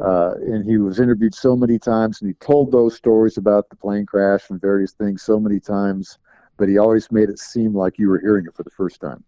uh, 0.00 0.34
and 0.46 0.64
he 0.64 0.78
was 0.78 1.00
interviewed 1.00 1.34
so 1.34 1.56
many 1.56 1.78
times, 1.78 2.20
and 2.20 2.28
he 2.28 2.34
told 2.34 2.72
those 2.72 2.94
stories 2.96 3.36
about 3.36 3.68
the 3.68 3.76
plane 3.76 4.06
crash 4.06 4.50
and 4.50 4.60
various 4.60 4.92
things 4.92 5.22
so 5.22 5.40
many 5.40 5.60
times, 5.60 6.18
but 6.56 6.68
he 6.68 6.78
always 6.78 7.10
made 7.10 7.28
it 7.28 7.38
seem 7.38 7.74
like 7.74 7.98
you 7.98 8.08
were 8.08 8.20
hearing 8.20 8.44
it 8.46 8.54
for 8.54 8.62
the 8.62 8.70
first 8.70 9.00
time. 9.00 9.24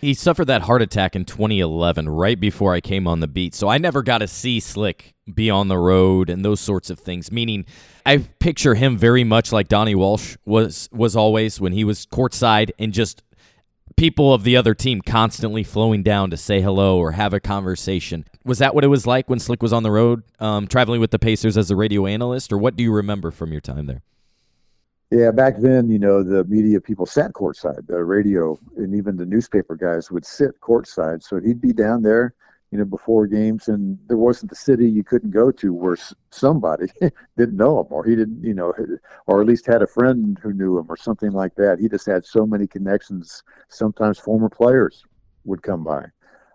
He 0.00 0.14
suffered 0.14 0.46
that 0.46 0.62
heart 0.62 0.82
attack 0.82 1.16
in 1.16 1.24
2011, 1.24 2.08
right 2.08 2.38
before 2.38 2.74
I 2.74 2.80
came 2.80 3.06
on 3.08 3.20
the 3.20 3.26
beat. 3.26 3.54
So 3.54 3.68
I 3.68 3.78
never 3.78 4.02
got 4.02 4.18
to 4.18 4.28
see 4.28 4.60
Slick 4.60 5.14
be 5.32 5.48
on 5.48 5.68
the 5.68 5.78
road 5.78 6.28
and 6.28 6.44
those 6.44 6.60
sorts 6.60 6.90
of 6.90 6.98
things. 6.98 7.32
Meaning, 7.32 7.64
I 8.04 8.18
picture 8.18 8.74
him 8.74 8.98
very 8.98 9.24
much 9.24 9.50
like 9.50 9.68
Donnie 9.68 9.94
Walsh 9.94 10.36
was 10.44 10.88
was 10.92 11.16
always 11.16 11.60
when 11.60 11.72
he 11.72 11.84
was 11.84 12.06
courtside 12.06 12.70
and 12.78 12.92
just 12.92 13.22
people 13.96 14.34
of 14.34 14.44
the 14.44 14.56
other 14.56 14.74
team 14.74 15.00
constantly 15.00 15.62
flowing 15.62 16.02
down 16.02 16.30
to 16.30 16.36
say 16.36 16.60
hello 16.60 16.98
or 16.98 17.12
have 17.12 17.32
a 17.32 17.40
conversation. 17.40 18.24
Was 18.44 18.58
that 18.58 18.74
what 18.74 18.84
it 18.84 18.88
was 18.88 19.06
like 19.06 19.28
when 19.30 19.38
Slick 19.38 19.62
was 19.62 19.72
on 19.72 19.82
the 19.82 19.90
road, 19.90 20.22
um, 20.40 20.66
traveling 20.66 21.00
with 21.00 21.10
the 21.10 21.18
Pacers 21.18 21.56
as 21.56 21.70
a 21.70 21.76
radio 21.76 22.06
analyst, 22.06 22.52
or 22.52 22.58
what 22.58 22.76
do 22.76 22.82
you 22.82 22.92
remember 22.92 23.30
from 23.30 23.52
your 23.52 23.60
time 23.60 23.86
there? 23.86 24.02
Yeah, 25.10 25.30
back 25.30 25.58
then, 25.58 25.90
you 25.90 25.98
know, 25.98 26.22
the 26.22 26.44
media 26.44 26.80
people 26.80 27.06
sat 27.06 27.32
courtside. 27.34 27.86
The 27.86 28.02
radio 28.02 28.58
and 28.76 28.94
even 28.94 29.16
the 29.16 29.26
newspaper 29.26 29.76
guys 29.76 30.10
would 30.10 30.26
sit 30.26 30.60
courtside. 30.60 31.22
So 31.22 31.38
he'd 31.38 31.60
be 31.60 31.72
down 31.72 32.02
there, 32.02 32.34
you 32.74 32.80
know, 32.80 32.84
before 32.84 33.28
games, 33.28 33.68
and 33.68 33.96
there 34.08 34.16
wasn't 34.16 34.50
the 34.50 34.56
city 34.56 34.90
you 34.90 35.04
couldn't 35.04 35.30
go 35.30 35.52
to 35.52 35.72
where 35.72 35.96
somebody 36.32 36.88
didn't 37.36 37.56
know 37.56 37.78
him, 37.78 37.86
or 37.90 38.04
he 38.04 38.16
didn't, 38.16 38.42
you 38.42 38.52
know, 38.52 38.74
or 39.28 39.40
at 39.40 39.46
least 39.46 39.64
had 39.64 39.80
a 39.80 39.86
friend 39.86 40.40
who 40.42 40.52
knew 40.52 40.76
him, 40.76 40.86
or 40.88 40.96
something 40.96 41.30
like 41.30 41.54
that. 41.54 41.78
He 41.78 41.88
just 41.88 42.04
had 42.04 42.26
so 42.26 42.44
many 42.44 42.66
connections. 42.66 43.44
Sometimes 43.68 44.18
former 44.18 44.48
players 44.48 45.04
would 45.44 45.62
come 45.62 45.84
by. 45.84 46.06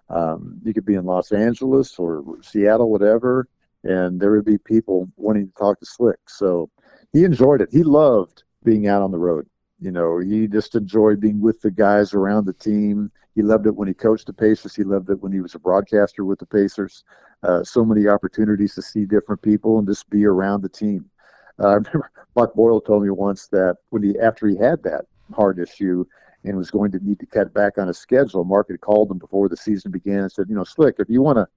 Um, 0.09 0.59
you 0.65 0.73
could 0.73 0.85
be 0.85 0.95
in 0.95 1.05
Los 1.05 1.31
Angeles 1.31 1.97
or 1.97 2.21
Seattle, 2.41 2.91
whatever, 2.91 3.47
and 3.85 4.19
there 4.19 4.31
would 4.31 4.43
be 4.43 4.57
people 4.57 5.07
wanting 5.15 5.47
to 5.47 5.53
talk 5.53 5.79
to 5.79 5.85
Slick. 5.85 6.19
So 6.27 6.69
he 7.13 7.23
enjoyed 7.23 7.61
it. 7.61 7.69
He 7.71 7.83
loved 7.83 8.43
being 8.65 8.89
out 8.89 9.03
on 9.03 9.11
the 9.11 9.17
road. 9.17 9.47
You 9.81 9.91
know, 9.91 10.19
he 10.19 10.47
just 10.47 10.75
enjoyed 10.75 11.19
being 11.19 11.39
with 11.39 11.61
the 11.61 11.71
guys 11.71 12.13
around 12.13 12.45
the 12.45 12.53
team. 12.53 13.11
He 13.35 13.41
loved 13.41 13.67
it 13.67 13.75
when 13.75 13.87
he 13.87 13.93
coached 13.93 14.27
the 14.27 14.33
Pacers. 14.33 14.75
He 14.75 14.83
loved 14.83 15.09
it 15.09 15.21
when 15.21 15.31
he 15.31 15.39
was 15.39 15.55
a 15.55 15.59
broadcaster 15.59 16.25
with 16.25 16.39
the 16.39 16.45
Pacers. 16.45 17.03
Uh, 17.43 17.63
so 17.63 17.85
many 17.85 18.07
opportunities 18.07 18.75
to 18.75 18.81
see 18.81 19.05
different 19.05 19.41
people 19.41 19.79
and 19.79 19.87
just 19.87 20.09
be 20.09 20.25
around 20.25 20.61
the 20.61 20.69
team. 20.69 21.09
Uh, 21.57 21.67
I 21.67 21.73
remember 21.75 22.11
Buck 22.35 22.53
Boyle 22.53 22.81
told 22.81 23.03
me 23.03 23.09
once 23.09 23.47
that 23.47 23.77
when 23.89 24.03
he 24.03 24.19
after 24.19 24.47
he 24.47 24.57
had 24.57 24.83
that 24.83 25.05
heart 25.33 25.59
issue 25.59 26.05
and 26.43 26.57
was 26.57 26.71
going 26.71 26.91
to 26.91 26.99
need 26.99 27.19
to 27.19 27.25
cut 27.25 27.53
back 27.53 27.77
on 27.77 27.87
his 27.87 27.97
schedule, 27.97 28.43
Mark 28.43 28.69
had 28.69 28.81
called 28.81 29.11
him 29.11 29.17
before 29.17 29.47
the 29.47 29.57
season 29.57 29.91
began 29.91 30.19
and 30.19 30.31
said, 30.31 30.47
you 30.49 30.55
know, 30.55 30.63
Slick, 30.63 30.95
if 30.99 31.09
you 31.09 31.21
want 31.21 31.37
to 31.37 31.47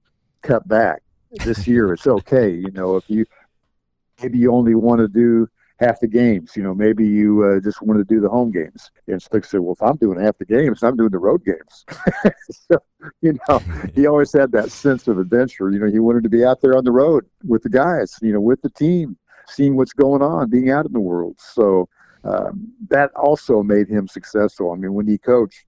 cut 0.42 0.66
back 0.68 1.02
this 1.44 1.66
year, 1.66 1.92
it's 1.92 2.06
okay. 2.06 2.50
You 2.50 2.70
know, 2.72 2.96
if 2.96 3.08
you 3.08 3.26
maybe 4.20 4.38
you 4.38 4.52
only 4.52 4.74
want 4.74 5.00
to 5.00 5.08
do 5.08 5.48
half 5.78 6.00
the 6.00 6.06
games. 6.06 6.52
You 6.56 6.62
know, 6.62 6.74
maybe 6.74 7.06
you 7.06 7.44
uh, 7.44 7.60
just 7.60 7.82
want 7.82 7.98
to 7.98 8.04
do 8.04 8.20
the 8.20 8.28
home 8.28 8.50
games. 8.50 8.90
And 9.06 9.20
Slick 9.20 9.44
said, 9.44 9.60
"Well, 9.60 9.74
if 9.74 9.82
I'm 9.82 9.96
doing 9.96 10.20
half 10.20 10.38
the 10.38 10.44
games, 10.44 10.82
I'm 10.82 10.96
doing 10.96 11.10
the 11.10 11.18
road 11.18 11.44
games." 11.44 11.84
so, 12.50 12.78
you 13.20 13.38
know, 13.48 13.58
he 13.94 14.06
always 14.06 14.32
had 14.32 14.52
that 14.52 14.70
sense 14.70 15.08
of 15.08 15.18
adventure. 15.18 15.70
You 15.70 15.80
know, 15.80 15.90
he 15.90 15.98
wanted 15.98 16.22
to 16.24 16.28
be 16.28 16.44
out 16.44 16.60
there 16.60 16.76
on 16.76 16.84
the 16.84 16.92
road 16.92 17.24
with 17.44 17.62
the 17.62 17.70
guys. 17.70 18.14
You 18.22 18.32
know, 18.32 18.40
with 18.40 18.62
the 18.62 18.70
team, 18.70 19.16
seeing 19.48 19.76
what's 19.76 19.92
going 19.92 20.22
on, 20.22 20.50
being 20.50 20.70
out 20.70 20.86
in 20.86 20.92
the 20.92 21.00
world. 21.00 21.36
So 21.38 21.88
um, 22.24 22.72
that 22.88 23.10
also 23.14 23.62
made 23.62 23.88
him 23.88 24.08
successful. 24.08 24.72
I 24.72 24.76
mean, 24.76 24.94
when 24.94 25.06
he 25.06 25.18
coached. 25.18 25.64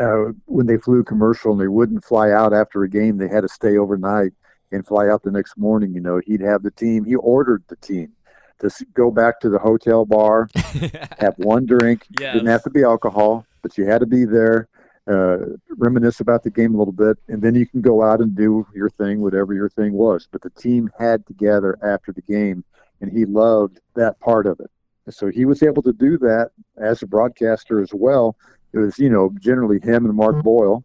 Uh, 0.00 0.30
when 0.46 0.66
they 0.66 0.76
flew 0.76 1.02
commercial 1.02 1.50
and 1.50 1.60
they 1.60 1.66
wouldn't 1.66 2.04
fly 2.04 2.30
out 2.30 2.52
after 2.52 2.84
a 2.84 2.88
game, 2.88 3.18
they 3.18 3.26
had 3.26 3.40
to 3.40 3.48
stay 3.48 3.76
overnight 3.76 4.30
and 4.70 4.86
fly 4.86 5.08
out 5.08 5.22
the 5.22 5.30
next 5.32 5.56
morning. 5.56 5.92
You 5.92 6.00
know, 6.00 6.20
he'd 6.24 6.40
have 6.40 6.62
the 6.62 6.70
team. 6.70 7.04
He 7.04 7.16
ordered 7.16 7.64
the 7.68 7.74
team 7.76 8.12
to 8.60 8.86
go 8.94 9.10
back 9.10 9.40
to 9.40 9.48
the 9.48 9.58
hotel 9.58 10.04
bar, 10.04 10.48
have 11.18 11.34
one 11.38 11.66
drink. 11.66 12.06
Yes. 12.18 12.34
Didn't 12.34 12.48
have 12.48 12.62
to 12.64 12.70
be 12.70 12.82
alcohol, 12.84 13.44
but 13.62 13.76
you 13.76 13.86
had 13.86 14.00
to 14.00 14.06
be 14.06 14.24
there, 14.24 14.68
uh, 15.10 15.38
reminisce 15.76 16.20
about 16.20 16.42
the 16.42 16.50
game 16.50 16.74
a 16.74 16.78
little 16.78 16.92
bit, 16.92 17.18
and 17.28 17.42
then 17.42 17.54
you 17.54 17.66
can 17.66 17.80
go 17.80 18.02
out 18.02 18.20
and 18.20 18.34
do 18.36 18.66
your 18.74 18.90
thing, 18.90 19.20
whatever 19.20 19.52
your 19.54 19.68
thing 19.68 19.92
was. 19.92 20.28
But 20.30 20.42
the 20.42 20.50
team 20.50 20.90
had 20.98 21.26
to 21.26 21.34
gather 21.34 21.78
after 21.82 22.12
the 22.12 22.22
game, 22.22 22.64
and 23.00 23.10
he 23.10 23.24
loved 23.24 23.80
that 23.96 24.18
part 24.20 24.46
of 24.46 24.60
it. 24.60 24.70
So 25.12 25.28
he 25.28 25.44
was 25.44 25.62
able 25.62 25.82
to 25.82 25.92
do 25.92 26.18
that 26.18 26.50
as 26.76 27.02
a 27.02 27.06
broadcaster 27.06 27.80
as 27.80 27.90
well. 27.92 28.36
It 28.72 28.78
was, 28.78 28.98
you 28.98 29.10
know, 29.10 29.32
generally 29.40 29.80
him 29.80 30.04
and 30.04 30.14
Mark. 30.14 30.42
Boyle 30.44 30.84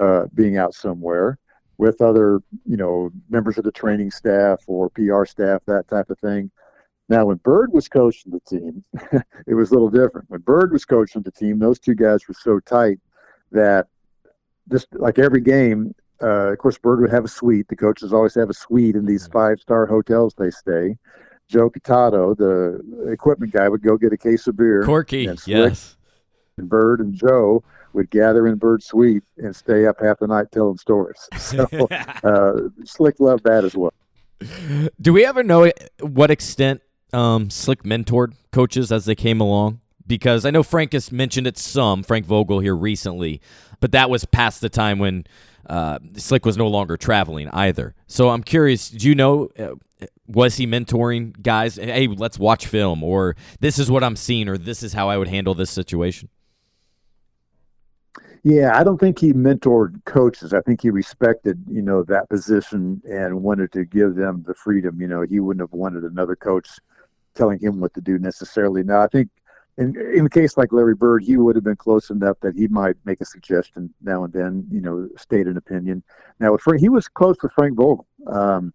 uh, 0.00 0.24
being 0.34 0.56
out 0.56 0.74
somewhere. 0.74 1.38
with 1.78 2.00
other, 2.00 2.40
you 2.64 2.76
know, 2.76 3.10
members 3.28 3.58
of 3.58 3.64
the 3.64 3.72
training 3.72 4.10
staff 4.10 4.60
or 4.66 4.88
PR 4.90 5.24
staff, 5.26 5.60
that 5.66 5.86
type 5.88 6.08
of 6.08 6.18
thing. 6.20 6.50
Now, 7.08 7.26
when 7.26 7.36
Bird 7.36 7.72
was 7.72 7.88
coaching 7.88 8.32
the 8.32 8.40
team, 8.40 8.84
it 9.46 9.54
was 9.54 9.70
a 9.70 9.74
little 9.74 9.90
different. 9.90 10.28
When 10.28 10.40
Bird 10.40 10.72
was 10.72 10.84
coaching 10.84 11.22
the 11.22 11.30
team, 11.30 11.58
those 11.58 11.78
two 11.78 11.94
guys 11.94 12.26
were 12.26 12.34
so 12.34 12.58
tight 12.60 12.98
that 13.52 13.86
just 14.70 14.88
like 14.92 15.18
every 15.18 15.40
game, 15.40 15.94
uh, 16.20 16.52
of 16.52 16.58
course, 16.58 16.78
Bird 16.78 17.00
would 17.00 17.12
have 17.12 17.24
a 17.24 17.28
suite. 17.28 17.68
The 17.68 17.76
coaches 17.76 18.12
always 18.12 18.34
have 18.34 18.50
a 18.50 18.54
suite 18.54 18.96
in 18.96 19.06
these 19.06 19.26
five 19.28 19.60
star 19.60 19.86
hotels 19.86 20.34
they 20.36 20.50
stay. 20.50 20.96
Joe 21.48 21.70
Qatato, 21.70 22.36
the 22.36 23.12
equipment 23.12 23.52
guy, 23.52 23.68
would 23.68 23.82
go 23.82 23.96
get 23.96 24.12
a 24.12 24.16
case 24.16 24.48
of 24.48 24.56
beer. 24.56 24.82
Corky, 24.82 25.26
and 25.26 25.38
Slick 25.38 25.56
yes. 25.56 25.96
and 26.58 26.68
Bird 26.68 27.00
and 27.00 27.14
Joe 27.14 27.62
would 27.92 28.10
gather 28.10 28.48
in 28.48 28.56
Bird's 28.56 28.86
suite 28.86 29.22
and 29.38 29.54
stay 29.54 29.86
up 29.86 30.00
half 30.00 30.18
the 30.18 30.26
night 30.26 30.50
telling 30.52 30.76
stories. 30.76 31.28
So 31.38 31.66
uh, 32.24 32.68
Slick 32.84 33.20
loved 33.20 33.44
that 33.44 33.64
as 33.64 33.76
well. 33.76 33.94
Do 35.00 35.12
we 35.12 35.24
ever 35.24 35.42
know 35.42 35.70
what 36.00 36.30
extent 36.30 36.82
um, 37.12 37.50
Slick 37.50 37.82
mentored 37.82 38.34
coaches 38.52 38.92
as 38.92 39.04
they 39.04 39.14
came 39.14 39.40
along? 39.40 39.80
Because 40.06 40.44
I 40.44 40.50
know 40.50 40.62
Frank 40.62 40.92
has 40.92 41.10
mentioned 41.10 41.46
it 41.46 41.58
some, 41.58 42.02
Frank 42.02 42.26
Vogel 42.26 42.60
here 42.60 42.76
recently, 42.76 43.40
but 43.80 43.92
that 43.92 44.08
was 44.08 44.24
past 44.24 44.60
the 44.60 44.68
time 44.68 44.98
when 44.98 45.26
uh, 45.68 45.98
Slick 46.16 46.46
was 46.46 46.56
no 46.56 46.68
longer 46.68 46.96
traveling 46.96 47.48
either. 47.48 47.94
So 48.06 48.30
I'm 48.30 48.44
curious, 48.44 48.88
do 48.88 49.08
you 49.08 49.16
know, 49.16 49.48
uh, 49.58 49.74
was 50.28 50.56
he 50.56 50.66
mentoring 50.66 51.40
guys? 51.42 51.76
Hey, 51.76 52.06
let's 52.06 52.38
watch 52.38 52.66
film, 52.66 53.02
or 53.02 53.34
this 53.60 53.78
is 53.78 53.90
what 53.90 54.04
I'm 54.04 54.16
seeing, 54.16 54.48
or 54.48 54.58
this 54.58 54.82
is 54.82 54.92
how 54.92 55.08
I 55.08 55.16
would 55.16 55.28
handle 55.28 55.54
this 55.54 55.70
situation? 55.70 56.28
Yeah, 58.44 58.78
I 58.78 58.84
don't 58.84 58.98
think 58.98 59.18
he 59.18 59.32
mentored 59.32 60.04
coaches. 60.04 60.54
I 60.54 60.60
think 60.60 60.80
he 60.80 60.90
respected, 60.90 61.64
you 61.68 61.82
know, 61.82 62.04
that 62.04 62.28
position 62.28 63.02
and 63.04 63.42
wanted 63.42 63.72
to 63.72 63.84
give 63.84 64.14
them 64.14 64.44
the 64.46 64.54
freedom. 64.54 65.00
You 65.00 65.08
know, 65.08 65.22
he 65.22 65.40
wouldn't 65.40 65.62
have 65.62 65.72
wanted 65.72 66.04
another 66.04 66.36
coach 66.36 66.68
telling 67.36 67.58
him 67.60 67.80
what 67.80 67.94
to 67.94 68.00
do 68.00 68.18
necessarily. 68.18 68.82
Now, 68.82 69.02
I 69.02 69.08
think 69.08 69.28
in 69.78 69.94
in 70.14 70.26
a 70.26 70.30
case 70.30 70.56
like 70.56 70.72
Larry 70.72 70.94
Bird, 70.94 71.22
he 71.22 71.36
would 71.36 71.54
have 71.54 71.64
been 71.64 71.76
close 71.76 72.10
enough 72.10 72.38
that 72.40 72.56
he 72.56 72.66
might 72.68 72.96
make 73.04 73.20
a 73.20 73.24
suggestion 73.26 73.92
now 74.02 74.24
and 74.24 74.32
then, 74.32 74.66
you 74.70 74.80
know, 74.80 75.08
state 75.16 75.46
an 75.46 75.56
opinion. 75.56 76.02
Now, 76.40 76.52
with 76.52 76.62
Frank, 76.62 76.80
he 76.80 76.88
was 76.88 77.08
close 77.08 77.36
with 77.42 77.52
Frank 77.52 77.76
Vogel. 77.76 78.06
Um, 78.26 78.72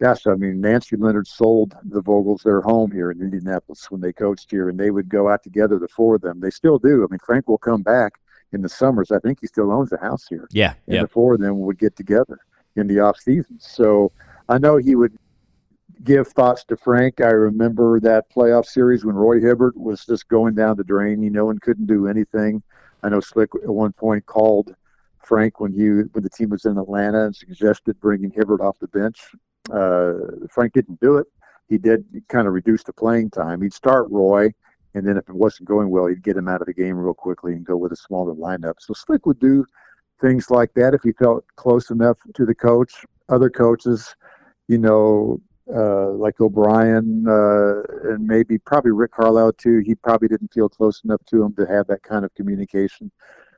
gosh, 0.00 0.26
I 0.26 0.34
mean, 0.34 0.60
Nancy 0.60 0.96
Leonard 0.96 1.26
sold 1.26 1.74
the 1.84 2.02
Vogels 2.02 2.42
their 2.42 2.60
home 2.60 2.90
here 2.90 3.10
in 3.10 3.20
Indianapolis 3.20 3.90
when 3.90 4.00
they 4.00 4.12
coached 4.12 4.50
here, 4.50 4.68
and 4.68 4.78
they 4.78 4.90
would 4.90 5.08
go 5.08 5.28
out 5.28 5.42
together, 5.42 5.78
the 5.78 5.88
four 5.88 6.14
of 6.14 6.22
them. 6.22 6.40
They 6.40 6.50
still 6.50 6.78
do. 6.78 7.04
I 7.04 7.06
mean, 7.10 7.20
Frank 7.24 7.48
will 7.48 7.58
come 7.58 7.82
back 7.82 8.14
in 8.52 8.62
the 8.62 8.68
summers. 8.68 9.10
I 9.10 9.18
think 9.18 9.38
he 9.40 9.46
still 9.46 9.70
owns 9.70 9.92
a 9.92 9.98
house 9.98 10.26
here. 10.28 10.48
Yeah, 10.50 10.74
And 10.86 10.96
yeah. 10.96 11.02
the 11.02 11.08
four 11.08 11.34
of 11.34 11.40
them 11.40 11.60
would 11.60 11.78
get 11.78 11.96
together 11.96 12.38
in 12.76 12.86
the 12.86 13.00
off 13.00 13.18
season. 13.18 13.58
So 13.60 14.12
I 14.48 14.58
know 14.58 14.76
he 14.76 14.94
would 14.94 15.16
give 16.04 16.28
thoughts 16.28 16.64
to 16.64 16.76
Frank. 16.76 17.20
I 17.20 17.30
remember 17.30 18.00
that 18.00 18.30
playoff 18.30 18.66
series 18.66 19.04
when 19.04 19.14
Roy 19.14 19.40
Hibbert 19.40 19.76
was 19.76 20.04
just 20.04 20.28
going 20.28 20.54
down 20.54 20.76
the 20.76 20.84
drain, 20.84 21.22
you 21.22 21.30
know, 21.30 21.50
and 21.50 21.60
couldn't 21.60 21.86
do 21.86 22.06
anything. 22.06 22.62
I 23.02 23.08
know 23.08 23.20
Slick 23.20 23.50
at 23.62 23.68
one 23.68 23.92
point 23.92 24.26
called 24.26 24.74
Frank 25.18 25.60
when 25.60 25.72
he 25.72 25.88
when 25.88 26.22
the 26.22 26.30
team 26.30 26.50
was 26.50 26.64
in 26.64 26.78
Atlanta 26.78 27.26
and 27.26 27.36
suggested 27.36 28.00
bringing 28.00 28.30
Hibbert 28.30 28.60
off 28.60 28.78
the 28.78 28.88
bench. 28.88 29.30
Uh, 29.70 30.46
Frank 30.50 30.72
didn't 30.72 31.00
do 31.00 31.18
it. 31.18 31.26
He 31.68 31.78
did 31.78 32.04
kind 32.28 32.48
of 32.48 32.54
reduce 32.54 32.82
the 32.82 32.92
playing 32.92 33.30
time. 33.30 33.62
He'd 33.62 33.72
start 33.72 34.10
Roy, 34.10 34.52
and 34.94 35.06
then 35.06 35.16
if 35.16 35.28
it 35.28 35.34
wasn't 35.34 35.68
going 35.68 35.90
well, 35.90 36.06
he'd 36.06 36.22
get 36.22 36.36
him 36.36 36.48
out 36.48 36.60
of 36.60 36.66
the 36.66 36.74
game 36.74 36.96
real 36.96 37.14
quickly 37.14 37.52
and 37.52 37.64
go 37.64 37.76
with 37.76 37.92
a 37.92 37.96
smaller 37.96 38.34
lineup. 38.34 38.74
So 38.80 38.92
Slick 38.94 39.26
would 39.26 39.38
do 39.38 39.64
things 40.20 40.50
like 40.50 40.74
that 40.74 40.94
if 40.94 41.02
he 41.02 41.12
felt 41.12 41.44
close 41.56 41.90
enough 41.90 42.18
to 42.34 42.44
the 42.44 42.54
coach. 42.54 43.04
Other 43.28 43.48
coaches, 43.48 44.16
you 44.66 44.78
know, 44.78 45.40
uh, 45.74 46.10
like 46.10 46.40
O'Brien 46.40 47.24
uh, 47.28 47.82
and 48.10 48.26
maybe 48.26 48.58
probably 48.58 48.90
Rick 48.90 49.12
Carlisle 49.12 49.54
too. 49.54 49.78
He 49.78 49.94
probably 49.94 50.28
didn't 50.28 50.52
feel 50.52 50.68
close 50.68 51.02
enough 51.04 51.24
to 51.26 51.42
him 51.42 51.54
to 51.54 51.66
have 51.66 51.86
that 51.88 52.02
kind 52.02 52.24
of 52.24 52.34
communication. 52.34 53.10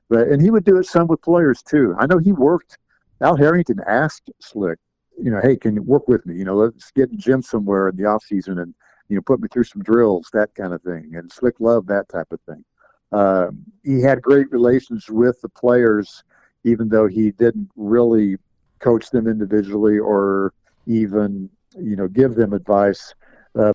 But 0.08 0.28
and 0.28 0.42
he 0.42 0.50
would 0.50 0.64
do 0.64 0.78
it 0.78 0.86
some 0.86 1.06
with 1.06 1.22
players 1.22 1.62
too. 1.62 1.94
I 1.98 2.06
know 2.06 2.18
he 2.18 2.32
worked. 2.32 2.78
Al 3.20 3.36
Harrington 3.36 3.80
asked 3.86 4.30
Slick, 4.40 4.78
you 5.22 5.30
know, 5.30 5.40
hey, 5.40 5.56
can 5.56 5.74
you 5.74 5.82
work 5.82 6.08
with 6.08 6.26
me? 6.26 6.34
You 6.36 6.44
know, 6.44 6.56
let's 6.56 6.90
get 6.90 7.10
in 7.10 7.18
gym 7.18 7.42
somewhere 7.42 7.88
in 7.88 7.96
the 7.96 8.06
off 8.06 8.24
season 8.24 8.58
and 8.58 8.74
you 9.08 9.16
know 9.16 9.22
put 9.22 9.40
me 9.40 9.48
through 9.48 9.64
some 9.64 9.82
drills, 9.82 10.28
that 10.32 10.54
kind 10.54 10.72
of 10.72 10.82
thing. 10.82 11.12
And 11.14 11.30
Slick 11.30 11.60
loved 11.60 11.88
that 11.88 12.08
type 12.08 12.32
of 12.32 12.40
thing. 12.42 12.64
Um, 13.12 13.64
he 13.84 14.00
had 14.00 14.22
great 14.22 14.50
relations 14.50 15.08
with 15.08 15.40
the 15.42 15.48
players, 15.48 16.24
even 16.64 16.88
though 16.88 17.06
he 17.06 17.30
didn't 17.32 17.70
really 17.76 18.38
coach 18.78 19.10
them 19.10 19.28
individually 19.28 19.98
or 19.98 20.54
even 20.86 21.48
you 21.80 21.96
know 21.96 22.08
give 22.08 22.34
them 22.34 22.52
advice. 22.52 23.14
Uh, 23.58 23.72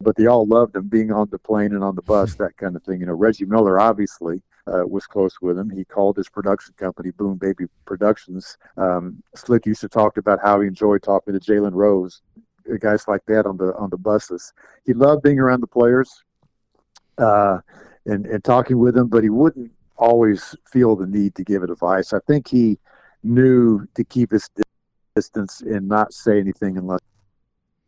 but 0.00 0.14
they 0.16 0.26
all 0.26 0.46
loved 0.46 0.76
him 0.76 0.88
being 0.88 1.10
on 1.10 1.28
the 1.30 1.38
plane 1.38 1.72
and 1.72 1.82
on 1.82 1.94
the 1.94 2.02
bus, 2.02 2.34
that 2.34 2.56
kind 2.58 2.76
of 2.76 2.82
thing. 2.82 3.00
You 3.00 3.06
know, 3.06 3.14
Reggie 3.14 3.46
Miller 3.46 3.80
obviously 3.80 4.42
uh, 4.66 4.86
was 4.86 5.06
close 5.06 5.40
with 5.40 5.58
him. 5.58 5.70
He 5.70 5.84
called 5.84 6.16
his 6.16 6.28
production 6.28 6.74
company 6.76 7.10
Boom 7.12 7.38
Baby 7.38 7.64
Productions. 7.84 8.58
Um, 8.76 9.22
Slick 9.34 9.64
used 9.64 9.80
to 9.80 9.88
talk 9.88 10.16
about 10.16 10.40
how 10.42 10.60
he 10.60 10.68
enjoyed 10.68 11.02
talking 11.02 11.32
to 11.32 11.40
Jalen 11.40 11.72
Rose, 11.72 12.22
uh, 12.70 12.76
guys 12.78 13.08
like 13.08 13.24
that 13.26 13.46
on 13.46 13.56
the 13.56 13.74
on 13.76 13.90
the 13.90 13.96
buses. 13.96 14.52
He 14.84 14.92
loved 14.92 15.22
being 15.22 15.38
around 15.38 15.60
the 15.60 15.66
players 15.66 16.22
uh, 17.18 17.60
and 18.04 18.26
and 18.26 18.44
talking 18.44 18.78
with 18.78 18.94
them, 18.94 19.08
but 19.08 19.22
he 19.22 19.30
wouldn't 19.30 19.72
always 19.96 20.54
feel 20.70 20.94
the 20.94 21.06
need 21.06 21.34
to 21.36 21.44
give 21.44 21.62
advice. 21.62 22.12
I 22.12 22.18
think 22.26 22.48
he 22.48 22.78
knew 23.22 23.86
to 23.94 24.04
keep 24.04 24.30
his 24.30 24.48
distance 25.14 25.62
and 25.62 25.88
not 25.88 26.12
say 26.12 26.38
anything 26.38 26.76
unless 26.76 27.00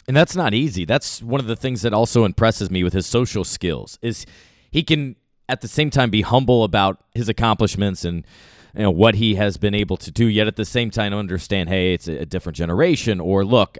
And 0.08 0.16
that's 0.16 0.34
not 0.34 0.54
easy. 0.54 0.86
That's 0.86 1.22
one 1.22 1.38
of 1.38 1.46
the 1.46 1.54
things 1.54 1.82
that 1.82 1.92
also 1.92 2.24
impresses 2.24 2.70
me 2.70 2.82
with 2.82 2.94
his 2.94 3.06
social 3.06 3.44
skills 3.44 3.98
is 4.00 4.24
he 4.70 4.82
can 4.82 5.16
at 5.50 5.60
the 5.60 5.68
same 5.68 5.90
time 5.90 6.08
be 6.08 6.22
humble 6.22 6.64
about 6.64 7.04
his 7.14 7.28
accomplishments 7.28 8.06
and 8.06 8.26
you 8.74 8.82
know 8.82 8.90
what 8.90 9.16
he 9.16 9.34
has 9.34 9.58
been 9.58 9.74
able 9.74 9.98
to 9.98 10.10
do 10.10 10.26
yet 10.26 10.46
at 10.46 10.56
the 10.56 10.64
same 10.64 10.90
time 10.90 11.12
understand 11.12 11.68
hey 11.68 11.94
it's 11.94 12.06
a, 12.06 12.26
different 12.26 12.56
generation 12.56 13.20
or 13.20 13.44
look 13.44 13.78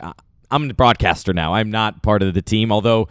I'm 0.50 0.70
a 0.70 0.74
broadcaster 0.74 1.34
now. 1.34 1.52
I'm 1.54 1.70
not 1.70 2.02
part 2.02 2.22
of 2.22 2.34
the 2.34 2.42
team 2.42 2.70
although 2.72 3.08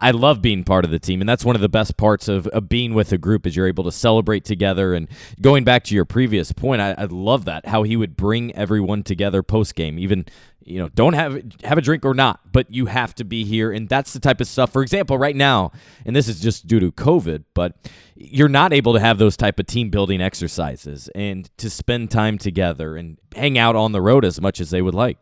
I 0.00 0.12
love 0.12 0.40
being 0.40 0.62
part 0.62 0.84
of 0.84 0.90
the 0.90 0.98
team, 0.98 1.20
and 1.20 1.28
that's 1.28 1.44
one 1.44 1.56
of 1.56 1.60
the 1.60 1.68
best 1.68 1.96
parts 1.96 2.28
of, 2.28 2.46
of 2.48 2.68
being 2.68 2.94
with 2.94 3.12
a 3.12 3.18
group 3.18 3.46
is 3.46 3.56
you're 3.56 3.66
able 3.66 3.84
to 3.84 3.92
celebrate 3.92 4.44
together. 4.44 4.94
And 4.94 5.08
going 5.40 5.64
back 5.64 5.82
to 5.84 5.94
your 5.94 6.04
previous 6.04 6.52
point, 6.52 6.80
I, 6.80 6.94
I 6.96 7.04
love 7.04 7.46
that 7.46 7.66
how 7.66 7.82
he 7.82 7.96
would 7.96 8.16
bring 8.16 8.54
everyone 8.54 9.02
together 9.02 9.42
post 9.42 9.74
game, 9.74 9.98
even 9.98 10.26
you 10.64 10.78
know 10.78 10.88
don't 10.90 11.14
have 11.14 11.42
have 11.64 11.78
a 11.78 11.80
drink 11.80 12.04
or 12.04 12.14
not, 12.14 12.52
but 12.52 12.72
you 12.72 12.86
have 12.86 13.14
to 13.16 13.24
be 13.24 13.44
here, 13.44 13.72
and 13.72 13.88
that's 13.88 14.12
the 14.12 14.20
type 14.20 14.40
of 14.40 14.46
stuff. 14.46 14.72
For 14.72 14.82
example, 14.82 15.18
right 15.18 15.34
now, 15.34 15.72
and 16.06 16.14
this 16.14 16.28
is 16.28 16.40
just 16.40 16.66
due 16.66 16.78
to 16.78 16.92
COVID, 16.92 17.44
but 17.54 17.74
you're 18.14 18.48
not 18.48 18.72
able 18.72 18.92
to 18.92 19.00
have 19.00 19.18
those 19.18 19.36
type 19.36 19.58
of 19.58 19.66
team 19.66 19.90
building 19.90 20.20
exercises 20.20 21.08
and 21.14 21.50
to 21.58 21.68
spend 21.70 22.10
time 22.10 22.38
together 22.38 22.96
and 22.96 23.18
hang 23.34 23.58
out 23.58 23.74
on 23.74 23.92
the 23.92 24.02
road 24.02 24.24
as 24.24 24.40
much 24.40 24.60
as 24.60 24.70
they 24.70 24.82
would 24.82 24.94
like. 24.94 25.18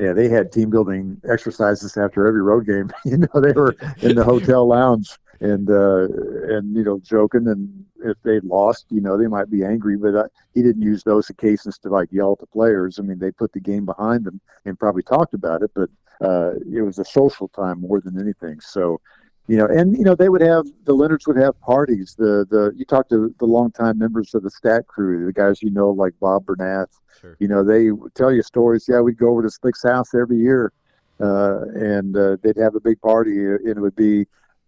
Yeah, 0.00 0.12
they 0.12 0.28
had 0.28 0.52
team 0.52 0.70
building 0.70 1.20
exercises 1.30 1.96
after 1.96 2.26
every 2.26 2.42
road 2.42 2.66
game. 2.66 2.90
you 3.04 3.18
know, 3.18 3.40
they 3.40 3.52
were 3.52 3.76
in 4.00 4.16
the 4.16 4.24
hotel 4.24 4.66
lounge 4.66 5.18
and 5.40 5.68
uh, 5.70 6.06
and 6.54 6.74
you 6.74 6.84
know 6.84 6.98
joking, 7.00 7.48
and 7.48 7.84
if 8.04 8.16
they 8.22 8.40
lost, 8.40 8.86
you 8.90 9.00
know, 9.00 9.18
they 9.18 9.26
might 9.26 9.50
be 9.50 9.64
angry, 9.64 9.96
but 9.96 10.14
uh, 10.14 10.28
he 10.54 10.62
didn't 10.62 10.82
use 10.82 11.02
those 11.02 11.28
occasions 11.28 11.78
to 11.78 11.88
like 11.88 12.08
yell 12.12 12.32
at 12.32 12.38
the 12.38 12.46
players. 12.46 12.98
I 12.98 13.02
mean, 13.02 13.18
they 13.18 13.32
put 13.32 13.52
the 13.52 13.60
game 13.60 13.84
behind 13.84 14.24
them 14.24 14.40
and 14.64 14.78
probably 14.78 15.02
talked 15.02 15.34
about 15.34 15.62
it, 15.62 15.72
but 15.74 15.90
uh, 16.20 16.52
it 16.72 16.82
was 16.82 16.98
a 16.98 17.04
social 17.04 17.48
time 17.48 17.80
more 17.80 18.00
than 18.00 18.20
anything. 18.20 18.60
So. 18.60 19.00
You 19.48 19.56
know, 19.56 19.66
and 19.66 19.96
you 19.96 20.04
know 20.04 20.14
they 20.14 20.28
would 20.28 20.40
have 20.40 20.66
the 20.84 20.94
Leonards 20.94 21.26
would 21.26 21.36
have 21.36 21.58
parties. 21.60 22.14
The 22.16 22.46
the 22.48 22.72
you 22.76 22.84
talk 22.84 23.08
to 23.08 23.34
the 23.38 23.44
longtime 23.46 23.98
members 23.98 24.34
of 24.34 24.42
the 24.44 24.50
stat 24.50 24.86
crew, 24.86 25.26
the 25.26 25.32
guys 25.32 25.62
you 25.62 25.70
know 25.70 25.90
like 25.90 26.14
Bob 26.20 26.46
Bernath, 26.46 26.92
Sure. 27.20 27.36
you 27.40 27.48
know, 27.48 27.64
they 27.64 27.90
would 27.90 28.14
tell 28.14 28.32
you 28.32 28.42
stories. 28.42 28.86
Yeah, 28.88 29.00
we'd 29.00 29.18
go 29.18 29.30
over 29.30 29.42
to 29.42 29.50
Slick's 29.50 29.82
house 29.82 30.14
every 30.14 30.38
year, 30.38 30.72
uh, 31.20 31.62
and 31.74 32.16
uh, 32.16 32.36
they'd 32.42 32.56
have 32.56 32.74
a 32.76 32.80
big 32.80 33.00
party, 33.00 33.46
uh, 33.46 33.56
and 33.64 33.76
it 33.76 33.80
would 33.80 33.96
be 33.96 34.26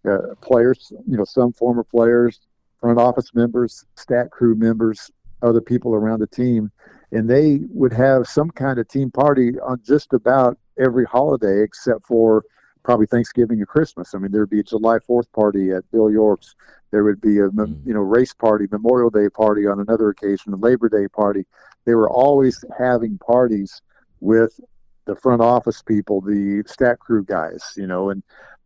uh, 0.09 0.35
players, 0.41 0.91
you 1.07 1.17
know, 1.17 1.23
some 1.25 1.53
former 1.53 1.83
players, 1.83 2.41
front 2.79 2.99
office 2.99 3.33
members, 3.33 3.85
stat 3.95 4.29
crew 4.29 4.55
members, 4.55 5.09
other 5.41 5.61
people 5.61 5.95
around 5.95 6.19
the 6.19 6.27
team, 6.27 6.69
and 7.11 7.29
they 7.29 7.61
would 7.69 7.93
have 7.93 8.27
some 8.27 8.49
kind 8.51 8.77
of 8.77 8.87
team 8.87 9.09
party 9.09 9.53
on 9.61 9.81
just 9.85 10.13
about 10.13 10.57
every 10.77 11.05
holiday 11.05 11.61
except 11.63 12.05
for 12.05 12.43
probably 12.85 13.07
Thanksgiving 13.07 13.59
or 13.59 13.65
Christmas. 13.65 14.13
I 14.13 14.19
mean, 14.19 14.31
there'd 14.31 14.49
be 14.49 14.59
a 14.59 14.63
July 14.63 14.99
Fourth 14.99 15.29
party 15.33 15.71
at 15.71 15.89
Bill 15.91 16.11
York's. 16.11 16.55
There 16.91 17.03
would 17.03 17.19
be 17.19 17.39
a 17.39 17.49
Mm. 17.49 17.85
you 17.85 17.93
know 17.95 18.01
race 18.01 18.33
party, 18.33 18.67
Memorial 18.71 19.09
Day 19.09 19.27
party 19.27 19.65
on 19.65 19.79
another 19.79 20.09
occasion, 20.09 20.53
a 20.53 20.55
Labor 20.55 20.87
Day 20.87 21.07
party. 21.07 21.45
They 21.85 21.95
were 21.95 22.09
always 22.09 22.63
having 22.77 23.17
parties 23.17 23.81
with 24.21 24.59
the 25.05 25.15
front 25.15 25.41
office 25.41 25.81
people, 25.81 26.21
the 26.21 26.63
stat 26.67 26.99
crew 26.99 27.23
guys, 27.25 27.63
you 27.75 27.87
know, 27.87 28.11
and 28.11 28.21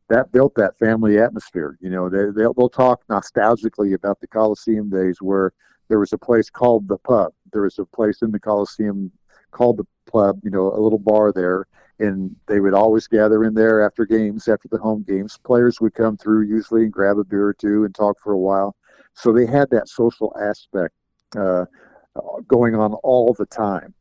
that 0.09 0.32
built 0.32 0.53
that 0.55 0.78
family 0.78 1.17
atmosphere. 1.17 1.78
You 1.80 1.89
know, 1.89 2.09
they 2.09 2.26
they'll, 2.36 2.53
they'll 2.53 2.70
talk 2.70 3.01
nostalgically 3.09 3.93
about 3.93 4.20
the 4.20 4.28
Coliseum 4.28 4.89
days 4.89 5.22
where 5.22 5.53
there 5.88 5.99
was 5.99 6.11
a 6.13 6.17
place 6.17 6.49
called 6.49 6.88
the 6.89 6.97
Pub. 6.97 7.32
There 7.53 7.63
was 7.63 7.80
a 7.80 7.86
place 7.86 8.22
in 8.22 8.32
the 8.32 8.39
Coliseum 8.39 9.11
called 9.51 9.78
the 9.78 9.88
Pub. 10.11 10.39
you 10.43 10.51
know, 10.51 10.72
a 10.74 10.80
little 10.86 10.99
bar 10.99 11.32
there, 11.32 11.67
and 12.00 12.36
they 12.47 12.60
would 12.60 12.74
always 12.74 13.08
gather 13.08 13.43
in 13.43 13.54
there 13.54 13.86
after 13.86 14.06
games, 14.06 14.47
after 14.47 14.68
the 14.70 14.78
home 14.78 15.04
games. 15.08 15.38
Players 15.43 15.82
would 15.82 15.93
come 15.93 16.18
through 16.18 16.47
usually 16.47 16.84
and 16.84 16.93
grab 16.93 17.18
a 17.18 17.24
beer 17.24 17.47
or 17.47 17.54
two 17.54 17.84
and 17.84 17.93
talk 17.93 18.18
for 18.24 18.32
a 18.34 18.38
while. 18.38 18.76
So 19.14 19.34
they 19.34 19.45
had 19.45 19.70
that 19.72 19.89
social 19.89 20.34
aspect 20.41 20.95
uh, 21.38 21.66
going 22.47 22.76
on 22.76 22.93
all 22.95 23.34
the 23.34 23.45
time, 23.45 23.93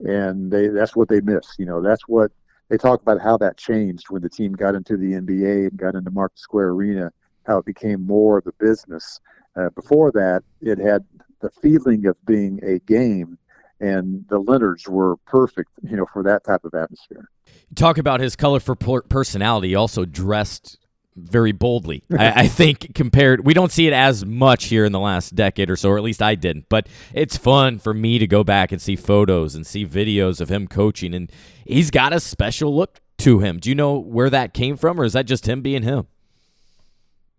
and 0.00 0.50
they 0.50 0.68
that's 0.68 0.96
what 0.96 1.08
they 1.08 1.20
miss. 1.20 1.46
You 1.58 1.66
know, 1.66 1.82
that's 1.82 2.08
what 2.08 2.30
they 2.68 2.78
talk 2.78 3.02
about 3.02 3.20
how 3.20 3.36
that 3.38 3.58
changed 3.58 4.06
when 4.08 4.22
the 4.22 4.30
team 4.30 4.52
got 4.52 4.74
into 4.74 4.96
the 4.96 5.12
NBA 5.12 5.68
and 5.68 5.76
got 5.76 5.94
into 5.94 6.10
Market 6.10 6.38
Square 6.38 6.68
Arena. 6.68 7.12
How 7.44 7.58
it 7.58 7.66
became 7.66 8.06
more 8.06 8.38
of 8.38 8.46
a 8.46 8.52
business. 8.64 9.20
Uh, 9.56 9.68
before 9.70 10.12
that, 10.12 10.42
it 10.60 10.78
had 10.78 11.04
the 11.40 11.50
feeling 11.50 12.06
of 12.06 12.16
being 12.24 12.60
a 12.64 12.78
game, 12.78 13.36
and 13.80 14.24
the 14.28 14.38
Leonards 14.38 14.88
were 14.88 15.16
perfect, 15.26 15.70
you 15.82 15.96
know, 15.96 16.06
for 16.06 16.22
that 16.22 16.44
type 16.44 16.64
of 16.64 16.72
atmosphere. 16.72 17.28
Talk 17.74 17.98
about 17.98 18.20
his 18.20 18.36
colorful 18.36 18.76
personality. 18.76 19.68
He 19.68 19.74
also 19.74 20.04
dressed 20.04 20.78
very 21.16 21.52
boldly. 21.52 22.04
I, 22.18 22.42
I, 22.42 22.48
think 22.48 22.94
compared, 22.94 23.44
we 23.44 23.54
don't 23.54 23.72
see 23.72 23.86
it 23.86 23.92
as 23.92 24.24
much 24.24 24.66
here 24.66 24.84
in 24.84 24.92
the 24.92 25.00
last 25.00 25.34
decade 25.34 25.70
or 25.70 25.76
so, 25.76 25.90
or 25.90 25.98
at 25.98 26.04
least 26.04 26.22
I 26.22 26.34
didn't. 26.34 26.68
But 26.68 26.88
it's 27.12 27.36
fun 27.36 27.78
for 27.78 27.94
me 27.94 28.18
to 28.18 28.26
go 28.26 28.44
back 28.44 28.72
and 28.72 28.80
see 28.80 28.96
photos 28.96 29.54
and 29.54 29.66
see 29.66 29.86
videos 29.86 30.40
of 30.40 30.48
him 30.48 30.66
coaching, 30.66 31.14
and 31.14 31.30
he's 31.66 31.90
got 31.90 32.12
a 32.12 32.20
special 32.20 32.74
look 32.74 33.00
to 33.18 33.40
him. 33.40 33.58
Do 33.58 33.68
you 33.68 33.74
know 33.74 33.98
where 33.98 34.30
that 34.30 34.54
came 34.54 34.76
from, 34.76 35.00
or 35.00 35.04
is 35.04 35.12
that 35.12 35.26
just 35.26 35.48
him 35.48 35.62
being 35.62 35.82
him? 35.82 36.06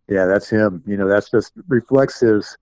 Yeah, 0.07 0.25
that's 0.25 0.49
him. 0.49 0.83
You 0.85 0.97
know, 0.97 1.07
that's 1.07 1.29
just 1.29 1.53
reflects 1.67 2.19
his 2.19 2.57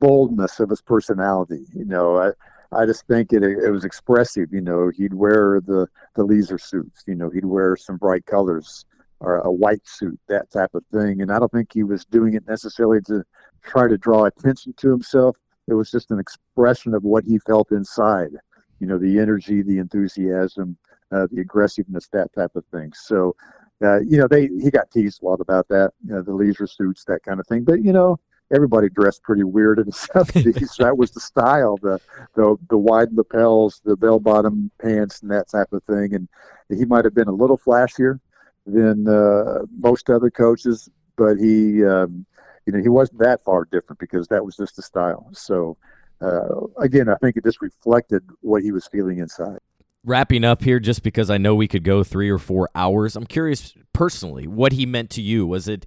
boldness 0.00 0.60
of 0.60 0.70
his 0.70 0.80
personality. 0.80 1.66
You 1.74 1.84
know, 1.84 2.16
I 2.16 2.30
I 2.72 2.86
just 2.86 3.06
think 3.06 3.32
it 3.32 3.42
it 3.42 3.70
was 3.70 3.84
expressive. 3.84 4.52
You 4.52 4.60
know, 4.60 4.90
he'd 4.94 5.14
wear 5.14 5.60
the 5.60 5.86
the 6.14 6.24
leisure 6.24 6.58
suits. 6.58 7.04
You 7.06 7.14
know, 7.14 7.30
he'd 7.30 7.44
wear 7.44 7.76
some 7.76 7.96
bright 7.96 8.26
colors 8.26 8.84
or 9.20 9.38
a 9.38 9.50
white 9.50 9.86
suit, 9.86 10.18
that 10.28 10.50
type 10.50 10.74
of 10.74 10.84
thing. 10.92 11.22
And 11.22 11.32
I 11.32 11.38
don't 11.38 11.50
think 11.50 11.72
he 11.72 11.82
was 11.82 12.04
doing 12.04 12.34
it 12.34 12.46
necessarily 12.46 13.00
to 13.02 13.24
try 13.62 13.88
to 13.88 13.96
draw 13.96 14.26
attention 14.26 14.74
to 14.76 14.90
himself. 14.90 15.36
It 15.68 15.74
was 15.74 15.90
just 15.90 16.10
an 16.10 16.18
expression 16.18 16.94
of 16.94 17.02
what 17.02 17.24
he 17.24 17.38
felt 17.38 17.72
inside. 17.72 18.32
You 18.78 18.86
know, 18.86 18.98
the 18.98 19.18
energy, 19.18 19.62
the 19.62 19.78
enthusiasm, 19.78 20.76
uh, 21.10 21.26
the 21.30 21.40
aggressiveness, 21.40 22.08
that 22.12 22.32
type 22.34 22.54
of 22.54 22.64
thing. 22.66 22.92
So, 22.94 23.34
uh, 23.82 24.00
you 24.00 24.18
know, 24.18 24.28
they 24.28 24.48
he 24.62 24.70
got 24.70 24.90
teased 24.90 25.22
a 25.22 25.26
lot 25.26 25.40
about 25.40 25.68
that, 25.68 25.92
you 26.04 26.14
know, 26.14 26.22
the 26.22 26.34
leisure 26.34 26.66
suits, 26.66 27.04
that 27.04 27.22
kind 27.22 27.40
of 27.40 27.46
thing. 27.46 27.64
But 27.64 27.82
you 27.82 27.92
know, 27.92 28.18
everybody 28.54 28.88
dressed 28.88 29.22
pretty 29.22 29.44
weird 29.44 29.78
in 29.78 29.86
the 29.86 29.92
seventies. 29.92 30.74
that 30.78 30.96
was 30.96 31.10
the 31.10 31.20
style, 31.20 31.76
the 31.82 32.00
the 32.34 32.56
the 32.68 32.78
wide 32.78 33.12
lapels, 33.12 33.80
the 33.84 33.96
bell 33.96 34.20
bottom 34.20 34.70
pants, 34.80 35.22
and 35.22 35.30
that 35.30 35.48
type 35.48 35.72
of 35.72 35.82
thing. 35.84 36.14
And 36.14 36.28
he 36.68 36.84
might 36.84 37.04
have 37.04 37.14
been 37.14 37.28
a 37.28 37.32
little 37.32 37.58
flashier 37.58 38.20
than 38.66 39.08
uh, 39.08 39.62
most 39.78 40.10
other 40.10 40.30
coaches, 40.30 40.88
but 41.16 41.36
he, 41.36 41.84
um, 41.84 42.26
you 42.66 42.72
know, 42.72 42.82
he 42.82 42.88
wasn't 42.88 43.20
that 43.20 43.42
far 43.44 43.64
different 43.64 44.00
because 44.00 44.26
that 44.28 44.44
was 44.44 44.56
just 44.56 44.76
the 44.76 44.82
style. 44.82 45.28
So, 45.32 45.76
uh, 46.20 46.66
again, 46.78 47.08
I 47.08 47.14
think 47.16 47.36
it 47.36 47.44
just 47.44 47.62
reflected 47.62 48.24
what 48.40 48.62
he 48.62 48.72
was 48.72 48.86
feeling 48.88 49.18
inside. 49.18 49.58
Wrapping 50.04 50.44
up 50.44 50.62
here, 50.62 50.80
just 50.80 51.02
because 51.02 51.30
I 51.30 51.38
know 51.38 51.54
we 51.54 51.68
could 51.68 51.84
go 51.84 52.04
three 52.04 52.30
or 52.30 52.38
four 52.38 52.68
hours, 52.74 53.16
I'm 53.16 53.26
curious 53.26 53.74
personally 53.92 54.46
what 54.46 54.72
he 54.72 54.86
meant 54.86 55.10
to 55.10 55.22
you. 55.22 55.46
Was 55.46 55.68
it 55.68 55.86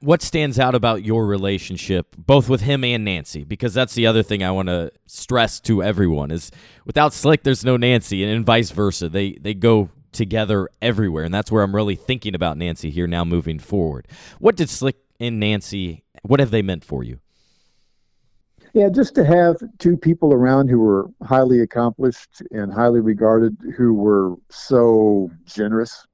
what 0.00 0.22
stands 0.22 0.58
out 0.58 0.74
about 0.74 1.04
your 1.04 1.26
relationship, 1.26 2.14
both 2.16 2.48
with 2.48 2.60
him 2.60 2.84
and 2.84 3.04
Nancy? 3.04 3.44
Because 3.44 3.74
that's 3.74 3.94
the 3.94 4.06
other 4.06 4.22
thing 4.22 4.42
I 4.42 4.50
want 4.50 4.68
to 4.68 4.92
stress 5.06 5.60
to 5.60 5.82
everyone 5.82 6.30
is 6.30 6.50
without 6.84 7.12
Slick, 7.12 7.42
there's 7.42 7.64
no 7.64 7.76
Nancy, 7.76 8.24
and 8.24 8.44
vice 8.44 8.70
versa. 8.70 9.08
They 9.08 9.32
they 9.32 9.54
go 9.54 9.90
together 10.16 10.68
everywhere. 10.82 11.24
And 11.24 11.32
that's 11.32 11.52
where 11.52 11.62
I'm 11.62 11.74
really 11.74 11.94
thinking 11.94 12.34
about 12.34 12.56
Nancy 12.56 12.90
here 12.90 13.06
now 13.06 13.24
moving 13.24 13.58
forward. 13.58 14.08
What 14.40 14.56
did 14.56 14.68
Slick 14.68 14.96
and 15.20 15.38
Nancy, 15.38 16.04
what 16.22 16.40
have 16.40 16.50
they 16.50 16.62
meant 16.62 16.84
for 16.84 17.04
you? 17.04 17.20
Yeah, 18.72 18.88
just 18.90 19.14
to 19.14 19.24
have 19.24 19.56
two 19.78 19.96
people 19.96 20.34
around 20.34 20.68
who 20.68 20.78
were 20.78 21.06
highly 21.22 21.60
accomplished 21.60 22.42
and 22.50 22.72
highly 22.72 23.00
regarded, 23.00 23.56
who 23.76 23.94
were 23.94 24.34
so 24.50 25.30
generous 25.46 26.06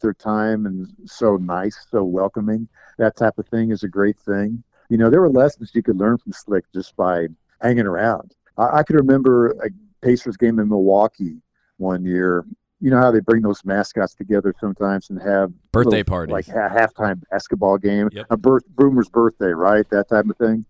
their 0.00 0.14
time 0.14 0.66
and 0.66 0.88
so 1.06 1.36
nice, 1.36 1.86
so 1.90 2.04
welcoming, 2.04 2.68
that 2.98 3.16
type 3.16 3.38
of 3.38 3.46
thing 3.48 3.70
is 3.70 3.82
a 3.82 3.88
great 3.88 4.18
thing. 4.18 4.62
You 4.88 4.98
know, 4.98 5.10
there 5.10 5.20
were 5.20 5.30
lessons 5.30 5.70
you 5.74 5.82
could 5.82 5.98
learn 5.98 6.18
from 6.18 6.32
Slick 6.32 6.64
just 6.74 6.96
by 6.96 7.28
hanging 7.60 7.86
around. 7.86 8.34
I, 8.56 8.78
I 8.78 8.82
could 8.82 8.96
remember 8.96 9.50
a 9.50 9.70
Pacers 10.02 10.36
game 10.36 10.58
in 10.58 10.68
Milwaukee 10.68 11.42
one 11.76 12.04
year, 12.04 12.44
you 12.80 12.90
know 12.90 12.98
how 12.98 13.10
they 13.10 13.20
bring 13.20 13.42
those 13.42 13.64
mascots 13.64 14.14
together 14.14 14.54
sometimes 14.58 15.10
and 15.10 15.20
have 15.20 15.52
birthday 15.70 16.02
parties, 16.02 16.32
like 16.32 16.48
a 16.48 16.68
halftime 16.68 17.22
basketball 17.30 17.76
game, 17.76 18.08
yep. 18.12 18.26
a 18.30 18.36
birth, 18.36 18.64
Boomer's 18.68 19.08
birthday, 19.08 19.50
right? 19.50 19.88
That 19.90 20.08
type 20.08 20.26
of 20.26 20.36
thing. 20.38 20.64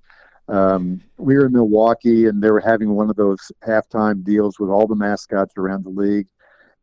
Um, 0.48 1.00
we 1.16 1.36
were 1.36 1.46
in 1.46 1.52
Milwaukee 1.52 2.26
and 2.26 2.42
they 2.42 2.50
were 2.50 2.60
having 2.60 2.90
one 2.90 3.08
of 3.08 3.14
those 3.14 3.52
halftime 3.64 4.24
deals 4.24 4.58
with 4.58 4.68
all 4.68 4.88
the 4.88 4.96
mascots 4.96 5.54
around 5.56 5.84
the 5.84 5.90
league. 5.90 6.26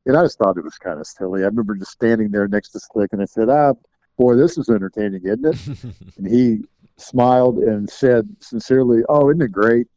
And 0.07 0.15
I 0.15 0.23
just 0.23 0.39
thought 0.39 0.57
it 0.57 0.63
was 0.63 0.77
kind 0.77 1.01
of 1.01 1.05
silly. 1.05 1.43
I 1.43 1.47
remember 1.47 1.75
just 1.75 1.91
standing 1.91 2.31
there 2.31 2.47
next 2.47 2.69
to 2.69 2.79
Slick 2.79 3.11
and 3.11 3.21
I 3.21 3.25
said, 3.25 3.49
ah, 3.49 3.73
boy, 4.17 4.35
this 4.35 4.57
is 4.57 4.69
entertaining, 4.69 5.21
isn't 5.25 5.45
it? 5.45 5.93
and 6.17 6.25
he 6.25 6.63
smiled 6.95 7.57
and 7.57 7.89
said 7.89 8.27
sincerely, 8.39 9.03
oh, 9.09 9.29
isn't 9.29 9.41
it 9.41 9.51
great? 9.51 9.87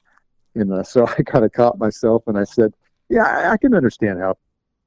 And 0.57 0.73
uh, 0.73 0.83
so 0.83 1.07
I 1.19 1.23
kind 1.23 1.45
of 1.45 1.53
caught 1.53 1.79
myself 1.79 2.25
and 2.27 2.37
I 2.37 2.43
said, 2.43 2.75
yeah, 3.09 3.23
I, 3.23 3.53
I 3.53 3.57
can 3.57 3.73
understand 3.73 4.19
how 4.19 4.37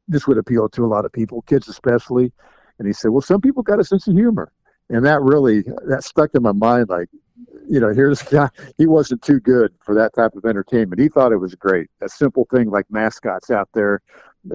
this 0.10 0.28
would 0.28 0.38
appeal 0.38 0.68
to 0.68 0.84
a 0.84 0.88
lot 0.88 1.06
of 1.06 1.14
people, 1.14 1.42
kids 1.44 1.70
especially. 1.70 2.34
And 2.78 2.86
he 2.86 2.94
said, 2.94 3.12
well, 3.12 3.22
some 3.22 3.40
people 3.40 3.64
got 3.64 3.80
a 3.80 3.86
sense 3.86 4.06
of 4.10 4.16
humor. 4.16 4.52
And 4.90 5.06
that 5.06 5.22
really, 5.22 5.64
that 5.88 6.04
stuck 6.04 6.36
in 6.36 6.44
my 6.44 6.52
mind. 6.52 6.90
Like, 6.90 7.08
you 7.70 7.80
know, 7.80 7.94
here's 7.94 8.22
a 8.24 8.26
guy, 8.26 8.50
he 8.78 8.88
wasn't 8.88 9.22
too 9.22 9.40
good 9.40 9.74
for 9.86 9.96
that 9.96 10.14
type 10.14 10.36
of 10.36 10.44
entertainment. 10.44 11.02
He 11.02 11.08
thought 11.08 11.32
it 11.32 11.38
was 11.38 11.56
great. 11.56 11.90
A 12.02 12.10
simple 12.10 12.46
thing 12.52 12.70
like 12.70 12.92
mascots 12.92 13.50
out 13.50 13.70
there 13.74 14.02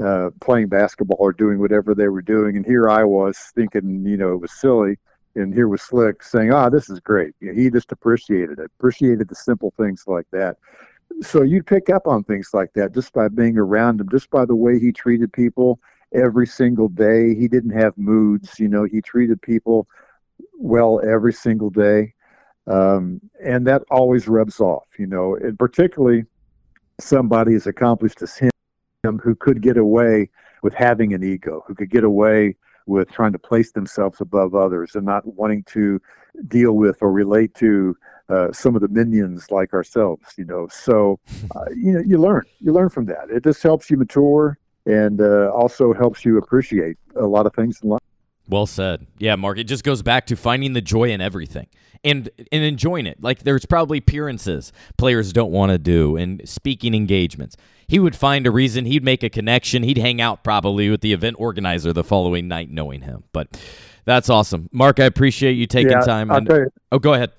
uh, 0.01 0.30
playing 0.41 0.68
basketball 0.68 1.16
or 1.20 1.32
doing 1.32 1.59
whatever 1.59 1.95
they 1.95 2.09
were 2.09 2.22
doing. 2.22 2.57
And 2.57 2.66
here 2.66 2.89
I 2.89 3.05
was 3.05 3.39
thinking, 3.55 4.05
you 4.05 4.16
know, 4.16 4.32
it 4.32 4.41
was 4.41 4.53
silly. 4.53 4.99
And 5.34 5.55
here 5.55 5.68
was 5.68 5.82
Slick 5.82 6.22
saying, 6.22 6.53
"Ah, 6.53 6.68
this 6.68 6.91
is 6.91 6.99
great." 6.99 7.34
You 7.41 7.53
know, 7.53 7.61
he 7.61 7.70
just 7.70 7.93
appreciated 7.93 8.59
it, 8.59 8.70
appreciated 8.78 9.28
the 9.28 9.36
simple 9.36 9.72
things 9.76 10.05
like 10.07 10.26
that 10.32 10.57
so 11.20 11.43
you 11.43 11.62
pick 11.62 11.91
up 11.91 12.07
on 12.07 12.24
things 12.24 12.51
like 12.53 12.72
that 12.74 12.95
just 12.95 13.12
by 13.12 13.28
being 13.28 13.59
around 13.59 14.01
him, 14.01 14.09
just 14.11 14.30
by 14.30 14.45
the 14.45 14.55
way 14.55 14.78
he 14.78 14.93
treated 14.93 15.32
people 15.32 15.80
every 16.14 16.47
single 16.47 16.89
day. 16.89 17.34
He 17.34 17.49
didn't 17.49 17.78
have 17.78 17.97
moods, 17.97 18.59
you 18.59 18.68
know, 18.68 18.84
he 18.84 19.01
treated 19.01 19.41
people 19.43 19.86
well 20.59 21.01
every 21.07 21.32
single 21.32 21.70
day. 21.70 22.14
Um, 22.66 23.20
and 23.43 23.66
that 23.66 23.82
always 23.91 24.28
rubs 24.28 24.61
off, 24.61 24.86
you 24.99 25.07
know, 25.07 25.36
and 25.36 25.59
particularly 25.59 26.24
somebody 27.01 27.55
as 27.55 27.66
accomplished 27.66 28.20
as 28.22 28.36
him 28.36 28.51
who 29.05 29.34
could 29.34 29.62
get 29.62 29.76
away 29.76 30.28
with 30.62 30.74
having 30.74 31.14
an 31.14 31.22
ego, 31.22 31.62
who 31.66 31.74
could 31.74 31.90
get 31.90 32.03
away 32.03 32.57
with 32.86 33.11
trying 33.12 33.32
to 33.32 33.38
place 33.38 33.70
themselves 33.72 34.20
above 34.20 34.55
others 34.55 34.94
and 34.94 35.05
not 35.05 35.24
wanting 35.24 35.62
to 35.62 36.01
deal 36.49 36.72
with 36.72 36.99
or 37.01 37.12
relate 37.12 37.55
to 37.55 37.96
uh, 38.28 38.51
some 38.53 38.74
of 38.74 38.82
the 38.82 38.88
minions 38.88 39.51
like 39.51 39.72
ourselves, 39.72 40.34
you 40.36 40.44
know. 40.44 40.66
So, 40.68 41.20
uh, 41.55 41.66
you 41.74 41.92
know, 41.92 42.01
you 42.05 42.18
learn, 42.18 42.44
you 42.61 42.72
learn 42.72 42.88
from 42.88 43.07
that. 43.07 43.30
It 43.30 43.44
just 43.44 43.62
helps 43.62 43.90
you 43.90 43.96
mature 43.96 44.59
and 44.86 45.20
uh, 45.20 45.51
also 45.51 45.92
helps 45.92 46.24
you 46.24 46.38
appreciate 46.38 46.96
a 47.14 47.26
lot 47.26 47.46
of 47.46 47.55
things 47.55 47.78
in 47.82 47.90
life. 47.90 47.97
Well 48.49 48.66
said. 48.66 49.07
Yeah, 49.18 49.36
Mark. 49.36 49.59
It 49.59 49.64
just 49.64 49.84
goes 49.84 50.03
back 50.03 50.26
to 50.26 50.36
finding 50.36 50.72
the 50.72 50.80
joy 50.80 51.11
in 51.11 51.20
everything 51.20 51.66
and 52.05 52.30
and 52.51 52.64
enjoying 52.64 53.07
it. 53.07 53.22
Like 53.22 53.40
there's 53.40 53.66
probably 53.66 53.99
appearances 53.99 54.72
players 54.96 55.32
don't 55.32 55.53
want 55.53 55.72
to 55.72 55.78
do 55.78 56.16
and 56.16 56.49
speaking 56.49 56.94
engagements. 56.94 57.57
He 57.86 57.99
would 57.99 58.14
find 58.14 58.46
a 58.46 58.51
reason. 58.51 58.84
He'd 58.84 59.05
make 59.05 59.22
a 59.22 59.30
connection. 59.30 59.82
He'd 59.82 59.99
hang 59.99 60.20
out 60.20 60.44
probably 60.44 60.90
with 60.90 61.01
the 61.01 61.12
event 61.12 61.36
organizer 61.38 61.92
the 61.92 62.05
following 62.05 62.46
night, 62.46 62.70
knowing 62.70 63.03
him. 63.03 63.24
But 63.32 63.61
that's 64.05 64.28
awesome, 64.28 64.68
Mark. 64.72 65.01
I 65.01 65.05
appreciate 65.05 65.53
you 65.53 65.66
taking 65.66 65.92
yeah, 65.92 66.01
time. 66.01 66.30
I'll 66.30 66.44
tell 66.44 66.59
you, 66.59 66.70
oh, 66.92 66.99
go 66.99 67.14
ahead. 67.14 67.32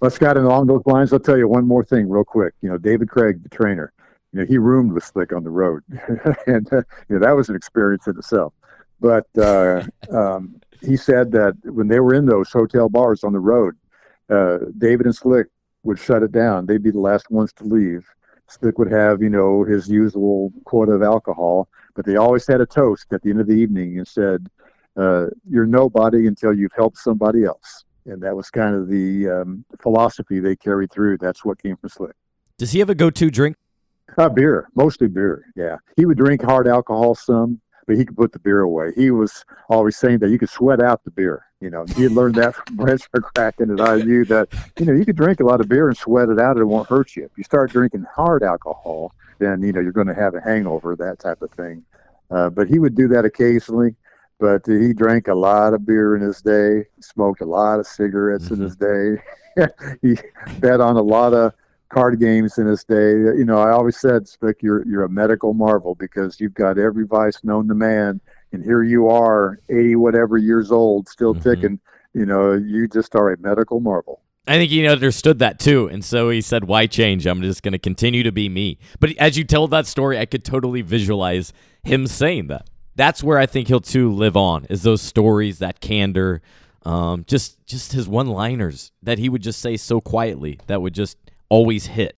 Well, 0.00 0.10
Scott, 0.10 0.36
and 0.36 0.46
along 0.46 0.66
those 0.66 0.82
lines, 0.86 1.12
I'll 1.12 1.18
tell 1.18 1.38
you 1.38 1.48
one 1.48 1.66
more 1.66 1.82
thing 1.82 2.08
real 2.08 2.24
quick. 2.24 2.54
You 2.60 2.68
know, 2.68 2.78
David 2.78 3.08
Craig, 3.08 3.42
the 3.42 3.48
trainer, 3.48 3.92
you 4.32 4.40
know, 4.40 4.46
he 4.46 4.58
roomed 4.58 4.92
with 4.92 5.04
Slick 5.04 5.32
on 5.32 5.42
the 5.42 5.50
road, 5.50 5.82
and 6.46 6.70
uh, 6.72 6.82
you 7.08 7.16
know 7.16 7.26
that 7.26 7.34
was 7.34 7.48
an 7.48 7.56
experience 7.56 8.06
in 8.06 8.16
itself. 8.16 8.52
But 9.00 9.26
uh, 9.38 9.84
um, 10.10 10.60
he 10.80 10.96
said 10.96 11.32
that 11.32 11.54
when 11.64 11.88
they 11.88 12.00
were 12.00 12.14
in 12.14 12.26
those 12.26 12.50
hotel 12.50 12.88
bars 12.88 13.24
on 13.24 13.32
the 13.32 13.38
road, 13.38 13.76
uh, 14.30 14.58
David 14.78 15.06
and 15.06 15.14
Slick 15.14 15.48
would 15.82 15.98
shut 15.98 16.22
it 16.22 16.32
down. 16.32 16.66
They'd 16.66 16.82
be 16.82 16.90
the 16.90 17.00
last 17.00 17.30
ones 17.30 17.52
to 17.54 17.64
leave. 17.64 18.06
Slick 18.48 18.78
would 18.78 18.90
have, 18.90 19.22
you 19.22 19.30
know, 19.30 19.64
his 19.64 19.88
usual 19.88 20.52
quota 20.64 20.92
of 20.92 21.02
alcohol, 21.02 21.68
but 21.94 22.04
they 22.06 22.16
always 22.16 22.46
had 22.46 22.60
a 22.60 22.66
toast 22.66 23.12
at 23.12 23.22
the 23.22 23.30
end 23.30 23.40
of 23.40 23.46
the 23.46 23.54
evening 23.54 23.98
and 23.98 24.06
said, 24.06 24.48
uh, 24.96 25.26
"You're 25.48 25.66
nobody 25.66 26.26
until 26.26 26.54
you've 26.54 26.72
helped 26.72 26.98
somebody 26.98 27.44
else." 27.44 27.84
and 28.06 28.22
that 28.22 28.36
was 28.36 28.50
kind 28.50 28.74
of 28.74 28.88
the 28.88 29.28
um, 29.28 29.64
philosophy 29.80 30.40
they 30.40 30.56
carried 30.56 30.90
through. 30.90 31.18
That's 31.18 31.44
what 31.44 31.62
came 31.62 31.76
from 31.76 31.90
Slick. 31.90 32.14
Does 32.58 32.72
he 32.72 32.78
have 32.78 32.90
a 32.90 32.94
go-to 32.94 33.30
drink? 33.30 33.56
Uh, 34.16 34.28
beer, 34.28 34.68
mostly 34.74 35.08
beer. 35.08 35.44
Yeah, 35.56 35.76
he 35.96 36.06
would 36.06 36.16
drink 36.16 36.42
hard 36.42 36.68
alcohol 36.68 37.14
some, 37.14 37.60
but 37.86 37.96
he 37.96 38.04
could 38.04 38.16
put 38.16 38.32
the 38.32 38.38
beer 38.38 38.60
away. 38.60 38.92
He 38.94 39.10
was 39.10 39.44
always 39.68 39.96
saying 39.96 40.18
that 40.18 40.30
you 40.30 40.38
could 40.38 40.50
sweat 40.50 40.82
out 40.82 41.04
the 41.04 41.10
beer. 41.10 41.44
You 41.60 41.70
know, 41.70 41.84
he 41.96 42.02
had 42.02 42.12
learned 42.12 42.34
that 42.36 42.54
from 42.54 42.76
Branch 42.76 43.00
McCracken 43.12 43.80
at 43.80 44.04
IU 44.04 44.24
that 44.26 44.48
you 44.78 44.86
know 44.86 44.92
you 44.92 45.04
could 45.04 45.16
drink 45.16 45.40
a 45.40 45.44
lot 45.44 45.60
of 45.60 45.68
beer 45.68 45.88
and 45.88 45.96
sweat 45.96 46.28
it 46.28 46.38
out, 46.38 46.52
and 46.52 46.62
it 46.62 46.66
won't 46.66 46.88
hurt 46.88 47.16
you. 47.16 47.24
If 47.24 47.32
you 47.36 47.44
start 47.44 47.70
drinking 47.70 48.04
hard 48.14 48.42
alcohol, 48.42 49.12
then 49.38 49.62
you 49.62 49.72
know 49.72 49.80
you're 49.80 49.92
going 49.92 50.08
to 50.08 50.14
have 50.14 50.34
a 50.34 50.40
hangover, 50.40 50.96
that 50.96 51.18
type 51.18 51.42
of 51.42 51.50
thing. 51.52 51.84
Uh, 52.30 52.50
but 52.50 52.68
he 52.68 52.78
would 52.78 52.94
do 52.94 53.08
that 53.08 53.24
occasionally. 53.24 53.94
But 54.38 54.66
he 54.66 54.92
drank 54.92 55.28
a 55.28 55.34
lot 55.34 55.72
of 55.72 55.86
beer 55.86 56.14
in 56.14 56.20
his 56.20 56.42
day, 56.42 56.84
smoked 57.00 57.40
a 57.40 57.46
lot 57.46 57.80
of 57.80 57.86
cigarettes 57.86 58.46
mm-hmm. 58.46 58.54
in 58.54 58.60
his 58.60 58.76
day. 58.76 59.22
he 60.02 60.18
bet 60.58 60.82
on 60.82 60.96
a 60.96 61.02
lot 61.02 61.32
of 61.32 61.54
card 61.88 62.20
games 62.20 62.58
in 62.58 62.66
his 62.66 62.84
day. 62.84 63.12
You 63.12 63.44
know, 63.44 63.58
I 63.58 63.70
always 63.70 63.98
said, 63.98 64.28
Slick, 64.28 64.62
you're 64.62 64.86
you're 64.86 65.04
a 65.04 65.08
medical 65.08 65.54
marvel 65.54 65.94
because 65.94 66.40
you've 66.40 66.54
got 66.54 66.78
every 66.78 67.06
vice 67.06 67.42
known 67.44 67.68
to 67.68 67.74
man, 67.74 68.20
and 68.52 68.62
here 68.62 68.82
you 68.82 69.08
are, 69.08 69.60
eighty 69.68 69.96
whatever 69.96 70.36
years 70.36 70.70
old, 70.70 71.08
still 71.08 71.34
mm-hmm. 71.34 71.48
ticking. 71.48 71.80
You 72.14 72.26
know, 72.26 72.52
you 72.52 72.88
just 72.88 73.14
are 73.14 73.32
a 73.32 73.38
medical 73.38 73.80
marvel. 73.80 74.22
I 74.48 74.58
think 74.58 74.70
he 74.70 74.86
understood 74.86 75.40
that 75.40 75.58
too, 75.58 75.88
and 75.88 76.04
so 76.04 76.30
he 76.30 76.40
said, 76.40 76.64
"Why 76.64 76.86
change? 76.86 77.26
I'm 77.26 77.42
just 77.42 77.62
going 77.62 77.72
to 77.72 77.78
continue 77.78 78.22
to 78.22 78.32
be 78.32 78.48
me." 78.48 78.78
But 79.00 79.16
as 79.18 79.36
you 79.36 79.44
tell 79.44 79.66
that 79.68 79.86
story, 79.86 80.18
I 80.18 80.26
could 80.26 80.44
totally 80.44 80.82
visualize 80.82 81.52
him 81.82 82.06
saying 82.06 82.46
that. 82.48 82.68
That's 82.94 83.22
where 83.22 83.38
I 83.38 83.46
think 83.46 83.68
he'll 83.68 83.80
too 83.80 84.10
live 84.10 84.36
on 84.36 84.64
is 84.70 84.82
those 84.82 85.02
stories, 85.02 85.58
that 85.58 85.80
candor, 85.80 86.40
um, 86.84 87.24
just 87.26 87.66
just 87.66 87.92
his 87.92 88.08
one-liners 88.08 88.92
that 89.02 89.18
he 89.18 89.28
would 89.28 89.42
just 89.42 89.60
say 89.60 89.76
so 89.76 90.00
quietly 90.00 90.60
that 90.68 90.80
would 90.80 90.94
just 90.94 91.18
always 91.48 91.86
hit. 91.86 92.16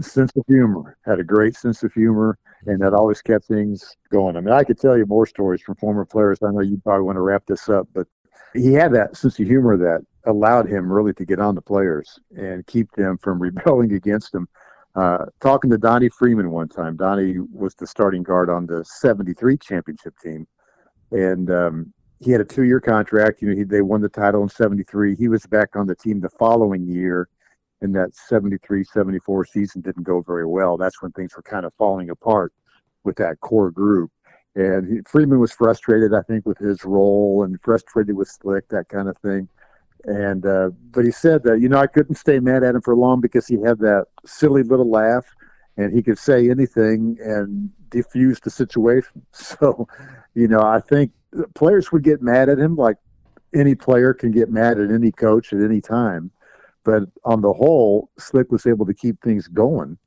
sense 0.00 0.32
of 0.36 0.44
humor 0.46 0.98
had 1.04 1.18
a 1.18 1.24
great 1.24 1.56
sense 1.56 1.82
of 1.82 1.92
humor, 1.92 2.38
and 2.66 2.80
that 2.80 2.92
always 2.94 3.22
kept 3.22 3.46
things 3.46 3.96
going. 4.10 4.36
I 4.36 4.40
mean, 4.40 4.52
I 4.54 4.64
could 4.64 4.78
tell 4.78 4.96
you 4.96 5.06
more 5.06 5.26
stories 5.26 5.62
from 5.62 5.76
former 5.76 6.04
players. 6.04 6.38
I 6.42 6.50
know 6.50 6.60
you 6.60 6.80
probably 6.82 7.04
want 7.04 7.16
to 7.16 7.22
wrap 7.22 7.44
this 7.46 7.68
up, 7.68 7.88
but 7.94 8.06
he 8.54 8.72
had 8.72 8.92
that 8.92 9.16
sense 9.16 9.38
of 9.38 9.46
humor 9.46 9.76
that 9.78 10.04
allowed 10.26 10.68
him 10.68 10.92
really 10.92 11.12
to 11.14 11.24
get 11.24 11.40
on 11.40 11.54
the 11.54 11.62
players 11.62 12.18
and 12.36 12.66
keep 12.66 12.90
them 12.92 13.18
from 13.18 13.38
rebelling 13.42 13.92
against 13.92 14.34
him. 14.34 14.48
Uh, 14.94 15.24
talking 15.40 15.70
to 15.70 15.78
Donnie 15.78 16.10
Freeman 16.10 16.50
one 16.50 16.68
time, 16.68 16.96
Donnie 16.96 17.36
was 17.52 17.74
the 17.74 17.86
starting 17.86 18.22
guard 18.22 18.50
on 18.50 18.66
the 18.66 18.84
73 18.84 19.56
championship 19.56 20.14
team. 20.22 20.46
And 21.10 21.50
um, 21.50 21.92
he 22.20 22.30
had 22.30 22.40
a 22.40 22.44
two 22.44 22.64
year 22.64 22.80
contract. 22.80 23.40
You 23.40 23.48
know, 23.48 23.56
he, 23.56 23.64
they 23.64 23.82
won 23.82 24.02
the 24.02 24.08
title 24.08 24.42
in 24.42 24.48
73. 24.48 25.16
He 25.16 25.28
was 25.28 25.46
back 25.46 25.76
on 25.76 25.86
the 25.86 25.94
team 25.94 26.20
the 26.20 26.30
following 26.30 26.86
year. 26.86 27.28
And 27.82 27.94
that 27.94 28.14
73 28.14 28.84
74 28.84 29.44
season 29.44 29.82
didn't 29.82 30.04
go 30.04 30.22
very 30.22 30.46
well. 30.46 30.76
That's 30.76 31.02
when 31.02 31.12
things 31.12 31.36
were 31.36 31.42
kind 31.42 31.66
of 31.66 31.74
falling 31.74 32.08
apart 32.08 32.52
with 33.04 33.16
that 33.16 33.40
core 33.40 33.70
group. 33.70 34.10
And 34.54 34.90
he, 34.90 35.00
Freeman 35.06 35.40
was 35.40 35.52
frustrated, 35.52 36.14
I 36.14 36.22
think, 36.22 36.46
with 36.46 36.58
his 36.58 36.84
role 36.84 37.42
and 37.42 37.60
frustrated 37.60 38.16
with 38.16 38.28
Slick, 38.28 38.68
that 38.68 38.88
kind 38.88 39.08
of 39.08 39.18
thing. 39.18 39.48
And 40.04 40.46
uh, 40.46 40.70
but 40.90 41.04
he 41.04 41.10
said 41.10 41.44
that 41.44 41.60
you 41.60 41.68
know 41.68 41.78
I 41.78 41.86
couldn't 41.86 42.16
stay 42.16 42.40
mad 42.40 42.64
at 42.64 42.74
him 42.74 42.82
for 42.82 42.96
long 42.96 43.20
because 43.20 43.46
he 43.46 43.60
had 43.60 43.78
that 43.80 44.06
silly 44.24 44.62
little 44.62 44.90
laugh, 44.90 45.24
and 45.76 45.94
he 45.94 46.02
could 46.02 46.18
say 46.18 46.50
anything 46.50 47.18
and 47.20 47.70
diffuse 47.92 48.40
the 48.40 48.50
situation. 48.50 49.22
So, 49.32 49.86
you 50.34 50.48
know, 50.48 50.60
I 50.60 50.80
think 50.80 51.12
players 51.54 51.92
would 51.92 52.02
get 52.02 52.22
mad 52.22 52.48
at 52.48 52.58
him 52.58 52.76
like 52.76 52.96
any 53.54 53.74
player 53.74 54.14
can 54.14 54.30
get 54.30 54.50
mad 54.50 54.80
at 54.80 54.90
any 54.90 55.12
coach 55.12 55.52
at 55.52 55.60
any 55.60 55.80
time. 55.80 56.30
But 56.84 57.04
on 57.24 57.42
the 57.42 57.52
whole, 57.52 58.10
Slick 58.18 58.50
was 58.50 58.66
able 58.66 58.86
to 58.86 58.94
keep 58.94 59.20
things 59.22 59.48
going 59.48 59.98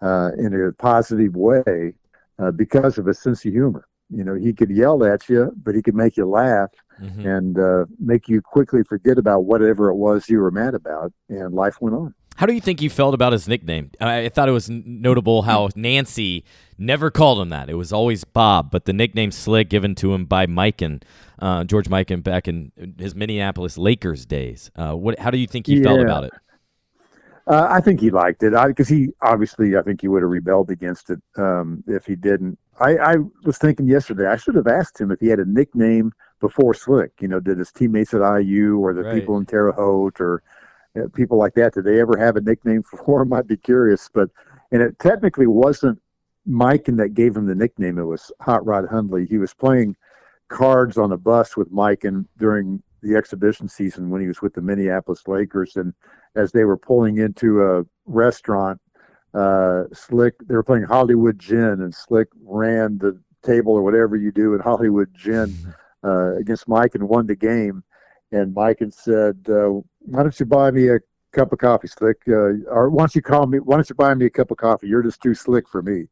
uh, 0.00 0.30
in 0.38 0.54
a 0.54 0.72
positive 0.72 1.36
way 1.36 1.94
uh, 2.38 2.50
because 2.50 2.98
of 2.98 3.06
his 3.06 3.18
sense 3.18 3.44
of 3.44 3.52
humor. 3.52 3.86
You 4.10 4.24
know, 4.24 4.34
he 4.34 4.52
could 4.52 4.70
yell 4.70 5.04
at 5.04 5.28
you, 5.28 5.52
but 5.62 5.74
he 5.74 5.82
could 5.82 5.94
make 5.94 6.16
you 6.16 6.26
laugh 6.26 6.70
mm-hmm. 7.00 7.26
and 7.26 7.58
uh, 7.58 7.86
make 7.98 8.28
you 8.28 8.42
quickly 8.42 8.82
forget 8.82 9.18
about 9.18 9.44
whatever 9.44 9.88
it 9.88 9.94
was 9.94 10.28
you 10.28 10.38
were 10.38 10.50
mad 10.50 10.74
about, 10.74 11.12
and 11.28 11.54
life 11.54 11.80
went 11.80 11.96
on. 11.96 12.14
How 12.36 12.46
do 12.46 12.54
you 12.54 12.60
think 12.60 12.80
you 12.80 12.90
felt 12.90 13.14
about 13.14 13.32
his 13.32 13.46
nickname? 13.46 13.90
I 14.00 14.28
thought 14.28 14.48
it 14.48 14.52
was 14.52 14.68
notable 14.68 15.42
how 15.42 15.68
Nancy 15.76 16.44
never 16.78 17.10
called 17.10 17.40
him 17.40 17.50
that. 17.50 17.68
It 17.68 17.74
was 17.74 17.92
always 17.92 18.24
Bob, 18.24 18.70
but 18.70 18.84
the 18.86 18.92
nickname 18.92 19.30
Slick 19.30 19.68
given 19.68 19.94
to 19.96 20.14
him 20.14 20.24
by 20.24 20.46
Mikan, 20.46 21.02
uh, 21.42 21.64
George 21.64 21.88
Mikan, 21.88 22.22
back 22.22 22.46
in 22.46 22.70
his 22.98 23.14
Minneapolis 23.14 23.76
Lakers 23.76 24.24
days. 24.24 24.70
Uh, 24.76 24.94
what? 24.94 25.18
How 25.18 25.30
do 25.30 25.38
you 25.38 25.48
think 25.48 25.66
he 25.66 25.76
yeah. 25.76 25.82
felt 25.82 26.00
about 26.00 26.24
it? 26.24 26.32
Uh, 27.48 27.66
I 27.68 27.80
think 27.80 28.00
he 28.00 28.10
liked 28.10 28.44
it 28.44 28.52
because 28.68 28.88
he 28.88 29.08
obviously 29.20 29.76
I 29.76 29.82
think 29.82 30.00
he 30.00 30.08
would 30.08 30.22
have 30.22 30.30
rebelled 30.30 30.70
against 30.70 31.10
it 31.10 31.20
um, 31.36 31.82
if 31.88 32.06
he 32.06 32.14
didn't. 32.14 32.56
I, 32.78 32.96
I 32.96 33.16
was 33.44 33.58
thinking 33.58 33.88
yesterday 33.88 34.28
I 34.28 34.36
should 34.36 34.54
have 34.54 34.68
asked 34.68 35.00
him 35.00 35.10
if 35.10 35.18
he 35.18 35.26
had 35.26 35.40
a 35.40 35.44
nickname 35.44 36.12
before 36.40 36.74
Slick. 36.74 37.10
You 37.20 37.26
know, 37.26 37.40
did 37.40 37.58
his 37.58 37.72
teammates 37.72 38.14
at 38.14 38.20
IU 38.20 38.78
or 38.78 38.94
the 38.94 39.02
right. 39.02 39.14
people 39.14 39.36
in 39.36 39.44
Terre 39.44 39.72
Haute 39.72 40.20
or 40.20 40.44
you 40.94 41.02
know, 41.02 41.08
people 41.08 41.38
like 41.38 41.54
that, 41.54 41.74
did 41.74 41.84
they 41.84 42.00
ever 42.00 42.16
have 42.16 42.36
a 42.36 42.40
nickname 42.40 42.82
for 42.84 43.22
him? 43.22 43.32
I'd 43.32 43.48
be 43.48 43.56
curious. 43.56 44.08
But 44.12 44.30
and 44.70 44.80
it 44.80 44.96
technically 45.00 45.48
wasn't 45.48 46.00
Mikan 46.48 46.96
that 46.98 47.14
gave 47.14 47.36
him 47.36 47.46
the 47.46 47.54
nickname. 47.56 47.98
It 47.98 48.04
was 48.04 48.30
Hot 48.40 48.64
Rod 48.64 48.88
Hundley. 48.88 49.26
He 49.26 49.38
was 49.38 49.52
playing 49.52 49.96
cards 50.52 50.98
on 50.98 51.12
a 51.12 51.16
bus 51.16 51.56
with 51.56 51.72
Mikan 51.72 52.26
during 52.38 52.82
the 53.02 53.16
exhibition 53.16 53.68
season 53.68 54.10
when 54.10 54.20
he 54.20 54.28
was 54.28 54.40
with 54.40 54.54
the 54.54 54.60
Minneapolis 54.60 55.26
Lakers, 55.26 55.76
and 55.76 55.92
as 56.36 56.52
they 56.52 56.64
were 56.64 56.76
pulling 56.76 57.18
into 57.18 57.62
a 57.62 57.84
restaurant, 58.06 58.80
uh, 59.34 59.84
Slick 59.92 60.34
they 60.46 60.54
were 60.54 60.62
playing 60.62 60.84
Hollywood 60.84 61.38
Gin, 61.38 61.80
and 61.82 61.94
Slick 61.94 62.28
ran 62.44 62.98
the 62.98 63.18
table 63.42 63.72
or 63.72 63.82
whatever 63.82 64.16
you 64.16 64.30
do 64.30 64.54
in 64.54 64.60
Hollywood 64.60 65.12
Gin 65.14 65.48
mm-hmm 65.48 65.70
uh, 66.04 66.36
against 66.36 66.68
Mikan 66.68 67.02
won 67.02 67.26
the 67.26 67.36
game. 67.36 67.82
And 68.30 68.54
Mikan 68.54 68.92
said, 68.92 69.38
uh, 69.48 69.80
"Why 70.00 70.22
don't 70.22 70.38
you 70.38 70.46
buy 70.46 70.70
me 70.70 70.88
a 70.88 70.98
cup 71.32 71.52
of 71.52 71.58
coffee, 71.58 71.88
Slick? 71.88 72.18
Uh, 72.26 72.64
or 72.70 72.88
why 72.90 73.02
don't 73.02 73.14
you 73.14 73.22
call 73.22 73.46
me? 73.46 73.58
Why 73.58 73.76
don't 73.76 73.88
you 73.88 73.94
buy 73.94 74.14
me 74.14 74.26
a 74.26 74.30
cup 74.30 74.50
of 74.50 74.56
coffee? 74.56 74.88
You're 74.88 75.02
just 75.02 75.22
too 75.22 75.34
slick 75.34 75.68
for 75.68 75.82
me." 75.82 76.06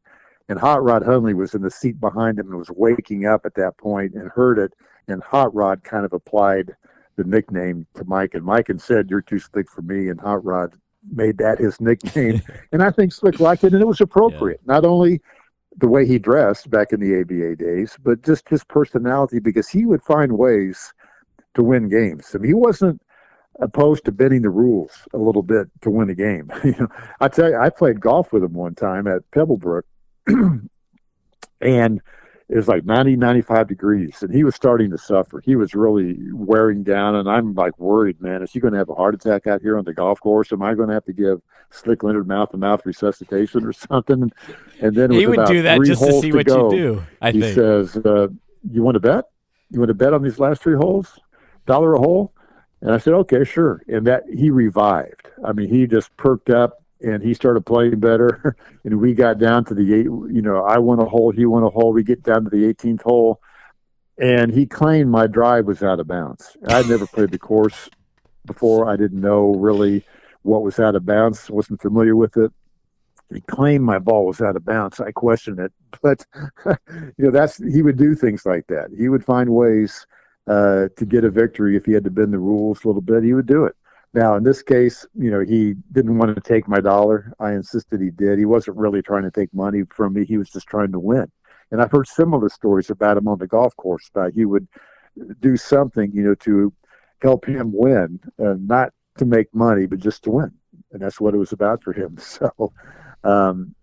And 0.49 0.59
Hot 0.59 0.83
Rod 0.83 1.03
Hundley 1.03 1.33
was 1.33 1.53
in 1.53 1.61
the 1.61 1.71
seat 1.71 1.99
behind 1.99 2.39
him 2.39 2.47
and 2.47 2.57
was 2.57 2.71
waking 2.71 3.25
up 3.25 3.45
at 3.45 3.55
that 3.55 3.77
point 3.77 4.13
and 4.13 4.29
heard 4.29 4.57
it. 4.57 4.73
And 5.07 5.23
Hot 5.23 5.53
Rod 5.53 5.83
kind 5.83 6.05
of 6.05 6.13
applied 6.13 6.75
the 7.15 7.23
nickname 7.23 7.85
to 7.95 8.03
Mike, 8.05 8.33
and 8.33 8.43
Mikan 8.43 8.79
said, 8.79 9.09
"You're 9.09 9.21
too 9.21 9.39
slick 9.39 9.69
for 9.69 9.81
me." 9.81 10.09
And 10.09 10.19
Hot 10.21 10.43
Rod 10.43 10.75
made 11.11 11.37
that 11.39 11.59
his 11.59 11.79
nickname, 11.81 12.41
and 12.71 12.81
I 12.81 12.91
think 12.91 13.13
Slick 13.13 13.39
liked 13.39 13.63
it, 13.63 13.73
and 13.73 13.81
it 13.81 13.87
was 13.87 14.01
appropriate. 14.01 14.59
Yeah. 14.65 14.73
Not 14.73 14.85
only 14.85 15.21
the 15.77 15.87
way 15.87 16.05
he 16.05 16.19
dressed 16.19 16.69
back 16.69 16.91
in 16.91 16.99
the 16.99 17.21
ABA 17.21 17.55
days, 17.57 17.97
but 18.03 18.23
just 18.23 18.47
his 18.49 18.63
personality 18.63 19.39
because 19.39 19.69
he 19.69 19.85
would 19.85 20.03
find 20.03 20.37
ways 20.37 20.93
to 21.53 21.63
win 21.63 21.89
games. 21.89 22.31
I 22.33 22.39
mean, 22.39 22.49
he 22.49 22.53
wasn't 22.53 23.01
opposed 23.59 24.05
to 24.05 24.11
bending 24.11 24.41
the 24.41 24.49
rules 24.49 24.91
a 25.13 25.17
little 25.17 25.43
bit 25.43 25.67
to 25.81 25.89
win 25.89 26.09
a 26.09 26.15
game. 26.15 26.51
you 26.63 26.75
know, 26.79 26.87
I 27.19 27.27
tell 27.27 27.49
you, 27.49 27.57
I 27.57 27.69
played 27.69 27.99
golf 27.99 28.33
with 28.33 28.43
him 28.43 28.53
one 28.53 28.75
time 28.75 29.07
at 29.07 29.29
Pebblebrook, 29.31 29.83
and 31.61 32.01
it 32.51 32.57
was 32.57 32.67
like 32.67 32.83
90, 32.83 33.15
95 33.15 33.67
degrees, 33.69 34.17
and 34.21 34.33
he 34.33 34.43
was 34.43 34.55
starting 34.55 34.91
to 34.91 34.97
suffer. 34.97 35.39
He 35.39 35.55
was 35.55 35.73
really 35.73 36.17
wearing 36.33 36.83
down, 36.83 37.15
and 37.15 37.29
I'm 37.29 37.55
like 37.55 37.79
worried, 37.79 38.19
man. 38.19 38.43
Is 38.43 38.51
he 38.51 38.59
going 38.59 38.73
to 38.73 38.77
have 38.77 38.89
a 38.89 38.93
heart 38.93 39.15
attack 39.15 39.47
out 39.47 39.61
here 39.61 39.77
on 39.77 39.85
the 39.85 39.93
golf 39.93 40.19
course? 40.19 40.51
Am 40.51 40.61
I 40.61 40.73
going 40.73 40.89
to 40.89 40.93
have 40.93 41.05
to 41.05 41.13
give 41.13 41.41
Slick 41.69 42.03
Leonard 42.03 42.27
mouth 42.27 42.49
to 42.49 42.57
mouth 42.57 42.85
resuscitation 42.85 43.65
or 43.65 43.71
something? 43.89 44.29
And 44.81 44.93
then 44.93 45.11
he 45.11 45.27
would 45.27 45.45
do 45.45 45.61
that 45.61 45.81
just 45.85 46.03
to 46.03 46.19
see 46.19 46.33
what 46.33 46.45
go. 46.45 46.73
you 46.73 46.77
do. 46.77 47.03
I 47.21 47.31
he 47.31 47.39
think. 47.39 47.55
says, 47.55 47.95
uh, 47.95 48.27
"You 48.69 48.83
want 48.83 48.95
to 48.95 48.99
bet? 48.99 49.25
You 49.69 49.79
want 49.79 49.87
to 49.87 49.95
bet 49.95 50.13
on 50.13 50.21
these 50.21 50.37
last 50.37 50.61
three 50.61 50.75
holes? 50.75 51.17
Dollar 51.67 51.93
a 51.93 51.99
hole?" 51.99 52.33
And 52.81 52.91
I 52.91 52.97
said, 52.97 53.13
"Okay, 53.13 53.45
sure." 53.45 53.81
And 53.87 54.05
that 54.07 54.23
he 54.29 54.49
revived. 54.49 55.29
I 55.45 55.53
mean, 55.53 55.69
he 55.69 55.87
just 55.87 56.15
perked 56.17 56.49
up 56.49 56.80
and 57.03 57.23
he 57.23 57.33
started 57.33 57.65
playing 57.65 57.99
better. 57.99 58.55
and 58.83 58.99
we 58.99 59.13
got 59.13 59.39
down 59.39 59.65
to 59.65 59.73
the 59.73 59.93
eight. 59.93 60.05
You 60.05 60.41
know, 60.41 60.63
I 60.63 60.77
won 60.77 60.99
a 60.99 61.05
hole, 61.05 61.31
he 61.31 61.45
won 61.45 61.63
a 61.63 61.69
hole. 61.69 61.93
We 61.93 62.03
get 62.03 62.23
down 62.23 62.43
to 62.43 62.49
the 62.49 62.73
18th 62.73 63.01
hole, 63.01 63.41
and 64.17 64.51
he 64.51 64.65
claimed 64.65 65.09
my 65.09 65.27
drive 65.27 65.65
was 65.65 65.83
out 65.83 65.99
of 65.99 66.07
bounds. 66.07 66.55
I'd 66.67 66.87
never 66.87 67.07
played 67.07 67.31
the 67.31 67.39
course 67.39 67.89
before. 68.45 68.89
I 68.89 68.95
didn't 68.95 69.21
know 69.21 69.53
really 69.53 70.05
what 70.43 70.63
was 70.63 70.79
out 70.79 70.95
of 70.95 71.05
bounds. 71.05 71.49
wasn't 71.49 71.81
familiar 71.81 72.15
with 72.15 72.37
it. 72.37 72.51
He 73.33 73.41
claimed 73.41 73.85
my 73.85 73.99
ball 73.99 74.25
was 74.25 74.41
out 74.41 74.55
of 74.55 74.65
bounds. 74.65 74.99
I 74.99 75.11
questioned 75.11 75.59
it, 75.59 75.71
but 76.01 76.25
you 76.65 77.25
know 77.25 77.31
that's 77.31 77.57
he 77.57 77.81
would 77.81 77.97
do 77.97 78.15
things 78.15 78.45
like 78.45 78.67
that. 78.67 78.89
He 78.97 79.09
would 79.09 79.23
find 79.23 79.49
ways 79.49 80.05
uh, 80.47 80.87
to 80.97 81.05
get 81.05 81.23
a 81.23 81.29
victory 81.29 81.77
if 81.77 81.85
he 81.85 81.93
had 81.93 82.03
to 82.03 82.11
bend 82.11 82.33
the 82.33 82.39
rules 82.39 82.83
a 82.83 82.87
little 82.87 83.01
bit. 83.01 83.23
He 83.23 83.33
would 83.33 83.45
do 83.45 83.65
it. 83.65 83.75
Now, 84.13 84.35
in 84.35 84.43
this 84.43 84.61
case, 84.61 85.05
you 85.15 85.31
know, 85.31 85.39
he 85.39 85.75
didn't 85.91 86.17
want 86.17 86.35
to 86.35 86.41
take 86.41 86.67
my 86.67 86.81
dollar. 86.81 87.33
I 87.39 87.53
insisted 87.53 88.01
he 88.01 88.09
did. 88.09 88.39
He 88.39 88.45
wasn't 88.45 88.77
really 88.77 89.01
trying 89.01 89.23
to 89.23 89.31
take 89.31 89.53
money 89.53 89.83
from 89.89 90.13
me. 90.13 90.25
He 90.25 90.37
was 90.37 90.49
just 90.49 90.67
trying 90.67 90.91
to 90.91 90.99
win. 90.99 91.31
And 91.71 91.81
I've 91.81 91.91
heard 91.91 92.07
similar 92.07 92.49
stories 92.49 92.89
about 92.89 93.17
him 93.17 93.29
on 93.29 93.37
the 93.39 93.47
golf 93.47 93.75
course 93.77 94.09
about 94.09 94.33
he 94.33 94.43
would 94.43 94.67
do 95.39 95.55
something, 95.55 96.11
you 96.13 96.23
know, 96.23 96.35
to 96.35 96.73
help 97.21 97.45
him 97.45 97.71
win, 97.73 98.19
uh, 98.43 98.55
not 98.59 98.91
to 99.17 99.25
make 99.25 99.53
money, 99.53 99.85
but 99.85 99.99
just 99.99 100.23
to 100.23 100.31
win. 100.31 100.51
And 100.91 101.01
that's 101.01 101.21
what 101.21 101.33
it 101.33 101.37
was 101.37 101.53
about 101.53 101.83
for 101.83 101.93
him. 101.93 102.17
So, 102.21 102.73
um, 103.23 103.75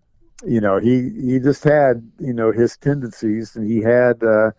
you 0.45 0.61
know, 0.61 0.77
he 0.77 1.09
he 1.21 1.39
just 1.39 1.63
had 1.63 2.09
you 2.19 2.33
know 2.33 2.51
his 2.51 2.77
tendencies, 2.77 3.55
and 3.55 3.67
he 3.67 3.81
had 3.81 4.23
uh, 4.23 4.51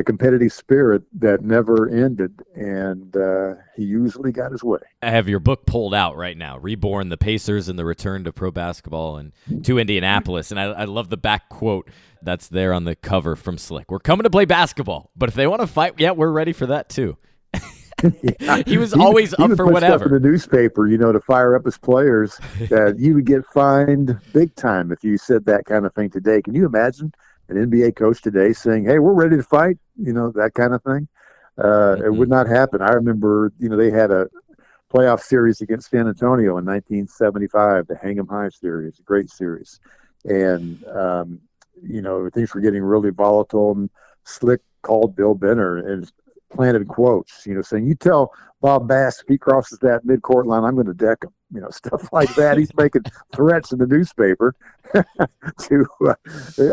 a 0.00 0.04
competitive 0.04 0.52
spirit 0.52 1.02
that 1.12 1.42
never 1.42 1.88
ended, 1.88 2.42
and 2.54 3.16
uh, 3.16 3.54
he 3.76 3.84
usually 3.84 4.32
got 4.32 4.50
his 4.50 4.64
way. 4.64 4.80
I 5.02 5.10
have 5.10 5.28
your 5.28 5.38
book 5.40 5.66
pulled 5.66 5.94
out 5.94 6.16
right 6.16 6.36
now, 6.36 6.58
Reborn: 6.58 7.10
The 7.10 7.16
Pacers 7.16 7.68
and 7.68 7.78
the 7.78 7.84
Return 7.84 8.24
to 8.24 8.32
Pro 8.32 8.50
Basketball 8.50 9.18
and 9.18 9.32
to 9.64 9.78
Indianapolis, 9.78 10.50
and 10.50 10.58
I, 10.58 10.64
I 10.64 10.84
love 10.84 11.10
the 11.10 11.16
back 11.16 11.48
quote 11.50 11.88
that's 12.22 12.48
there 12.48 12.72
on 12.72 12.84
the 12.84 12.96
cover 12.96 13.36
from 13.36 13.58
Slick. 13.58 13.90
We're 13.90 14.00
coming 14.00 14.24
to 14.24 14.30
play 14.30 14.46
basketball, 14.46 15.10
but 15.14 15.28
if 15.28 15.34
they 15.34 15.46
want 15.46 15.60
to 15.60 15.66
fight, 15.66 15.94
yeah, 15.98 16.10
we're 16.12 16.32
ready 16.32 16.52
for 16.52 16.66
that 16.66 16.88
too. 16.88 17.16
he 18.66 18.78
was 18.78 18.94
always 18.94 19.34
he 19.36 19.42
up 19.42 19.54
for 19.56 19.66
whatever. 19.66 19.98
Stuff 19.98 20.06
in 20.06 20.22
the 20.22 20.28
newspaper, 20.28 20.86
you 20.86 20.96
know, 20.96 21.12
to 21.12 21.20
fire 21.20 21.54
up 21.54 21.66
his 21.66 21.76
players. 21.76 22.40
that 22.70 22.96
you 22.98 23.14
would 23.14 23.26
get 23.26 23.44
fined 23.46 24.18
big 24.32 24.54
time 24.54 24.90
if 24.90 25.04
you 25.04 25.18
said 25.18 25.44
that 25.44 25.66
kind 25.66 25.84
of 25.84 25.94
thing 25.94 26.08
today. 26.08 26.40
Can 26.40 26.54
you 26.54 26.64
imagine 26.64 27.12
an 27.50 27.70
NBA 27.70 27.96
coach 27.96 28.22
today 28.22 28.52
saying, 28.52 28.84
"Hey, 28.84 28.98
we're 28.98 29.12
ready 29.12 29.36
to 29.36 29.42
fight"? 29.42 29.78
You 29.96 30.12
know, 30.12 30.32
that 30.32 30.54
kind 30.54 30.74
of 30.74 30.82
thing. 30.82 31.08
Uh, 31.58 31.62
Mm-hmm. 31.62 32.04
It 32.04 32.14
would 32.14 32.28
not 32.28 32.46
happen. 32.46 32.80
I 32.80 32.92
remember, 32.92 33.52
you 33.58 33.68
know, 33.68 33.76
they 33.76 33.90
had 33.90 34.10
a 34.10 34.28
playoff 34.92 35.20
series 35.20 35.60
against 35.60 35.90
San 35.90 36.08
Antonio 36.08 36.58
in 36.58 36.64
1975, 36.64 37.86
the 37.86 37.96
Hang 37.96 38.18
'em 38.18 38.26
High 38.26 38.48
series, 38.48 38.98
a 38.98 39.02
great 39.02 39.30
series, 39.30 39.80
and 40.24 40.84
um, 40.88 41.40
you 41.82 42.02
know 42.02 42.28
things 42.30 42.54
were 42.54 42.60
getting 42.60 42.82
really 42.82 43.10
volatile. 43.10 43.72
And 43.72 43.90
Slick 44.24 44.60
called 44.82 45.14
Bill 45.16 45.34
Benner 45.34 45.78
and 45.78 46.10
planted 46.50 46.88
quotes, 46.88 47.46
you 47.46 47.54
know, 47.54 47.62
saying, 47.62 47.86
"You 47.86 47.94
tell 47.94 48.32
Bob 48.60 48.88
Bass 48.88 49.20
if 49.20 49.28
he 49.28 49.38
crosses 49.38 49.78
that 49.80 50.04
midcourt 50.04 50.46
line, 50.46 50.64
I'm 50.64 50.74
going 50.74 50.86
to 50.86 50.94
deck 50.94 51.24
him." 51.24 51.30
You 51.52 51.60
know, 51.60 51.70
stuff 51.70 52.12
like 52.12 52.34
that. 52.34 52.58
He's 52.58 52.74
making 52.74 53.02
threats 53.34 53.72
in 53.72 53.78
the 53.78 53.86
newspaper 53.86 54.54
to, 54.94 55.86
uh, 56.06 56.14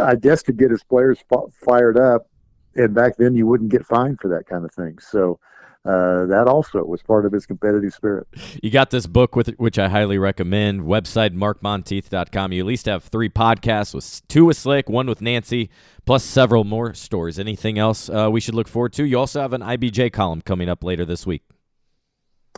I 0.01 0.15
guess, 0.15 0.43
to 0.43 0.53
get 0.53 0.71
his 0.71 0.83
players 0.83 1.19
fired 1.65 1.97
up. 1.97 2.27
And 2.75 2.93
back 2.93 3.17
then, 3.17 3.35
you 3.35 3.47
wouldn't 3.47 3.71
get 3.71 3.85
fined 3.85 4.19
for 4.19 4.27
that 4.29 4.47
kind 4.47 4.65
of 4.65 4.73
thing. 4.73 4.99
So. 4.99 5.39
Uh, 5.85 6.25
that 6.25 6.47
also 6.47 6.83
was 6.83 7.01
part 7.01 7.25
of 7.25 7.31
his 7.31 7.45
competitive 7.45 7.93
spirit. 7.93 8.27
You 8.61 8.69
got 8.69 8.89
this 8.89 9.05
book 9.05 9.35
with 9.35 9.47
which 9.57 9.79
I 9.79 9.87
highly 9.87 10.17
recommend. 10.17 10.81
Website 10.81 11.33
markmontieth.com. 11.33 12.51
You 12.51 12.61
at 12.61 12.65
least 12.65 12.87
have 12.87 13.05
three 13.05 13.29
podcasts 13.29 13.93
with 13.93 14.27
two 14.27 14.45
with 14.45 14.57
Slick, 14.57 14.89
one 14.89 15.07
with 15.07 15.21
Nancy, 15.21 15.69
plus 16.05 16.23
several 16.23 16.65
more 16.65 16.93
stories. 16.93 17.39
Anything 17.39 17.79
else 17.79 18.09
uh, 18.09 18.29
we 18.29 18.41
should 18.41 18.55
look 18.55 18.67
forward 18.67 18.93
to? 18.93 19.05
You 19.05 19.17
also 19.19 19.39
have 19.41 19.53
an 19.53 19.61
IBJ 19.61 20.11
column 20.11 20.41
coming 20.41 20.67
up 20.67 20.83
later 20.83 21.05
this 21.05 21.25
week. 21.25 21.43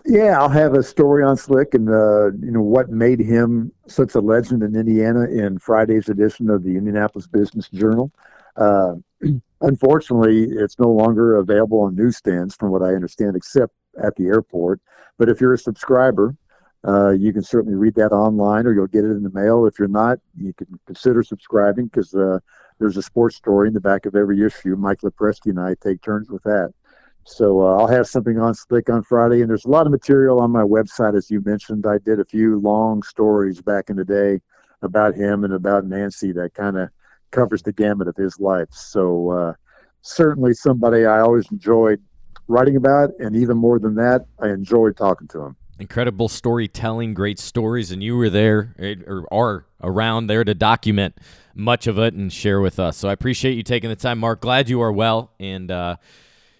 Yeah, 0.06 0.40
I'll 0.40 0.50
have 0.50 0.74
a 0.74 0.82
story 0.82 1.24
on 1.24 1.38
Slick 1.38 1.74
and 1.74 1.90
uh, 1.90 2.32
you 2.42 2.52
know 2.52 2.62
what 2.62 2.90
made 2.90 3.20
him 3.20 3.72
such 3.88 4.16
a 4.16 4.20
legend 4.20 4.64
in 4.64 4.76
Indiana 4.76 5.26
in 5.26 5.60
Friday's 5.60 6.10
edition 6.10 6.50
of 6.50 6.64
the 6.64 6.78
Indianapolis 6.78 7.28
Business 7.28 7.70
Journal. 7.70 8.12
Uh, 8.56 8.96
unfortunately, 9.62 10.44
it's 10.44 10.80
no 10.80 10.90
longer 10.90 11.36
available 11.36 11.82
on 11.82 11.96
newsstands, 11.96 12.56
from 12.56 12.72
what 12.72 12.82
I 12.82 12.94
understand, 12.94 13.36
except 13.36 13.74
at 14.02 14.16
the 14.16 14.28
airport. 14.28 14.82
But 15.18 15.30
if 15.30 15.42
you're 15.42 15.54
a 15.54 15.58
subscriber, 15.58 16.36
uh, 16.88 17.10
you 17.10 17.34
can 17.34 17.44
certainly 17.44 17.76
read 17.76 17.96
that 17.96 18.12
online, 18.12 18.66
or 18.66 18.74
you'll 18.74 18.88
get 18.88 19.04
it 19.04 19.12
in 19.12 19.24
the 19.24 19.32
mail. 19.32 19.66
If 19.66 19.78
you're 19.78 19.88
not, 19.88 20.20
you 20.36 20.54
can 20.54 20.80
consider 20.86 21.24
subscribing 21.24 21.88
because 21.88 22.14
uh, 22.14 22.40
there's 22.80 22.98
a 22.98 23.02
sports 23.02 23.36
story 23.36 23.68
in 23.68 23.74
the 23.74 23.82
back 23.82 24.06
of 24.06 24.16
every 24.16 24.46
issue. 24.46 24.76
Mike 24.78 25.02
Lopresti 25.02 25.48
and 25.48 25.60
I 25.60 25.76
take 25.82 26.02
turns 26.02 26.30
with 26.30 26.44
that. 26.44 26.74
So 27.26 27.62
uh, 27.62 27.78
I'll 27.78 27.88
have 27.88 28.08
something 28.08 28.40
on 28.40 28.56
Slick 28.56 28.90
on 28.90 29.04
Friday, 29.04 29.42
and 29.42 29.50
there's 29.50 29.66
a 29.66 29.70
lot 29.70 29.86
of 29.86 29.92
material 29.92 30.40
on 30.40 30.52
my 30.52 30.64
website, 30.64 31.18
as 31.18 31.30
you 31.30 31.42
mentioned. 31.42 31.86
I 31.86 31.98
did 31.98 32.20
a 32.20 32.26
few 32.26 32.60
long 32.60 33.04
stories 33.04 33.62
back 33.62 33.90
in 33.90 33.98
the 33.98 34.06
day 34.06 34.40
about 34.82 35.16
him 35.16 35.44
and 35.44 35.54
about 35.54 35.86
Nancy 35.86 36.32
that 36.32 36.54
kind 36.54 36.78
of 36.78 36.90
covers 37.32 37.64
the 37.64 37.72
gamut 37.72 38.08
of 38.08 38.16
his 38.16 38.40
life. 38.40 38.70
So 38.72 39.32
uh, 39.32 39.54
certainly 40.02 40.54
somebody 40.54 41.06
I 41.06 41.20
always 41.20 41.50
enjoyed 41.52 42.02
writing 42.48 42.76
about, 42.76 43.12
and 43.20 43.36
even 43.36 43.58
more 43.58 43.80
than 43.80 43.96
that, 43.96 44.26
I 44.40 44.50
enjoyed 44.50 44.98
talking 44.98 45.28
to 45.30 45.42
him. 45.42 45.56
Incredible 45.80 46.28
storytelling, 46.28 47.14
great 47.14 47.40
stories, 47.40 47.92
and 47.92 48.04
you 48.04 48.18
were 48.18 48.30
there 48.30 48.76
eh, 48.80 48.96
or 49.08 49.26
are 49.32 49.66
around 49.82 50.28
there 50.28 50.44
to 50.44 50.54
document 50.54 51.18
much 51.56 51.88
of 51.88 51.98
it 51.98 52.14
and 52.14 52.34
share 52.34 52.60
with 52.60 52.80
us. 52.80 52.98
So 52.98 53.08
I 53.08 53.14
appreciate 53.14 53.54
you 53.54 53.64
taking 53.64 53.90
the 53.90 53.96
time, 53.96 54.20
Mark. 54.20 54.42
Glad 54.42 54.68
you 54.68 54.82
are 54.82 54.92
well, 54.92 55.32
and 55.40 55.72
uh, 55.72 55.96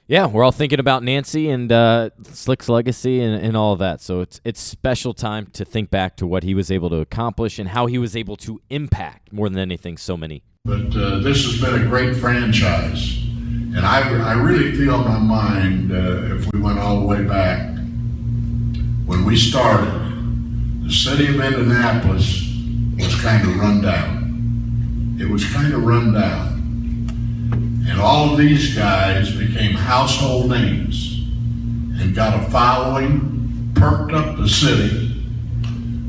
yeah, 0.08 0.26
we're 0.26 0.44
all 0.44 0.52
thinking 0.52 0.80
about 0.80 1.04
Nancy 1.04 1.50
and 1.50 1.72
uh, 1.72 2.10
Slick's 2.24 2.70
legacy 2.70 3.22
and, 3.22 3.44
and 3.44 3.58
all 3.58 3.74
of 3.74 3.80
that. 3.80 4.02
So 4.02 4.22
it's 4.22 4.40
it's 4.44 4.60
special 4.60 5.14
time 5.14 5.48
to 5.54 5.64
think 5.64 5.90
back 5.90 6.16
to 6.18 6.26
what 6.26 6.44
he 6.44 6.54
was 6.54 6.72
able 6.72 6.90
to 6.90 6.98
accomplish 6.98 7.60
and 7.60 7.70
how 7.70 7.86
he 7.86 7.98
was 7.98 8.16
able 8.16 8.36
to 8.38 8.62
impact 8.70 9.34
more 9.34 9.50
than 9.50 9.60
anything 9.60 9.98
so 9.98 10.16
many. 10.16 10.44
But 10.66 10.94
uh, 10.94 11.20
this 11.20 11.46
has 11.46 11.62
been 11.62 11.82
a 11.82 11.86
great 11.88 12.18
franchise. 12.18 13.18
And 13.24 13.80
I, 13.80 14.02
I 14.20 14.34
really 14.34 14.76
feel 14.76 14.96
in 14.96 15.08
my 15.08 15.18
mind, 15.18 15.92
uh, 15.92 16.36
if 16.36 16.52
we 16.52 16.60
went 16.60 16.78
all 16.78 17.00
the 17.00 17.06
way 17.06 17.24
back, 17.24 17.78
when 19.06 19.24
we 19.26 19.38
started, 19.38 20.84
the 20.84 20.92
city 20.92 21.28
of 21.28 21.40
Indianapolis 21.40 22.46
was 22.98 23.22
kind 23.22 23.48
of 23.48 23.58
run 23.58 23.82
down. 23.82 25.18
It 25.20 25.30
was 25.30 25.46
kind 25.52 25.74
of 25.74 25.84
run 25.84 26.14
down. 26.14 27.88
And 27.90 28.00
all 28.00 28.32
of 28.32 28.38
these 28.38 28.76
guys 28.76 29.32
became 29.32 29.72
household 29.72 30.50
names 30.50 31.22
and 32.02 32.14
got 32.14 32.38
a 32.38 32.52
following, 32.52 33.72
perked 33.76 34.12
up 34.12 34.38
the 34.38 34.50
city. 34.50 35.24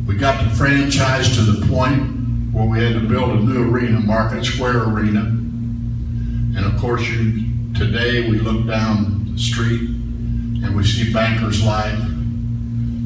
We 0.06 0.16
got 0.16 0.42
the 0.42 0.50
franchise 0.56 1.36
to 1.36 1.42
the 1.42 1.66
point 1.68 2.19
where 2.52 2.66
we 2.66 2.82
had 2.82 2.94
to 2.94 3.00
build 3.00 3.30
a 3.30 3.40
new 3.40 3.70
arena, 3.70 4.00
Market 4.00 4.44
Square 4.44 4.88
Arena. 4.88 5.20
And 5.20 6.64
of 6.66 6.80
course, 6.80 7.08
you, 7.08 7.74
today 7.74 8.28
we 8.28 8.38
look 8.38 8.66
down 8.66 9.32
the 9.32 9.38
street 9.38 9.82
and 9.82 10.76
we 10.76 10.84
see 10.84 11.12
Bankers 11.12 11.64
Life. 11.64 12.00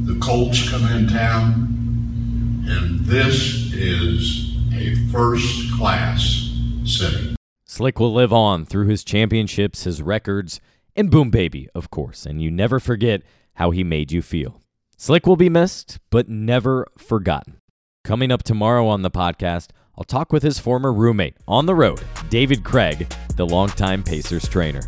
The 0.07 0.19
Colts 0.21 0.69
come 0.69 0.87
in 0.87 1.09
town. 1.09 2.65
And 2.67 3.05
this 3.05 3.73
is 3.75 4.57
a 4.75 4.95
first 5.13 5.73
class 5.75 6.51
city. 6.85 7.37
Slick 7.67 8.01
will 8.01 8.15
live 8.15 8.33
on 8.33 8.65
through 8.65 8.87
his 8.87 9.05
championships, 9.05 9.85
his 9.85 10.01
records, 10.01 10.61
and 10.97 11.11
Boom 11.11 11.31
Baby, 11.31 11.69
of 11.75 11.91
course. 11.91 12.25
And 12.25 12.41
you 12.41 12.51
never 12.51 12.81
forget 12.81 13.23
how 13.55 13.73
he 13.73 13.85
made 13.85 14.13
you 14.13 14.23
feel. 14.23 14.63
Slick 14.97 15.27
will 15.27 15.37
be 15.37 15.51
missed, 15.51 15.99
but 16.09 16.29
never 16.29 16.87
forgotten. 16.97 17.61
Coming 18.05 18.31
up 18.31 18.43
tomorrow 18.43 18.87
on 18.87 19.01
the 19.01 19.11
podcast, 19.11 19.69
I'll 19.97 20.05
talk 20.05 20.31
with 20.31 20.43
his 20.43 20.59
former 20.59 20.93
roommate 20.93 21.39
on 21.49 21.65
the 21.65 21.75
road, 21.75 22.03
David 22.29 22.63
Craig, 22.63 23.11
the 23.37 23.47
longtime 23.47 24.03
Pacers 24.03 24.47
trainer. 24.47 24.83